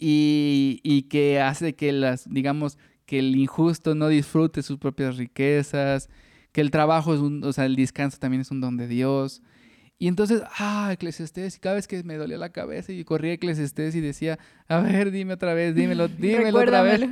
y, 0.00 1.02
que 1.10 1.40
hace 1.40 1.74
que 1.74 1.92
las, 1.92 2.28
digamos, 2.28 2.78
que 3.06 3.18
el 3.18 3.36
injusto 3.36 3.94
no 3.94 4.08
disfrute 4.08 4.62
sus 4.62 4.78
propias 4.78 5.16
riquezas, 5.16 6.08
que 6.52 6.60
el 6.60 6.70
trabajo 6.70 7.14
es 7.14 7.20
un, 7.20 7.44
o 7.44 7.52
sea, 7.52 7.66
el 7.66 7.76
descanso 7.76 8.18
también 8.18 8.40
es 8.40 8.50
un 8.50 8.60
don 8.60 8.76
de 8.76 8.88
Dios. 8.88 9.42
Y 9.98 10.08
entonces, 10.08 10.42
ah, 10.58 10.88
Eclesiastés, 10.92 11.56
y 11.56 11.60
cada 11.60 11.74
vez 11.74 11.86
que 11.86 12.02
me 12.04 12.16
dolía 12.16 12.38
la 12.38 12.52
cabeza 12.52 12.90
y 12.90 13.04
corría 13.04 13.34
Eclesiastés 13.34 13.94
y 13.94 14.00
decía, 14.00 14.38
a 14.66 14.80
ver, 14.80 15.10
dime 15.10 15.34
otra 15.34 15.52
vez, 15.52 15.74
dímelo, 15.74 16.08
dímelo 16.08 16.60
otra 16.60 16.82
vez. 16.82 17.06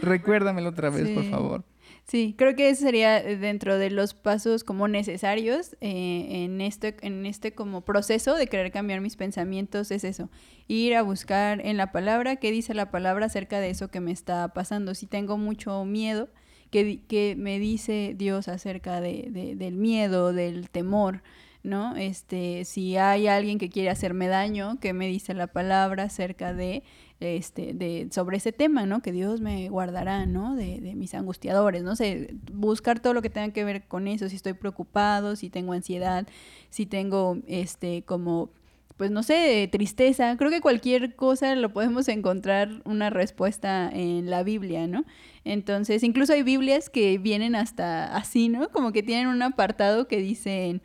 Recuérdamelo 0.00 0.68
otra 0.70 0.90
vez, 0.90 1.08
por 1.08 1.24
favor. 1.24 1.64
Sí, 2.08 2.34
creo 2.38 2.56
que 2.56 2.70
ese 2.70 2.84
sería 2.84 3.18
eh, 3.18 3.36
dentro 3.36 3.76
de 3.76 3.90
los 3.90 4.14
pasos 4.14 4.64
como 4.64 4.88
necesarios 4.88 5.76
eh, 5.82 6.44
en, 6.44 6.62
este, 6.62 6.96
en 7.02 7.26
este 7.26 7.52
como 7.52 7.82
proceso 7.82 8.34
de 8.34 8.46
querer 8.46 8.72
cambiar 8.72 9.02
mis 9.02 9.16
pensamientos, 9.16 9.90
es 9.90 10.04
eso, 10.04 10.30
ir 10.68 10.96
a 10.96 11.02
buscar 11.02 11.60
en 11.66 11.76
la 11.76 11.92
palabra 11.92 12.36
qué 12.36 12.50
dice 12.50 12.72
la 12.72 12.90
palabra 12.90 13.26
acerca 13.26 13.60
de 13.60 13.68
eso 13.68 13.88
que 13.90 14.00
me 14.00 14.10
está 14.12 14.48
pasando. 14.54 14.94
Si 14.94 15.06
tengo 15.06 15.36
mucho 15.36 15.84
miedo, 15.84 16.28
¿Qué, 16.70 17.00
qué 17.08 17.34
me 17.36 17.58
dice 17.58 18.14
Dios 18.16 18.46
acerca 18.48 19.00
de, 19.00 19.54
del 19.56 19.76
miedo, 19.76 20.34
del 20.34 20.68
temor? 20.68 21.22
¿no? 21.62 21.96
Este, 21.96 22.64
si 22.64 22.96
hay 22.96 23.26
alguien 23.26 23.58
que 23.58 23.70
quiere 23.70 23.90
hacerme 23.90 24.28
daño, 24.28 24.78
¿qué 24.80 24.92
me 24.92 25.06
dice 25.08 25.34
la 25.34 25.48
palabra 25.48 26.04
acerca 26.04 26.52
de 26.54 26.82
este, 27.20 27.74
de, 27.74 28.08
sobre 28.12 28.36
ese 28.36 28.52
tema, 28.52 28.86
¿no? 28.86 29.02
Que 29.02 29.12
Dios 29.12 29.40
me 29.40 29.68
guardará, 29.68 30.26
¿no? 30.26 30.54
De, 30.54 30.80
de, 30.80 30.94
mis 30.94 31.14
angustiadores, 31.14 31.82
no 31.82 31.96
sé, 31.96 32.34
buscar 32.52 33.00
todo 33.00 33.14
lo 33.14 33.22
que 33.22 33.30
tenga 33.30 33.52
que 33.52 33.64
ver 33.64 33.86
con 33.88 34.06
eso, 34.06 34.28
si 34.28 34.36
estoy 34.36 34.52
preocupado, 34.52 35.34
si 35.34 35.50
tengo 35.50 35.72
ansiedad, 35.72 36.26
si 36.70 36.86
tengo, 36.86 37.38
este, 37.46 38.02
como, 38.02 38.50
pues 38.96 39.10
no 39.10 39.22
sé, 39.22 39.68
tristeza. 39.70 40.36
Creo 40.36 40.50
que 40.50 40.60
cualquier 40.60 41.16
cosa 41.16 41.54
lo 41.56 41.72
podemos 41.72 42.08
encontrar 42.08 42.82
una 42.84 43.10
respuesta 43.10 43.90
en 43.92 44.30
la 44.30 44.42
Biblia, 44.42 44.86
¿no? 44.86 45.04
Entonces, 45.44 46.02
incluso 46.02 46.32
hay 46.32 46.42
Biblias 46.42 46.90
que 46.90 47.18
vienen 47.18 47.54
hasta 47.54 48.16
así, 48.16 48.48
¿no? 48.48 48.68
Como 48.70 48.92
que 48.92 49.02
tienen 49.02 49.28
un 49.28 49.42
apartado 49.42 50.06
que 50.06 50.18
dicen 50.18 50.82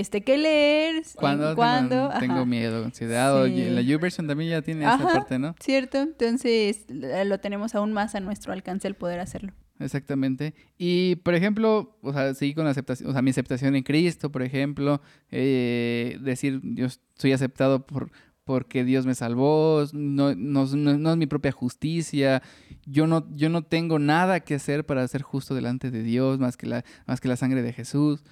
este, 0.00 0.22
¿qué 0.22 0.36
leer? 0.36 1.02
¿Cuándo? 1.14 2.10
Tengo, 2.20 2.44
miedo, 2.44 2.84
ansiedad. 2.84 3.46
Y 3.46 3.70
la 3.70 3.80
YouVersion 3.80 4.26
también 4.26 4.50
ya 4.50 4.62
tiene 4.62 4.84
esa 4.84 4.98
parte, 4.98 5.38
¿no? 5.38 5.54
Cierto, 5.60 5.98
entonces 5.98 6.84
lo 6.88 7.40
tenemos 7.40 7.74
aún 7.74 7.92
más 7.92 8.14
a 8.14 8.20
nuestro 8.20 8.52
alcance 8.52 8.86
el 8.86 8.94
poder 8.94 9.20
hacerlo. 9.20 9.52
Exactamente. 9.78 10.54
Y, 10.78 11.16
por 11.16 11.34
ejemplo, 11.34 11.98
o 12.02 12.12
sea, 12.12 12.34
seguir 12.34 12.54
con 12.54 12.64
la 12.64 12.70
aceptación, 12.70 13.08
o 13.08 13.12
sea, 13.12 13.22
mi 13.22 13.30
aceptación 13.30 13.74
en 13.74 13.82
Cristo, 13.82 14.30
por 14.30 14.42
ejemplo, 14.42 15.00
eh, 15.30 16.18
decir, 16.20 16.60
yo 16.62 16.88
soy 17.14 17.32
aceptado 17.32 17.86
por 17.86 18.10
porque 18.44 18.84
Dios 18.84 19.06
me 19.06 19.16
salvó, 19.16 19.82
no, 19.92 20.32
no, 20.36 20.66
no, 20.66 21.10
es 21.10 21.16
mi 21.16 21.26
propia 21.26 21.50
justicia, 21.50 22.44
yo 22.84 23.08
no, 23.08 23.26
yo 23.34 23.48
no 23.48 23.62
tengo 23.62 23.98
nada 23.98 24.38
que 24.38 24.54
hacer 24.54 24.86
para 24.86 25.06
ser 25.08 25.22
justo 25.22 25.52
delante 25.52 25.90
de 25.90 26.04
Dios 26.04 26.38
más 26.38 26.56
que 26.56 26.66
la, 26.66 26.84
más 27.08 27.20
que 27.20 27.26
la 27.26 27.36
sangre 27.36 27.62
de 27.62 27.72
Jesús 27.72 28.22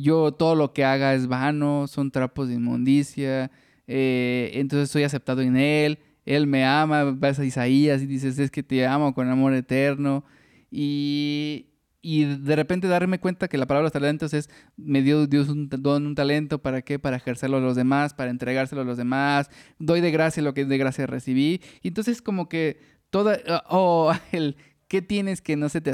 yo 0.00 0.32
todo 0.32 0.54
lo 0.54 0.72
que 0.72 0.84
haga 0.84 1.14
es 1.14 1.26
vano, 1.26 1.86
son 1.86 2.10
trapos 2.10 2.48
de 2.48 2.54
inmundicia, 2.54 3.50
eh, 3.86 4.50
entonces 4.54 4.90
soy 4.90 5.02
aceptado 5.02 5.42
en 5.42 5.56
Él, 5.56 5.98
Él 6.24 6.46
me 6.46 6.64
ama, 6.64 7.04
vas 7.04 7.38
a 7.38 7.44
Isaías 7.44 8.02
y 8.02 8.06
dices, 8.06 8.38
es 8.38 8.50
que 8.50 8.62
te 8.62 8.86
amo 8.86 9.14
con 9.14 9.28
amor 9.28 9.54
eterno. 9.54 10.24
Y, 10.70 11.66
y 12.02 12.24
de 12.24 12.56
repente 12.56 12.88
darme 12.88 13.20
cuenta 13.20 13.48
que 13.48 13.56
la 13.56 13.66
palabra 13.66 13.90
talentos 13.90 14.34
es, 14.34 14.50
me 14.76 15.02
dio 15.02 15.26
Dios 15.26 15.48
un 15.48 15.68
don, 15.68 16.06
un 16.06 16.14
talento, 16.14 16.60
¿para 16.60 16.82
qué? 16.82 16.98
Para 16.98 17.16
ejercerlo 17.16 17.58
a 17.58 17.60
los 17.60 17.76
demás, 17.76 18.14
para 18.14 18.30
entregárselo 18.30 18.82
a 18.82 18.84
los 18.84 18.96
demás, 18.96 19.48
doy 19.78 20.00
de 20.00 20.10
gracia 20.10 20.42
lo 20.42 20.54
que 20.54 20.64
de 20.64 20.78
gracia 20.78 21.06
recibí. 21.06 21.60
Entonces 21.82 22.20
como 22.20 22.48
que 22.48 22.78
toda, 23.10 23.38
oh, 23.68 24.12
el, 24.32 24.56
¿qué 24.88 25.02
tienes 25.02 25.40
que 25.40 25.56
no 25.56 25.68
se 25.68 25.80
te 25.80 25.92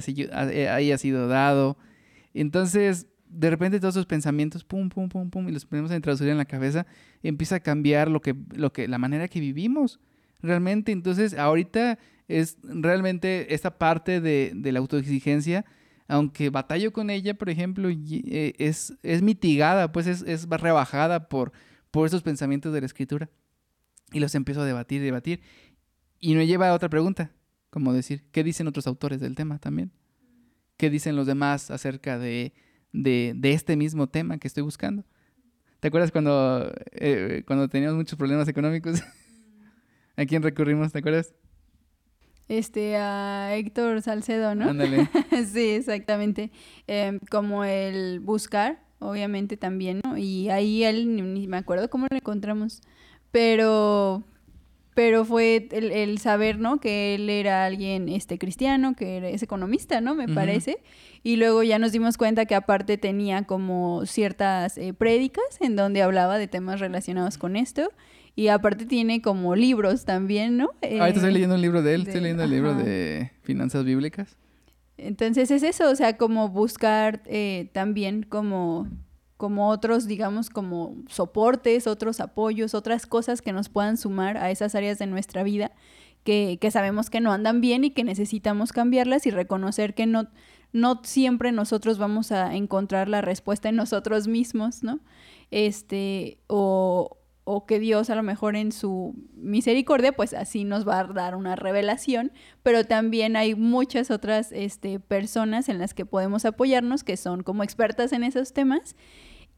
haya 0.68 0.98
sido 0.98 1.28
dado? 1.28 1.76
Entonces 2.32 3.06
de 3.30 3.48
repente 3.50 3.78
todos 3.78 3.94
esos 3.94 4.06
pensamientos, 4.06 4.64
pum, 4.64 4.88
pum, 4.88 5.08
pum, 5.08 5.30
pum, 5.30 5.48
y 5.48 5.52
los 5.52 5.64
ponemos 5.64 5.90
a 5.90 5.96
introducir 5.96 6.28
en 6.28 6.36
la 6.36 6.44
cabeza, 6.44 6.86
empieza 7.22 7.56
a 7.56 7.60
cambiar 7.60 8.10
lo 8.10 8.20
que, 8.20 8.34
lo 8.54 8.72
que, 8.72 8.88
la 8.88 8.98
manera 8.98 9.28
que 9.28 9.40
vivimos. 9.40 10.00
Realmente, 10.42 10.90
entonces, 10.92 11.34
ahorita 11.34 11.98
es 12.28 12.58
realmente 12.62 13.54
esta 13.54 13.78
parte 13.78 14.20
de, 14.20 14.52
de 14.54 14.72
la 14.72 14.80
autoexigencia, 14.80 15.64
aunque 16.08 16.50
batallo 16.50 16.92
con 16.92 17.08
ella, 17.08 17.34
por 17.34 17.50
ejemplo, 17.50 17.88
eh, 17.88 18.54
es, 18.58 18.94
es 19.02 19.22
mitigada, 19.22 19.92
pues 19.92 20.08
es, 20.08 20.22
es 20.22 20.48
rebajada 20.48 21.28
por, 21.28 21.52
por 21.92 22.06
esos 22.06 22.22
pensamientos 22.22 22.72
de 22.72 22.80
la 22.80 22.86
escritura. 22.86 23.30
Y 24.12 24.18
los 24.18 24.34
empiezo 24.34 24.62
a 24.62 24.64
debatir, 24.64 25.02
debatir. 25.02 25.40
Y 26.18 26.34
me 26.34 26.48
lleva 26.48 26.68
a 26.68 26.74
otra 26.74 26.88
pregunta, 26.88 27.30
como 27.70 27.92
decir, 27.92 28.24
¿qué 28.32 28.42
dicen 28.42 28.66
otros 28.66 28.88
autores 28.88 29.20
del 29.20 29.36
tema 29.36 29.60
también? 29.60 29.92
¿Qué 30.76 30.90
dicen 30.90 31.14
los 31.14 31.28
demás 31.28 31.70
acerca 31.70 32.18
de 32.18 32.52
de, 32.92 33.32
de 33.36 33.52
este 33.52 33.76
mismo 33.76 34.06
tema 34.06 34.38
que 34.38 34.48
estoy 34.48 34.62
buscando. 34.62 35.04
¿Te 35.80 35.88
acuerdas 35.88 36.12
cuando, 36.12 36.72
eh, 36.92 37.42
cuando 37.46 37.68
teníamos 37.68 37.96
muchos 37.96 38.18
problemas 38.18 38.48
económicos? 38.48 39.02
¿A 40.16 40.26
quién 40.26 40.42
recurrimos? 40.42 40.92
¿Te 40.92 40.98
acuerdas? 40.98 41.32
Este, 42.48 42.96
a 42.96 43.54
Héctor 43.54 44.02
Salcedo, 44.02 44.54
¿no? 44.54 44.68
Ándale. 44.68 45.08
sí, 45.52 45.70
exactamente. 45.70 46.50
Em, 46.86 47.18
como 47.30 47.64
el 47.64 48.20
buscar, 48.20 48.82
obviamente 48.98 49.56
también, 49.56 50.00
¿no? 50.04 50.18
Y 50.18 50.50
ahí 50.50 50.84
él, 50.84 51.16
ni 51.32 51.46
me 51.46 51.56
acuerdo 51.56 51.88
cómo 51.88 52.08
lo 52.10 52.16
encontramos, 52.16 52.82
pero 53.30 54.24
pero 55.00 55.24
fue 55.24 55.66
el, 55.72 56.18
saber, 56.18 56.58
¿no? 56.58 56.78
Que 56.78 57.14
él 57.14 57.30
era 57.30 57.64
alguien 57.64 58.10
este, 58.10 58.36
cristiano, 58.36 58.94
que 58.94 59.32
es 59.32 59.42
economista, 59.42 60.02
¿no? 60.02 60.14
Me 60.14 60.28
parece. 60.28 60.76
Y 61.22 61.36
luego 61.36 61.62
ya 61.62 61.78
nos 61.78 61.92
dimos 61.92 62.18
cuenta 62.18 62.44
que 62.44 62.54
aparte 62.54 62.98
tenía 62.98 63.44
como 63.44 64.04
ciertas 64.04 64.76
eh, 64.76 64.92
prédicas 64.92 65.46
en 65.60 65.74
donde 65.74 66.02
hablaba 66.02 66.36
de 66.36 66.48
temas 66.48 66.80
relacionados 66.80 67.38
con 67.38 67.56
esto. 67.56 67.90
Y 68.36 68.48
aparte 68.48 68.84
tiene 68.84 69.22
como 69.22 69.56
libros 69.56 70.04
también, 70.04 70.58
¿no? 70.58 70.68
Eh, 70.82 71.00
Ahorita 71.00 71.20
estoy 71.20 71.32
leyendo 71.32 71.54
un 71.54 71.62
libro 71.62 71.80
de 71.80 71.94
él, 71.94 72.02
estoy 72.02 72.20
leyendo 72.20 72.44
el 72.44 72.50
libro 72.50 72.74
de 72.74 73.32
finanzas 73.40 73.86
bíblicas. 73.86 74.36
Entonces 74.98 75.50
es 75.50 75.62
eso, 75.62 75.90
o 75.90 75.96
sea, 75.96 76.18
como 76.18 76.50
buscar 76.50 77.22
eh, 77.24 77.70
también 77.72 78.22
como 78.22 78.86
como 79.40 79.70
otros, 79.70 80.06
digamos, 80.06 80.50
como 80.50 80.96
soportes, 81.08 81.86
otros 81.86 82.20
apoyos, 82.20 82.74
otras 82.74 83.06
cosas 83.06 83.40
que 83.40 83.54
nos 83.54 83.70
puedan 83.70 83.96
sumar 83.96 84.36
a 84.36 84.50
esas 84.50 84.74
áreas 84.74 84.98
de 84.98 85.06
nuestra 85.06 85.42
vida 85.42 85.72
que, 86.24 86.58
que 86.60 86.70
sabemos 86.70 87.08
que 87.08 87.22
no 87.22 87.32
andan 87.32 87.62
bien 87.62 87.84
y 87.84 87.90
que 87.92 88.04
necesitamos 88.04 88.70
cambiarlas 88.70 89.24
y 89.24 89.30
reconocer 89.30 89.94
que 89.94 90.04
no, 90.04 90.28
no 90.74 91.00
siempre 91.04 91.52
nosotros 91.52 91.96
vamos 91.96 92.32
a 92.32 92.54
encontrar 92.54 93.08
la 93.08 93.22
respuesta 93.22 93.70
en 93.70 93.76
nosotros 93.76 94.28
mismos, 94.28 94.82
¿no? 94.82 95.00
Este, 95.50 96.36
o, 96.46 97.16
o 97.44 97.64
que 97.64 97.80
Dios 97.80 98.10
a 98.10 98.16
lo 98.16 98.22
mejor 98.22 98.56
en 98.56 98.72
su 98.72 99.14
misericordia, 99.34 100.12
pues 100.12 100.34
así 100.34 100.64
nos 100.64 100.86
va 100.86 101.00
a 101.00 101.04
dar 101.04 101.34
una 101.34 101.56
revelación, 101.56 102.30
pero 102.62 102.84
también 102.84 103.36
hay 103.36 103.54
muchas 103.54 104.10
otras 104.10 104.52
este, 104.52 105.00
personas 105.00 105.70
en 105.70 105.78
las 105.78 105.94
que 105.94 106.04
podemos 106.04 106.44
apoyarnos 106.44 107.04
que 107.04 107.16
son 107.16 107.42
como 107.42 107.62
expertas 107.62 108.12
en 108.12 108.22
esos 108.22 108.52
temas 108.52 108.96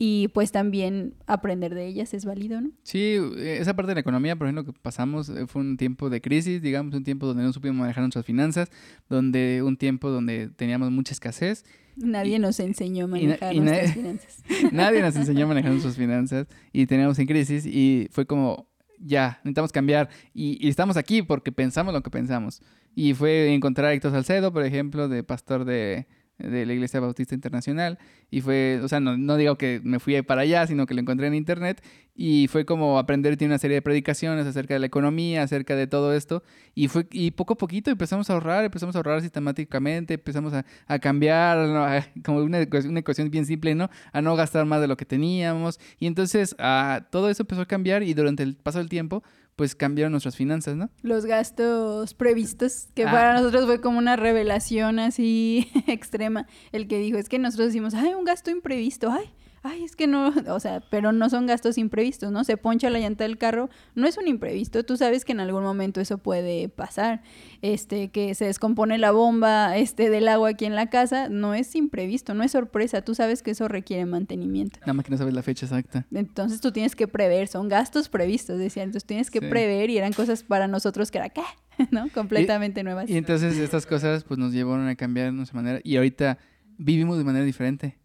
y 0.05 0.27
pues 0.27 0.51
también 0.51 1.15
aprender 1.29 1.77
de 1.77 1.87
ellas 1.87 2.13
es 2.13 2.25
válido, 2.25 2.61
¿no? 2.61 2.73
Sí, 2.83 3.21
esa 3.37 3.77
parte 3.77 3.91
de 3.91 3.95
la 3.95 4.01
economía, 4.01 4.35
por 4.35 4.49
ejemplo, 4.49 4.65
que 4.65 4.73
pasamos 4.73 5.29
eh, 5.29 5.47
fue 5.47 5.63
un 5.63 5.77
tiempo 5.77 6.11
de 6.11 6.21
crisis, 6.21 6.61
digamos, 6.61 6.93
un 6.97 7.05
tiempo 7.05 7.25
donde 7.25 7.45
no 7.45 7.53
supimos 7.53 7.77
manejar 7.77 8.03
nuestras 8.03 8.27
finanzas, 8.27 8.69
donde 9.09 9.63
un 9.65 9.77
tiempo 9.77 10.11
donde 10.11 10.49
teníamos 10.49 10.91
mucha 10.91 11.13
escasez. 11.13 11.65
Nadie 11.95 12.41
nos 12.41 12.59
enseñó 12.59 13.05
a 13.05 13.07
manejar 13.07 13.55
nuestras 13.55 13.95
finanzas. 13.95 14.45
nadie 14.73 15.03
nos 15.03 15.15
enseñó 15.15 15.45
a 15.45 15.49
manejar 15.51 15.71
nuestras 15.71 15.95
finanzas 15.95 16.49
y 16.73 16.87
teníamos 16.87 17.17
en 17.21 17.29
crisis 17.29 17.65
y 17.65 18.09
fue 18.11 18.27
como, 18.27 18.67
ya, 18.99 19.39
necesitamos 19.45 19.71
cambiar 19.71 20.09
y, 20.35 20.59
y, 20.67 20.69
estamos 20.69 20.97
aquí 20.97 21.23
porque 21.23 21.53
pensamos 21.53 21.95
lo 21.95 22.03
que 22.03 22.11
pensamos. 22.11 22.61
Y 22.97 23.15
fue 23.15 23.55
encontrar 23.55 23.91
a 23.91 23.93
Héctor 23.93 24.11
Salcedo, 24.11 24.53
por 24.53 24.65
ejemplo, 24.65 25.09
de 25.09 25.23
pastor 25.23 25.65
de 25.65 26.09
de 26.39 26.67
la 26.67 26.73
Iglesia 26.73 27.01
Bautista 27.01 27.35
Internacional. 27.35 27.99
Y 28.31 28.41
fue, 28.41 28.81
o 28.83 28.89
sea, 28.89 29.01
no, 29.01 29.17
no, 29.17 29.37
digo 29.37 29.57
que 29.57 29.81
me 29.85 30.01
fui 30.01 30.21
para 30.23 30.43
allá, 30.43 30.67
sino 30.67 30.87
que 30.87 30.95
lo 30.95 31.01
encontré 31.01 31.27
en 31.27 31.35
internet. 31.35 31.83
Y 32.15 32.47
fue 32.49 32.67
como 32.67 32.99
aprender, 32.99 33.37
tiene 33.37 33.53
una 33.53 33.59
serie 33.59 33.77
de 33.77 33.83
predicaciones 33.83 34.47
acerca 34.47 34.75
de 34.75 34.81
la 34.81 34.87
economía, 34.87 35.43
acerca 35.43 35.77
de 35.77 35.87
todo 35.87 36.13
esto. 36.15 36.43
Y 36.75 36.89
fue 36.89 37.07
y 37.11 37.31
poco 37.31 37.55
a 37.55 37.57
poquito 37.57 37.91
empezamos 37.91 38.29
a 38.29 38.35
ahorrar, 38.35 38.65
empezamos 38.65 38.95
a 38.95 38.99
ahorrar 38.99 39.23
sistemáticamente, 39.23 40.15
empezamos 40.15 40.53
a, 40.53 40.65
a 40.87 40.99
cambiar, 40.99 42.05
como 42.25 42.39
una, 42.39 42.59
una, 42.85 43.01
ecuación 43.01 43.31
bien 43.31 43.47
simple, 43.47 43.75
¿no? 43.75 43.89
A 44.13 44.21
no 44.21 44.37
gastar 44.37 44.67
más 44.67 44.81
de 44.81 44.89
lo 44.89 44.97
que 44.97 45.07
teníamos. 45.07 45.81
Y 45.99 46.07
entonces 46.07 46.55
a, 46.59 47.07
todo 47.11 47.31
eso 47.31 47.45
empezó 47.45 47.63
a 47.63 47.67
cambiar 47.67 48.03
y 48.03 48.15
durante 48.15 48.43
el 48.43 48.57
paso 48.57 48.79
del 48.79 48.89
tiempo 48.89 49.23
pues 49.63 49.77
cambiaron 49.77 50.11
nuestras 50.11 50.35
finanzas, 50.35 50.75
¿no? 50.75 50.91
Los 51.03 51.25
gastos 51.25 52.15
previstos, 52.15 52.89
que 52.97 53.05
para 53.05 53.31
ah. 53.31 53.35
nosotros 53.35 53.67
fue 53.67 53.81
como 53.81 53.97
una 53.97 54.17
revelación 54.17 54.99
así 54.99 55.71
extrema, 55.87 56.49
el 56.73 56.89
que 56.89 56.99
dijo, 56.99 57.17
es 57.17 57.29
que 57.29 57.39
nosotros 57.39 57.69
decimos, 57.69 57.95
ay, 57.95 58.13
un 58.15 58.25
gasto 58.25 58.51
imprevisto, 58.51 59.09
ay, 59.09 59.33
ay, 59.63 59.85
es 59.85 59.97
que 59.97 60.07
no, 60.07 60.33
o 60.49 60.61
sea, 60.61 60.81
pero 60.91 61.13
no 61.13 61.31
son 61.31 61.47
gastos 61.47 61.79
imprevistos, 61.79 62.33
¿no? 62.33 62.45
Se 62.45 62.57
poncha 62.57 62.91
la 62.91 62.99
llanta 62.99 63.25
del 63.25 63.39
carro, 63.39 63.71
no 63.95 64.07
es 64.07 64.19
un 64.19 64.29
imprevisto, 64.29 64.85
tú 64.85 64.97
sabes 64.97 65.25
que 65.25 65.33
en 65.33 65.41
algún 65.41 65.63
momento 65.63 66.01
eso 66.01 66.19
puede 66.19 66.69
pasar, 66.69 67.23
este, 67.63 68.11
que 68.11 68.35
se 68.35 68.47
descompone 68.47 68.99
la 68.99 69.13
bomba, 69.13 69.77
este, 69.77 70.11
del 70.11 70.29
agua 70.29 70.51
aquí 70.51 70.65
en 70.65 70.75
la 70.75 70.91
casa, 70.91 71.29
no 71.29 71.55
es 71.55 71.75
imprevisto, 71.75 72.35
no 72.35 72.43
es 72.43 72.53
sorpresa, 72.53 73.03
tú 73.03 73.15
sabes 73.15 73.43
que 73.43 73.53
eso 73.53 73.69
requiere 73.69 74.05
mantenimiento. 74.07 74.81
Nada 74.81 74.95
más 74.95 75.05
que 75.05 75.13
no 75.13 75.19
sabes 75.19 75.35
la 75.35 75.43
fecha 75.43 75.67
exacta. 75.67 76.07
Entonces 76.13 76.61
tú 76.61 76.73
tienes 76.73 76.97
que 76.97 77.09
prever, 77.09 77.49
son 77.49 77.69
gastos 77.69 78.09
previstos, 78.09 78.59
decían, 78.59 78.87
entonces 78.87 79.07
tienes 79.07 79.31
que 79.31 79.41
prever 79.41 79.91
y 79.91 79.99
eran 79.99 80.13
cosas 80.13 80.43
para 80.43 80.67
nosotros 80.69 81.11
que 81.11 81.19
era, 81.19 81.29
¿qué? 81.29 81.43
¿No? 81.91 82.09
Completamente 82.13 82.83
nuevas. 82.83 83.09
Y 83.09 83.17
entonces 83.17 83.57
estas 83.57 83.87
cosas 83.87 84.25
pues 84.25 84.39
nos 84.39 84.53
llevaron 84.53 84.89
a 84.89 84.95
cambiar 84.97 85.33
nuestra 85.33 85.57
manera 85.57 85.81
y 85.83 85.97
ahorita 85.97 86.39
vivimos 86.79 87.17
de 87.19 87.25
manera 87.25 87.45
diferente 87.45 88.02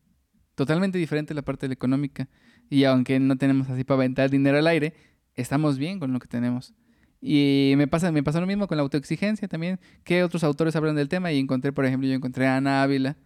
totalmente 0.57 0.97
diferente 0.97 1.35
la 1.35 1.43
parte 1.43 1.65
de 1.65 1.69
la 1.69 1.73
económica. 1.75 2.27
Y 2.67 2.83
aunque 2.85 3.19
no 3.19 3.37
tenemos 3.37 3.69
así 3.69 3.83
para 3.83 3.99
aventar 3.99 4.31
dinero 4.31 4.57
al 4.57 4.65
aire, 4.65 4.95
estamos 5.35 5.77
bien 5.77 5.99
con 5.99 6.11
lo 6.11 6.19
que 6.19 6.27
tenemos. 6.27 6.73
Y 7.21 7.75
me 7.77 7.87
pasa, 7.87 8.11
me 8.11 8.23
pasa 8.23 8.41
lo 8.41 8.47
mismo 8.47 8.67
con 8.67 8.75
la 8.77 8.81
autoexigencia 8.81 9.47
también. 9.47 9.79
¿Qué 10.03 10.23
otros 10.23 10.43
autores 10.43 10.75
hablan 10.75 10.95
del 10.95 11.09
tema? 11.09 11.31
Y 11.31 11.37
encontré, 11.37 11.71
por 11.71 11.85
ejemplo, 11.85 12.09
yo 12.09 12.15
encontré 12.15 12.47
a 12.47 12.57
Ana 12.57 12.81
Ávila, 12.81 13.17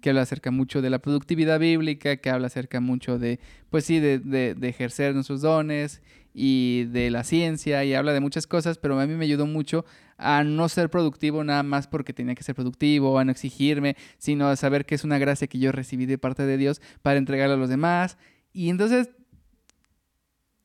que 0.00 0.10
habla 0.10 0.22
acerca 0.22 0.52
mucho 0.52 0.80
de 0.80 0.90
la 0.90 1.00
productividad 1.00 1.58
bíblica, 1.58 2.18
que 2.18 2.30
habla 2.30 2.46
acerca 2.46 2.78
mucho 2.78 3.18
de, 3.18 3.40
pues 3.68 3.84
sí, 3.84 3.98
de, 3.98 4.20
de, 4.20 4.54
de, 4.54 4.68
ejercer 4.68 5.12
nuestros 5.12 5.40
dones 5.40 6.02
y 6.34 6.84
de 6.84 7.10
la 7.10 7.24
ciencia 7.24 7.84
y 7.84 7.94
habla 7.94 8.12
de 8.12 8.20
muchas 8.20 8.46
cosas, 8.46 8.78
pero 8.78 8.98
a 9.00 9.06
mí 9.06 9.14
me 9.14 9.24
ayudó 9.24 9.46
mucho 9.46 9.84
a 10.18 10.44
no 10.44 10.68
ser 10.68 10.90
productivo 10.90 11.44
nada 11.44 11.62
más 11.62 11.86
porque 11.86 12.12
tenía 12.12 12.34
que 12.34 12.42
ser 12.42 12.54
productivo, 12.54 13.18
a 13.18 13.24
no 13.24 13.32
exigirme, 13.32 13.96
sino 14.18 14.48
a 14.48 14.56
saber 14.56 14.86
que 14.86 14.94
es 14.94 15.04
una 15.04 15.18
gracia 15.18 15.46
que 15.46 15.58
yo 15.58 15.72
recibí 15.72 16.06
de 16.06 16.18
parte 16.18 16.44
de 16.44 16.56
Dios 16.56 16.80
para 17.02 17.18
entregarla 17.18 17.54
a 17.54 17.58
los 17.58 17.68
demás. 17.68 18.18
Y 18.52 18.70
entonces, 18.70 19.10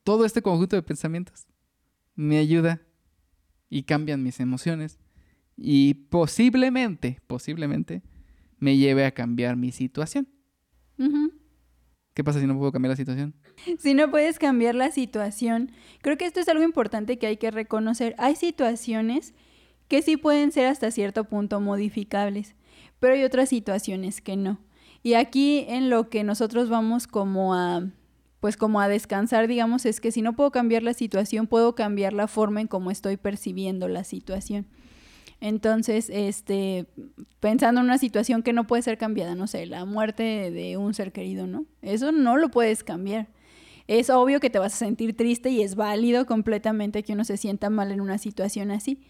todo 0.04 0.24
este 0.24 0.42
conjunto 0.42 0.76
de 0.76 0.82
pensamientos 0.82 1.46
me 2.14 2.38
ayuda 2.38 2.80
y 3.68 3.84
cambian 3.84 4.22
mis 4.22 4.40
emociones 4.40 4.98
y 5.56 5.94
posiblemente, 5.94 7.20
posiblemente 7.26 8.02
me 8.58 8.76
lleve 8.76 9.04
a 9.04 9.12
cambiar 9.12 9.56
mi 9.56 9.72
situación. 9.72 10.28
¿Qué 12.14 12.22
pasa 12.22 12.40
si 12.40 12.46
no 12.46 12.58
puedo 12.58 12.72
cambiar 12.72 12.90
la 12.90 12.96
situación? 12.96 13.34
Si 13.78 13.94
no 13.94 14.10
puedes 14.10 14.38
cambiar 14.38 14.74
la 14.74 14.90
situación, 14.90 15.72
creo 16.02 16.18
que 16.18 16.26
esto 16.26 16.40
es 16.40 16.48
algo 16.48 16.64
importante 16.64 17.18
que 17.18 17.26
hay 17.26 17.36
que 17.36 17.50
reconocer. 17.50 18.14
Hay 18.18 18.36
situaciones 18.36 19.34
que 19.88 20.02
sí 20.02 20.16
pueden 20.16 20.52
ser 20.52 20.66
hasta 20.66 20.90
cierto 20.90 21.24
punto 21.24 21.60
modificables, 21.60 22.54
pero 23.00 23.14
hay 23.14 23.24
otras 23.24 23.48
situaciones 23.48 24.20
que 24.20 24.36
no. 24.36 24.58
Y 25.02 25.14
aquí 25.14 25.64
en 25.68 25.90
lo 25.90 26.08
que 26.08 26.24
nosotros 26.24 26.68
vamos 26.68 27.06
como 27.06 27.54
a 27.54 27.88
pues 28.40 28.56
como 28.56 28.80
a 28.80 28.88
descansar, 28.88 29.46
digamos, 29.46 29.86
es 29.86 30.00
que 30.00 30.10
si 30.10 30.20
no 30.20 30.34
puedo 30.34 30.50
cambiar 30.50 30.82
la 30.82 30.94
situación, 30.94 31.46
puedo 31.46 31.76
cambiar 31.76 32.12
la 32.12 32.26
forma 32.26 32.60
en 32.60 32.66
cómo 32.66 32.90
estoy 32.90 33.16
percibiendo 33.16 33.86
la 33.86 34.02
situación. 34.02 34.66
Entonces, 35.42 36.08
este, 36.08 36.86
pensando 37.40 37.80
en 37.80 37.86
una 37.86 37.98
situación 37.98 38.44
que 38.44 38.52
no 38.52 38.68
puede 38.68 38.82
ser 38.82 38.96
cambiada, 38.96 39.34
no 39.34 39.48
sé, 39.48 39.66
la 39.66 39.84
muerte 39.84 40.52
de 40.52 40.76
un 40.76 40.94
ser 40.94 41.10
querido, 41.10 41.48
¿no? 41.48 41.66
Eso 41.82 42.12
no 42.12 42.36
lo 42.36 42.48
puedes 42.48 42.84
cambiar. 42.84 43.26
Es 43.88 44.08
obvio 44.08 44.38
que 44.38 44.50
te 44.50 44.60
vas 44.60 44.74
a 44.74 44.76
sentir 44.76 45.16
triste 45.16 45.50
y 45.50 45.62
es 45.62 45.74
válido 45.74 46.26
completamente 46.26 47.02
que 47.02 47.14
uno 47.14 47.24
se 47.24 47.36
sienta 47.38 47.70
mal 47.70 47.90
en 47.90 48.00
una 48.00 48.18
situación 48.18 48.70
así. 48.70 49.00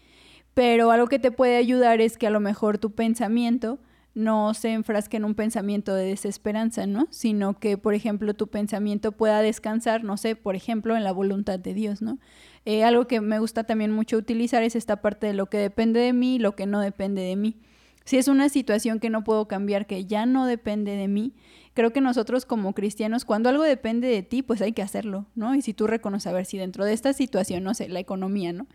Pero 0.55 0.89
algo 0.89 1.05
que 1.05 1.19
te 1.19 1.29
puede 1.29 1.55
ayudar 1.55 2.01
es 2.01 2.17
que 2.17 2.25
a 2.25 2.31
lo 2.31 2.39
mejor 2.39 2.79
tu 2.79 2.95
pensamiento 2.95 3.77
no 4.15 4.55
se 4.55 4.73
enfrasque 4.73 5.17
en 5.17 5.25
un 5.25 5.35
pensamiento 5.35 5.93
de 5.93 6.05
desesperanza, 6.05 6.87
¿no? 6.87 7.07
Sino 7.11 7.59
que, 7.59 7.77
por 7.77 7.93
ejemplo, 7.93 8.33
tu 8.33 8.47
pensamiento 8.47 9.11
pueda 9.11 9.43
descansar, 9.43 10.03
no 10.03 10.17
sé, 10.17 10.35
por 10.35 10.55
ejemplo, 10.55 10.97
en 10.97 11.03
la 11.03 11.11
voluntad 11.11 11.59
de 11.59 11.75
Dios, 11.75 12.01
¿no? 12.01 12.17
Eh, 12.65 12.83
algo 12.83 13.07
que 13.07 13.19
me 13.19 13.39
gusta 13.39 13.63
también 13.65 13.91
mucho 13.91 14.17
utilizar 14.17 14.63
es 14.63 14.75
esta 14.75 14.97
parte 15.01 15.27
de 15.27 15.33
lo 15.33 15.47
que 15.47 15.57
depende 15.57 15.99
de 15.99 16.13
mí 16.13 16.35
y 16.35 16.39
lo 16.39 16.55
que 16.55 16.65
no 16.65 16.79
depende 16.79 17.21
de 17.21 17.35
mí. 17.35 17.57
Si 18.05 18.17
es 18.17 18.27
una 18.27 18.49
situación 18.49 18.99
que 18.99 19.09
no 19.09 19.23
puedo 19.23 19.47
cambiar, 19.47 19.85
que 19.85 20.05
ya 20.05 20.25
no 20.25 20.45
depende 20.45 20.95
de 20.95 21.07
mí, 21.07 21.33
creo 21.73 21.93
que 21.93 22.01
nosotros 22.01 22.45
como 22.45 22.73
cristianos, 22.73 23.25
cuando 23.25 23.49
algo 23.49 23.63
depende 23.63 24.07
de 24.07 24.23
ti, 24.23 24.43
pues 24.43 24.61
hay 24.61 24.73
que 24.73 24.81
hacerlo, 24.81 25.25
¿no? 25.35 25.55
Y 25.55 25.61
si 25.61 25.73
tú 25.73 25.87
reconoces, 25.87 26.27
a 26.27 26.33
ver, 26.33 26.45
si 26.45 26.57
dentro 26.57 26.83
de 26.83 26.93
esta 26.93 27.13
situación, 27.13 27.63
no 27.63 27.73
sé, 27.73 27.87
la 27.87 27.99
economía, 27.99 28.51
¿no? 28.51 28.67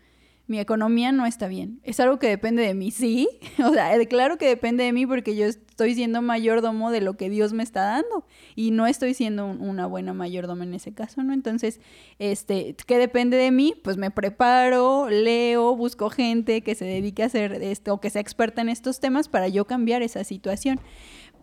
Mi 0.49 0.59
economía 0.59 1.11
no 1.11 1.27
está 1.27 1.47
bien. 1.47 1.79
Es 1.83 1.99
algo 1.99 2.17
que 2.17 2.27
depende 2.27 2.63
de 2.63 2.73
mí, 2.73 2.89
sí. 2.91 3.29
O 3.63 3.71
sea, 3.71 3.93
claro 4.07 4.37
que 4.37 4.47
depende 4.47 4.83
de 4.83 4.91
mí 4.91 5.05
porque 5.05 5.35
yo 5.35 5.45
estoy 5.45 5.93
siendo 5.93 6.23
mayordomo 6.23 6.89
de 6.89 7.01
lo 7.01 7.13
que 7.13 7.29
Dios 7.29 7.53
me 7.53 7.61
está 7.61 7.81
dando 7.81 8.25
y 8.55 8.71
no 8.71 8.87
estoy 8.87 9.13
siendo 9.13 9.45
una 9.45 9.85
buena 9.85 10.13
mayordomo 10.13 10.63
en 10.63 10.73
ese 10.73 10.91
caso, 10.91 11.21
¿no? 11.21 11.33
Entonces, 11.33 11.79
este, 12.17 12.75
¿qué 12.87 12.97
depende 12.97 13.37
de 13.37 13.51
mí? 13.51 13.75
Pues 13.83 13.97
me 13.97 14.09
preparo, 14.09 15.07
leo, 15.09 15.75
busco 15.75 16.09
gente 16.09 16.61
que 16.61 16.73
se 16.73 16.85
dedique 16.85 17.21
a 17.21 17.27
hacer 17.27 17.53
esto 17.61 17.93
o 17.93 18.01
que 18.01 18.09
sea 18.09 18.21
experta 18.21 18.61
en 18.61 18.69
estos 18.69 18.99
temas 18.99 19.29
para 19.29 19.47
yo 19.49 19.65
cambiar 19.65 20.01
esa 20.01 20.23
situación. 20.23 20.79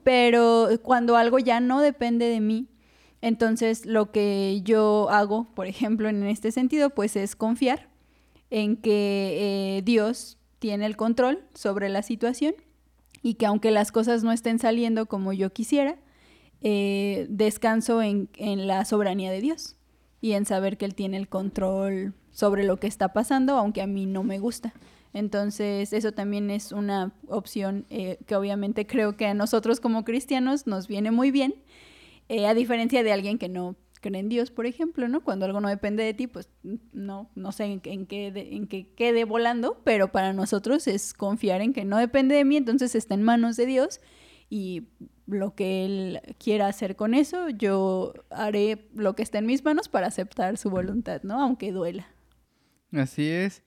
Pero 0.02 0.68
cuando 0.82 1.16
algo 1.16 1.38
ya 1.38 1.60
no 1.60 1.80
depende 1.80 2.26
de 2.26 2.40
mí, 2.40 2.66
entonces 3.22 3.86
lo 3.86 4.10
que 4.10 4.62
yo 4.64 5.08
hago, 5.10 5.46
por 5.54 5.68
ejemplo, 5.68 6.08
en 6.08 6.24
este 6.24 6.50
sentido, 6.50 6.90
pues 6.90 7.14
es 7.14 7.36
confiar 7.36 7.95
en 8.50 8.76
que 8.76 9.78
eh, 9.78 9.82
Dios 9.82 10.38
tiene 10.58 10.86
el 10.86 10.96
control 10.96 11.44
sobre 11.54 11.88
la 11.88 12.02
situación 12.02 12.54
y 13.22 13.34
que 13.34 13.46
aunque 13.46 13.70
las 13.70 13.92
cosas 13.92 14.22
no 14.22 14.32
estén 14.32 14.58
saliendo 14.58 15.06
como 15.06 15.32
yo 15.32 15.52
quisiera, 15.52 15.96
eh, 16.62 17.26
descanso 17.28 18.02
en, 18.02 18.28
en, 18.36 18.66
la 18.66 18.84
soberanía 18.84 19.30
de 19.30 19.40
Dios 19.40 19.76
y 20.20 20.32
en 20.32 20.46
saber 20.46 20.78
que 20.78 20.84
Él 20.84 20.94
tiene 20.94 21.16
el 21.16 21.28
control 21.28 22.14
sobre 22.30 22.64
lo 22.64 22.78
que 22.78 22.86
está 22.86 23.12
pasando, 23.12 23.56
aunque 23.56 23.82
a 23.82 23.86
mí 23.86 24.06
no 24.06 24.22
me 24.22 24.38
gusta. 24.38 24.72
Entonces, 25.12 25.92
eso 25.92 26.12
también 26.12 26.50
es 26.50 26.72
una 26.72 27.12
opción 27.28 27.86
eh, 27.90 28.18
que 28.26 28.36
obviamente 28.36 28.86
creo 28.86 29.16
que 29.16 29.26
a 29.26 29.34
nosotros 29.34 29.80
como 29.80 30.04
cristianos 30.04 30.66
nos 30.66 30.88
viene 30.88 31.10
muy 31.10 31.30
bien, 31.30 31.54
a 32.44 32.54
diferencia 32.54 33.04
de 33.04 33.12
alguien 33.12 33.38
que 33.38 33.48
no 33.48 33.76
en 34.14 34.28
Dios, 34.28 34.50
por 34.50 34.66
ejemplo, 34.66 35.08
¿no? 35.08 35.22
Cuando 35.22 35.46
algo 35.46 35.60
no 35.60 35.68
depende 35.68 36.04
de 36.04 36.14
ti, 36.14 36.26
pues 36.26 36.48
no, 36.92 37.30
no 37.34 37.52
sé 37.52 37.64
en, 37.64 37.80
qué, 37.80 37.92
en 37.92 38.66
qué 38.68 38.94
quede 38.94 39.24
volando, 39.24 39.80
pero 39.84 40.12
para 40.12 40.32
nosotros 40.32 40.86
es 40.86 41.12
confiar 41.14 41.60
en 41.60 41.72
que 41.72 41.84
no 41.84 41.98
depende 41.98 42.34
de 42.34 42.44
mí, 42.44 42.56
entonces 42.56 42.94
está 42.94 43.14
en 43.14 43.22
manos 43.22 43.56
de 43.56 43.66
Dios 43.66 44.00
y 44.48 44.88
lo 45.26 45.54
que 45.54 45.84
Él 45.84 46.20
quiera 46.38 46.68
hacer 46.68 46.96
con 46.96 47.14
eso, 47.14 47.48
yo 47.48 48.14
haré 48.30 48.88
lo 48.94 49.16
que 49.16 49.22
está 49.22 49.38
en 49.38 49.46
mis 49.46 49.64
manos 49.64 49.88
para 49.88 50.06
aceptar 50.06 50.56
su 50.56 50.70
voluntad, 50.70 51.22
¿no? 51.22 51.42
Aunque 51.42 51.72
duela. 51.72 52.06
Así 52.92 53.28
es. 53.28 53.62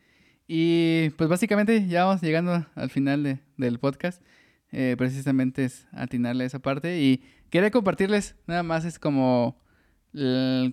Y 0.47 1.11
pues 1.11 1.29
básicamente 1.29 1.87
ya 1.87 2.05
vamos 2.05 2.21
llegando 2.21 2.65
al 2.75 2.89
final 2.89 3.41
del 3.57 3.79
podcast. 3.79 4.23
Eh, 4.71 4.95
precisamente 4.97 5.65
es 5.65 5.87
atinarle 5.91 6.45
esa 6.45 6.59
parte 6.59 7.01
y 7.01 7.23
quería 7.49 7.71
compartirles 7.71 8.35
nada 8.45 8.61
más 8.61 8.85
es 8.85 8.99
como 8.99 9.59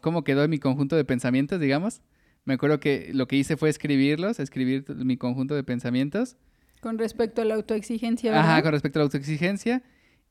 cómo 0.01 0.25
quedó 0.25 0.47
mi 0.49 0.59
conjunto 0.59 0.97
de 0.97 1.05
pensamientos, 1.05 1.61
digamos. 1.61 2.01
Me 2.45 2.55
acuerdo 2.55 2.79
que 2.79 3.11
lo 3.13 3.27
que 3.27 3.37
hice 3.37 3.57
fue 3.57 3.69
escribirlos, 3.69 4.39
escribir 4.39 4.85
mi 4.97 5.17
conjunto 5.17 5.55
de 5.55 5.65
pensamientos. 5.65 6.37
Con 6.81 6.99
respecto 6.99 7.43
a 7.43 7.45
la 7.45 7.55
autoexigencia, 7.55 8.31
¿verdad? 8.31 8.51
Ajá, 8.51 8.63
con 8.63 8.73
respecto 8.73 8.99
a 8.99 9.01
la 9.01 9.05
autoexigencia. 9.05 9.83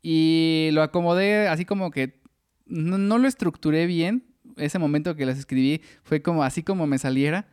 Y 0.01 0.69
lo 0.71 0.81
acomodé 0.81 1.47
así 1.47 1.65
como 1.65 1.91
que 1.91 2.21
no, 2.65 3.17
lo 3.17 3.27
estructuré 3.27 3.85
bien. 3.85 4.23
Ese 4.57 4.79
momento 4.79 5.15
que 5.15 5.25
las 5.25 5.37
escribí 5.37 5.81
fue 6.03 6.21
como 6.21 6.43
así 6.43 6.63
como 6.63 6.87
me 6.87 6.97
saliera. 6.97 7.47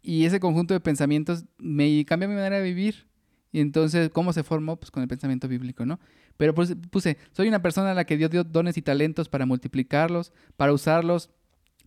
Y 0.00 0.24
ese 0.24 0.40
conjunto 0.40 0.74
de 0.74 0.80
pensamientos 0.80 1.44
me 1.58 2.04
cambió 2.04 2.28
mi 2.28 2.34
manera 2.34 2.56
de 2.56 2.62
vivir. 2.62 3.08
Y 3.52 3.60
entonces, 3.60 4.10
¿cómo 4.10 4.32
se 4.32 4.42
formó? 4.42 4.76
Pues 4.76 4.90
con 4.90 5.02
el 5.02 5.08
pensamiento 5.08 5.48
bíblico, 5.48 5.84
¿no? 5.84 5.98
Pero 6.38 6.54
pues, 6.54 6.74
puse, 6.90 7.18
soy 7.32 7.48
una 7.48 7.60
persona 7.60 7.90
a 7.90 7.94
la 7.94 8.04
que 8.04 8.16
Dios 8.16 8.30
dio 8.30 8.44
dones 8.44 8.78
y 8.78 8.82
talentos 8.82 9.28
para 9.28 9.44
multiplicarlos, 9.44 10.32
para 10.56 10.72
usarlos, 10.72 11.30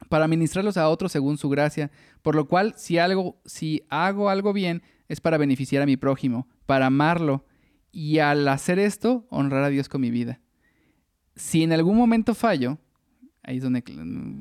para 0.10 0.28
ministrarlos 0.28 0.78
a 0.78 0.90
otros 0.90 1.12
según 1.12 1.38
su 1.38 1.50
gracia, 1.50 1.90
por 2.22 2.36
lo 2.36 2.48
cual 2.48 2.74
si 2.78 3.00
algo, 3.00 3.42
si 3.46 3.84
hago 3.90 4.30
algo 4.30 4.54
bien, 4.54 4.84
es 5.08 5.22
para 5.22 5.38
beneficiar 5.38 5.82
a 5.82 5.86
mi 5.86 5.98
prójimo, 5.98 6.48
para 6.66 6.88
amarlo, 6.88 7.46
y 7.92 8.20
al 8.20 8.48
hacer 8.48 8.78
esto, 8.78 9.26
honrar 9.30 9.64
a 9.64 9.70
Dios 9.70 9.90
con 9.90 10.02
mi 10.02 10.12
vida. 10.12 10.40
Si 11.36 11.64
en 11.64 11.74
algún 11.74 11.98
momento 11.98 12.36
fallo, 12.36 12.78
ahí 13.44 13.58
es 13.58 13.64
donde 13.64 13.84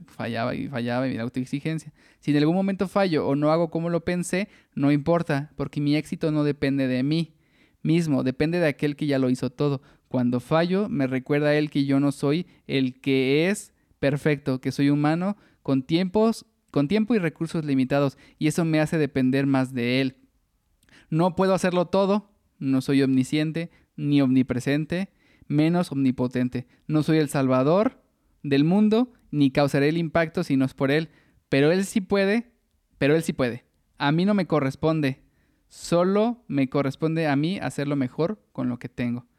fallaba 0.07 0.55
y 0.55 0.69
fallaba 0.69 1.07
mi 1.07 1.17
autoexigencia. 1.19 1.93
Si 2.21 2.31
en 2.31 2.37
algún 2.37 2.55
momento 2.55 2.89
fallo 2.89 3.27
o 3.27 3.37
no 3.37 3.51
hago 3.51 3.71
como 3.71 3.91
lo 3.91 4.05
pensé, 4.05 4.49
no 4.75 4.93
importa, 4.93 5.53
porque 5.57 5.81
mi 5.81 5.97
éxito 5.97 6.31
no 6.31 6.45
depende 6.45 6.87
de 6.87 7.03
mí 7.03 7.35
mismo, 7.83 8.23
depende 8.23 8.59
de 8.61 8.69
aquel 8.69 8.97
que 8.97 9.07
ya 9.07 9.19
lo 9.19 9.31
hizo 9.31 9.51
todo. 9.51 9.83
Cuando 10.11 10.41
fallo, 10.41 10.89
me 10.89 11.07
recuerda 11.07 11.51
a 11.51 11.55
Él 11.55 11.71
que 11.71 11.85
yo 11.85 12.01
no 12.01 12.11
soy 12.11 12.49
el 12.67 13.01
que 13.01 13.49
es 13.49 13.73
perfecto, 14.01 14.61
que 14.61 14.73
soy 14.73 14.91
humano 14.91 15.37
con 15.63 15.85
tiempos, 15.85 16.47
con 16.73 16.89
tiempo 16.89 17.15
y 17.15 17.21
recursos 17.21 17.65
limitados, 17.65 18.19
y 18.37 18.49
eso 18.49 18.65
me 18.65 18.81
hace 18.81 18.99
depender 18.99 19.47
más 19.47 19.73
de 19.73 20.01
Él. 20.01 20.17
No 21.11 21.37
puedo 21.37 21.55
hacerlo 21.55 21.87
todo, 21.87 22.29
no 22.59 22.81
soy 22.81 23.05
omnisciente, 23.05 23.71
ni 23.95 24.21
omnipresente, 24.21 25.11
menos 25.47 25.93
omnipotente. 25.93 26.67
No 26.89 27.05
soy 27.05 27.19
el 27.19 27.29
Salvador 27.29 28.03
del 28.43 28.65
mundo, 28.65 29.13
ni 29.31 29.53
causaré 29.53 29.91
el 29.91 29.97
impacto 29.97 30.43
si 30.43 30.57
no 30.57 30.65
es 30.65 30.75
por 30.75 30.91
Él, 30.91 31.11
pero 31.49 31.71
Él 31.71 31.85
sí 31.85 32.01
puede, 32.01 32.51
pero 32.99 33.15
Él 33.15 33.23
sí 33.23 33.33
puede. 33.33 33.65
A 33.97 34.11
mí 34.11 34.25
no 34.25 34.35
me 34.35 34.49
corresponde, 34.49 35.23
solo 35.69 36.43
me 36.49 36.69
corresponde 36.69 37.29
a 37.29 37.37
mí 37.37 37.61
hacer 37.61 37.87
lo 37.87 37.95
mejor 37.95 38.43
con 38.51 38.69
lo 38.69 38.81
que 38.81 38.89
tengo 38.89 39.30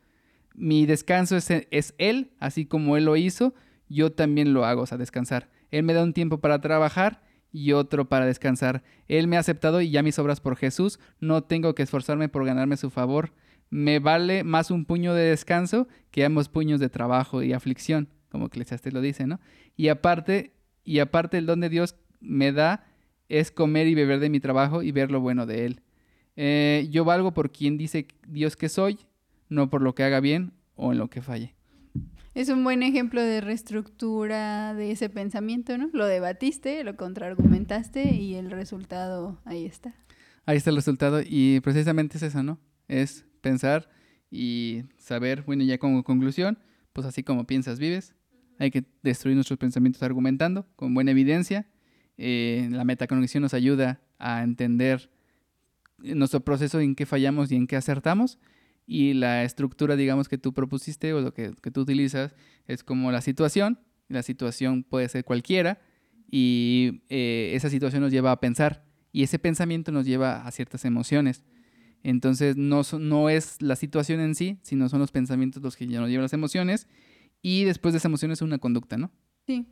mi 0.54 0.86
descanso 0.86 1.38
es, 1.38 1.50
es, 1.50 1.94
Él, 1.98 2.32
así 2.40 2.66
como 2.66 2.98
Él 2.98 3.06
lo 3.06 3.16
hizo, 3.16 3.54
yo 3.90 4.12
también 4.12 4.54
lo 4.54 4.66
hago, 4.66 4.84
o 4.84 4.86
sea, 4.86 4.98
descansar. 4.98 5.50
Él 5.70 5.84
me 5.84 5.94
da 5.94 6.04
un 6.04 6.14
tiempo 6.14 6.40
para 6.40 6.62
trabajar 6.62 7.24
y 7.52 7.74
otro 7.74 8.08
para 8.08 8.26
descansar. 8.26 8.84
Él 9.08 9.28
me 9.28 9.38
ha 9.38 9.40
aceptado 9.40 9.82
y 9.82 9.90
ya 9.90 10.04
mis 10.04 10.20
obras 10.20 10.40
por 10.40 10.56
Jesús, 10.56 11.00
no 11.20 11.44
tengo 11.44 11.76
que 11.76 11.84
esforzarme 11.84 12.30
por 12.30 12.46
ganarme 12.46 12.78
su 12.78 12.90
favor. 12.90 13.34
Me 13.70 14.00
vale 14.00 14.44
más 14.44 14.72
un 14.72 14.86
puño 14.86 15.14
de 15.14 15.24
descanso 15.24 15.88
que 16.12 16.26
ambos 16.26 16.50
puños 16.50 16.80
de 16.80 16.90
trabajo 16.90 17.42
y 17.42 17.54
aflicción, 17.54 18.10
como 18.30 18.48
Eclesiastes 18.48 18.94
lo 18.94 19.02
dice, 19.02 19.28
¿no? 19.28 19.40
Y 19.78 19.88
aparte, 19.88 20.54
y 20.84 21.00
aparte 21.00 21.38
el 21.38 21.46
don 21.46 21.62
de 21.62 21.70
Dios 21.70 21.96
me 22.20 22.52
da 22.52 22.86
es 23.30 23.50
comer 23.50 23.88
y 23.88 23.96
beber 23.96 24.20
de 24.20 24.30
mi 24.30 24.40
trabajo 24.40 24.84
y 24.84 24.92
ver 24.92 25.10
lo 25.10 25.22
bueno 25.22 25.46
de 25.46 25.66
él. 25.66 25.82
Eh, 26.36 26.88
yo 26.92 27.06
valgo 27.06 27.34
por 27.34 27.52
quien 27.52 27.78
dice 27.78 28.08
Dios 28.28 28.56
que 28.58 28.68
soy, 28.68 29.00
no 29.52 29.70
por 29.70 29.82
lo 29.82 29.94
que 29.94 30.04
haga 30.04 30.20
bien 30.20 30.54
o 30.76 30.94
en 30.94 30.98
lo 30.98 31.10
que 31.10 31.22
falle. 31.22 31.54
Es 32.34 32.48
un 32.48 32.64
buen 32.64 32.82
ejemplo 32.82 33.22
de 33.22 33.42
reestructura 33.42 34.74
de 34.74 34.92
ese 34.92 35.10
pensamiento, 35.10 35.78
¿no? 35.78 35.90
Lo 35.92 36.06
debatiste, 36.08 36.84
lo 36.86 36.96
contraargumentaste 36.96 38.16
y 38.16 38.36
el 38.36 38.50
resultado 38.50 39.40
ahí 39.44 39.66
está. 39.66 39.94
Ahí 40.46 40.56
está 40.56 40.70
el 40.70 40.78
resultado 40.78 41.22
y 41.24 41.60
precisamente 41.60 42.18
es 42.18 42.24
eso, 42.24 42.42
¿no? 42.42 42.60
Es 42.88 43.26
pensar 43.42 43.90
y 44.32 44.84
saber, 44.98 45.44
bueno, 45.44 45.64
ya 45.66 45.78
como 45.78 46.04
conclusión, 46.04 46.58
pues 46.94 47.06
así 47.06 47.22
como 47.22 47.46
piensas, 47.46 47.78
vives. 47.78 48.16
Hay 48.58 48.72
que 48.72 48.86
destruir 49.04 49.36
nuestros 49.36 49.60
pensamientos 49.60 50.02
argumentando 50.02 50.66
con 50.78 50.94
buena 50.94 51.12
evidencia. 51.12 51.68
Eh, 52.18 52.70
la 52.72 52.86
metacognición 52.86 53.44
nos 53.44 53.54
ayuda 53.54 54.00
a 54.18 54.44
entender 54.44 55.12
nuestro 55.98 56.40
proceso 56.40 56.80
en 56.80 56.96
qué 56.96 57.06
fallamos 57.06 57.52
y 57.52 57.58
en 57.58 57.68
qué 57.68 57.76
acertamos 57.76 58.40
y 58.86 59.14
la 59.14 59.44
estructura, 59.44 59.96
digamos, 59.96 60.28
que 60.28 60.38
tú 60.38 60.54
propusiste 60.54 61.14
o 61.14 61.22
lo 61.22 61.34
que, 61.34 61.52
tú 61.52 61.82
utilizas 61.82 62.36
es 62.68 62.84
como 62.84 63.12
la 63.12 63.22
situación. 63.22 63.80
La 64.08 64.24
situación 64.24 64.84
puede 64.84 65.08
ser 65.08 65.24
cualquiera 65.24 65.80
y 66.30 67.04
eh, 67.10 67.52
esa 67.56 67.70
situación 67.70 68.02
nos 68.02 68.12
lleva 68.12 68.32
a 68.32 68.40
pensar 68.40 68.84
y 69.14 69.24
ese 69.24 69.40
pensamiento 69.40 69.92
nos 69.92 70.06
lleva 70.06 70.46
a 70.46 70.52
ciertas 70.52 70.84
emociones. 70.86 71.44
Entonces 72.04 72.58
no, 72.58 72.82
no 73.00 73.30
es 73.30 73.62
la 73.62 73.76
situación 73.76 74.20
en 74.20 74.36
sí, 74.36 74.60
sino 74.64 74.90
son 74.90 75.00
los 75.00 75.12
pensamientos 75.12 75.62
los 75.62 75.78
que 75.78 75.88
ya 75.88 76.00
nos 76.00 76.10
llevan 76.10 76.24
las 76.24 76.34
emociones 76.34 76.88
y 77.42 77.64
después 77.64 77.94
de 77.94 78.00
esa 78.00 78.08
emoción 78.08 78.32
es 78.32 78.42
una 78.42 78.58
conducta, 78.58 78.98
¿no? 78.98 79.12
Sí. 79.48 79.66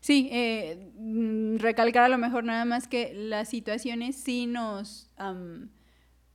Sí, 0.00 0.28
eh, 0.32 0.92
mm, 0.98 1.56
recalcar 1.56 2.04
a 2.04 2.08
lo 2.08 2.16
mejor 2.16 2.44
nada 2.44 2.64
más 2.64 2.88
que 2.88 3.12
las 3.14 3.48
situaciones 3.50 4.16
sí 4.16 4.46
nos 4.46 5.10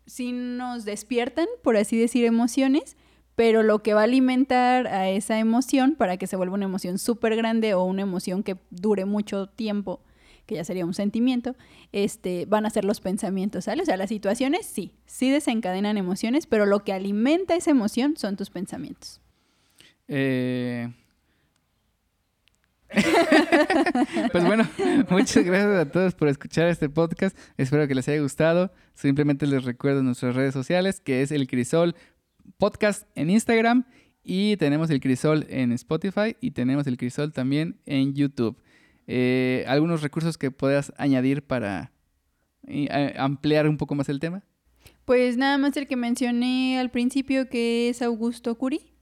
sí 0.05 0.31
nos 0.31 0.85
despiertan, 0.85 1.47
por 1.63 1.77
así 1.77 1.97
decir, 1.97 2.25
emociones, 2.25 2.97
pero 3.35 3.63
lo 3.63 3.83
que 3.83 3.93
va 3.93 4.01
a 4.01 4.05
alimentar 4.05 4.87
a 4.87 5.09
esa 5.09 5.39
emoción 5.39 5.95
para 5.95 6.17
que 6.17 6.27
se 6.27 6.35
vuelva 6.35 6.55
una 6.55 6.65
emoción 6.65 6.97
súper 6.97 7.35
grande 7.35 7.73
o 7.73 7.83
una 7.83 8.01
emoción 8.01 8.43
que 8.43 8.57
dure 8.69 9.05
mucho 9.05 9.47
tiempo, 9.47 10.01
que 10.45 10.55
ya 10.55 10.63
sería 10.63 10.85
un 10.85 10.93
sentimiento, 10.93 11.55
este, 11.91 12.45
van 12.45 12.65
a 12.65 12.69
ser 12.69 12.85
los 12.85 13.01
pensamientos, 13.01 13.65
¿sale? 13.65 13.81
O 13.81 13.85
sea, 13.85 13.97
las 13.97 14.09
situaciones 14.09 14.65
sí, 14.65 14.93
sí 15.05 15.29
desencadenan 15.31 15.97
emociones, 15.97 16.45
pero 16.45 16.65
lo 16.65 16.83
que 16.83 16.93
alimenta 16.93 17.55
esa 17.55 17.71
emoción 17.71 18.15
son 18.15 18.37
tus 18.37 18.49
pensamientos. 18.49 19.19
Eh, 20.07 20.93
pues 24.31 24.45
bueno, 24.45 24.67
muchas 25.09 25.43
gracias 25.43 25.87
a 25.87 25.91
todos 25.91 26.15
por 26.15 26.27
escuchar 26.27 26.67
este 26.67 26.89
podcast. 26.89 27.37
Espero 27.57 27.87
que 27.87 27.95
les 27.95 28.07
haya 28.07 28.21
gustado. 28.21 28.71
Simplemente 28.93 29.47
les 29.47 29.63
recuerdo 29.63 30.03
nuestras 30.03 30.35
redes 30.35 30.53
sociales, 30.53 30.99
que 31.01 31.21
es 31.21 31.31
el 31.31 31.47
Crisol 31.47 31.95
Podcast 32.57 33.07
en 33.15 33.29
Instagram 33.29 33.85
y 34.23 34.57
tenemos 34.57 34.89
el 34.89 34.99
Crisol 34.99 35.45
en 35.49 35.71
Spotify 35.71 36.35
y 36.41 36.51
tenemos 36.51 36.87
el 36.87 36.97
Crisol 36.97 37.33
también 37.33 37.79
en 37.85 38.13
YouTube. 38.13 38.57
Eh, 39.07 39.65
¿Algunos 39.67 40.01
recursos 40.01 40.37
que 40.37 40.51
puedas 40.51 40.93
añadir 40.97 41.43
para 41.43 41.91
eh, 42.67 43.13
ampliar 43.17 43.67
un 43.67 43.77
poco 43.77 43.95
más 43.95 44.09
el 44.09 44.19
tema? 44.19 44.43
Pues 45.05 45.37
nada 45.37 45.57
más 45.57 45.77
el 45.77 45.87
que 45.87 45.95
mencioné 45.95 46.79
al 46.79 46.89
principio, 46.89 47.49
que 47.49 47.89
es 47.89 48.01
Augusto 48.01 48.55
Curi 48.55 48.94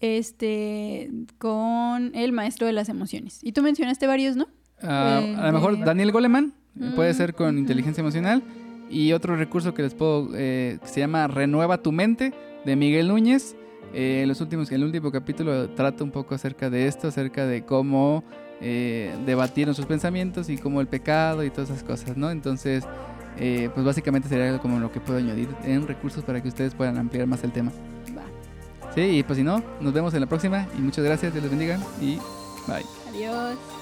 este, 0.00 1.10
con 1.38 2.14
el 2.14 2.32
maestro 2.32 2.66
de 2.66 2.72
las 2.72 2.88
emociones. 2.88 3.40
Y 3.42 3.52
tú 3.52 3.62
mencionaste 3.62 4.06
varios, 4.06 4.36
¿no? 4.36 4.48
Ah, 4.82 5.20
a 5.38 5.46
lo 5.48 5.52
mejor 5.52 5.84
Daniel 5.84 6.12
Goleman, 6.12 6.52
eh, 6.80 6.92
puede 6.94 7.12
ser 7.14 7.34
con 7.34 7.58
inteligencia 7.58 8.00
emocional. 8.00 8.42
Y 8.90 9.12
otro 9.12 9.36
recurso 9.36 9.74
que 9.74 9.82
les 9.82 9.94
puedo, 9.94 10.30
eh, 10.34 10.78
se 10.84 11.00
llama 11.00 11.26
Renueva 11.26 11.82
tu 11.82 11.92
mente, 11.92 12.32
de 12.64 12.76
Miguel 12.76 13.08
Núñez. 13.08 13.54
Eh, 13.92 14.24
los 14.26 14.40
últimos, 14.40 14.70
el 14.70 14.84
último 14.84 15.10
capítulo 15.10 15.70
trata 15.70 16.04
un 16.04 16.10
poco 16.10 16.34
acerca 16.34 16.70
de 16.70 16.86
esto, 16.86 17.08
acerca 17.08 17.46
de 17.46 17.64
cómo 17.64 18.24
debatir 18.60 19.68
nuestros 19.68 19.86
pensamientos 19.86 20.50
y 20.50 20.58
cómo 20.58 20.80
el 20.80 20.88
pecado 20.88 21.44
y 21.44 21.50
todas 21.50 21.70
esas 21.70 21.84
cosas, 21.84 22.16
¿no? 22.16 22.28
Entonces, 22.28 22.84
pues 23.36 23.84
básicamente 23.84 24.28
sería 24.28 24.58
como 24.58 24.80
lo 24.80 24.90
que 24.90 24.98
puedo 24.98 25.20
añadir 25.20 25.48
en 25.62 25.86
recursos 25.86 26.24
para 26.24 26.42
que 26.42 26.48
ustedes 26.48 26.74
puedan 26.74 26.98
ampliar 26.98 27.28
más 27.28 27.44
el 27.44 27.52
tema. 27.52 27.70
Sí, 28.94 29.00
y 29.00 29.22
pues 29.22 29.36
si 29.36 29.42
no, 29.42 29.62
nos 29.80 29.92
vemos 29.92 30.14
en 30.14 30.20
la 30.20 30.26
próxima 30.26 30.66
y 30.76 30.80
muchas 30.80 31.04
gracias, 31.04 31.32
Dios 31.32 31.42
les 31.42 31.50
bendiga 31.50 31.78
y 32.00 32.16
bye. 32.66 32.84
Adiós. 33.10 33.77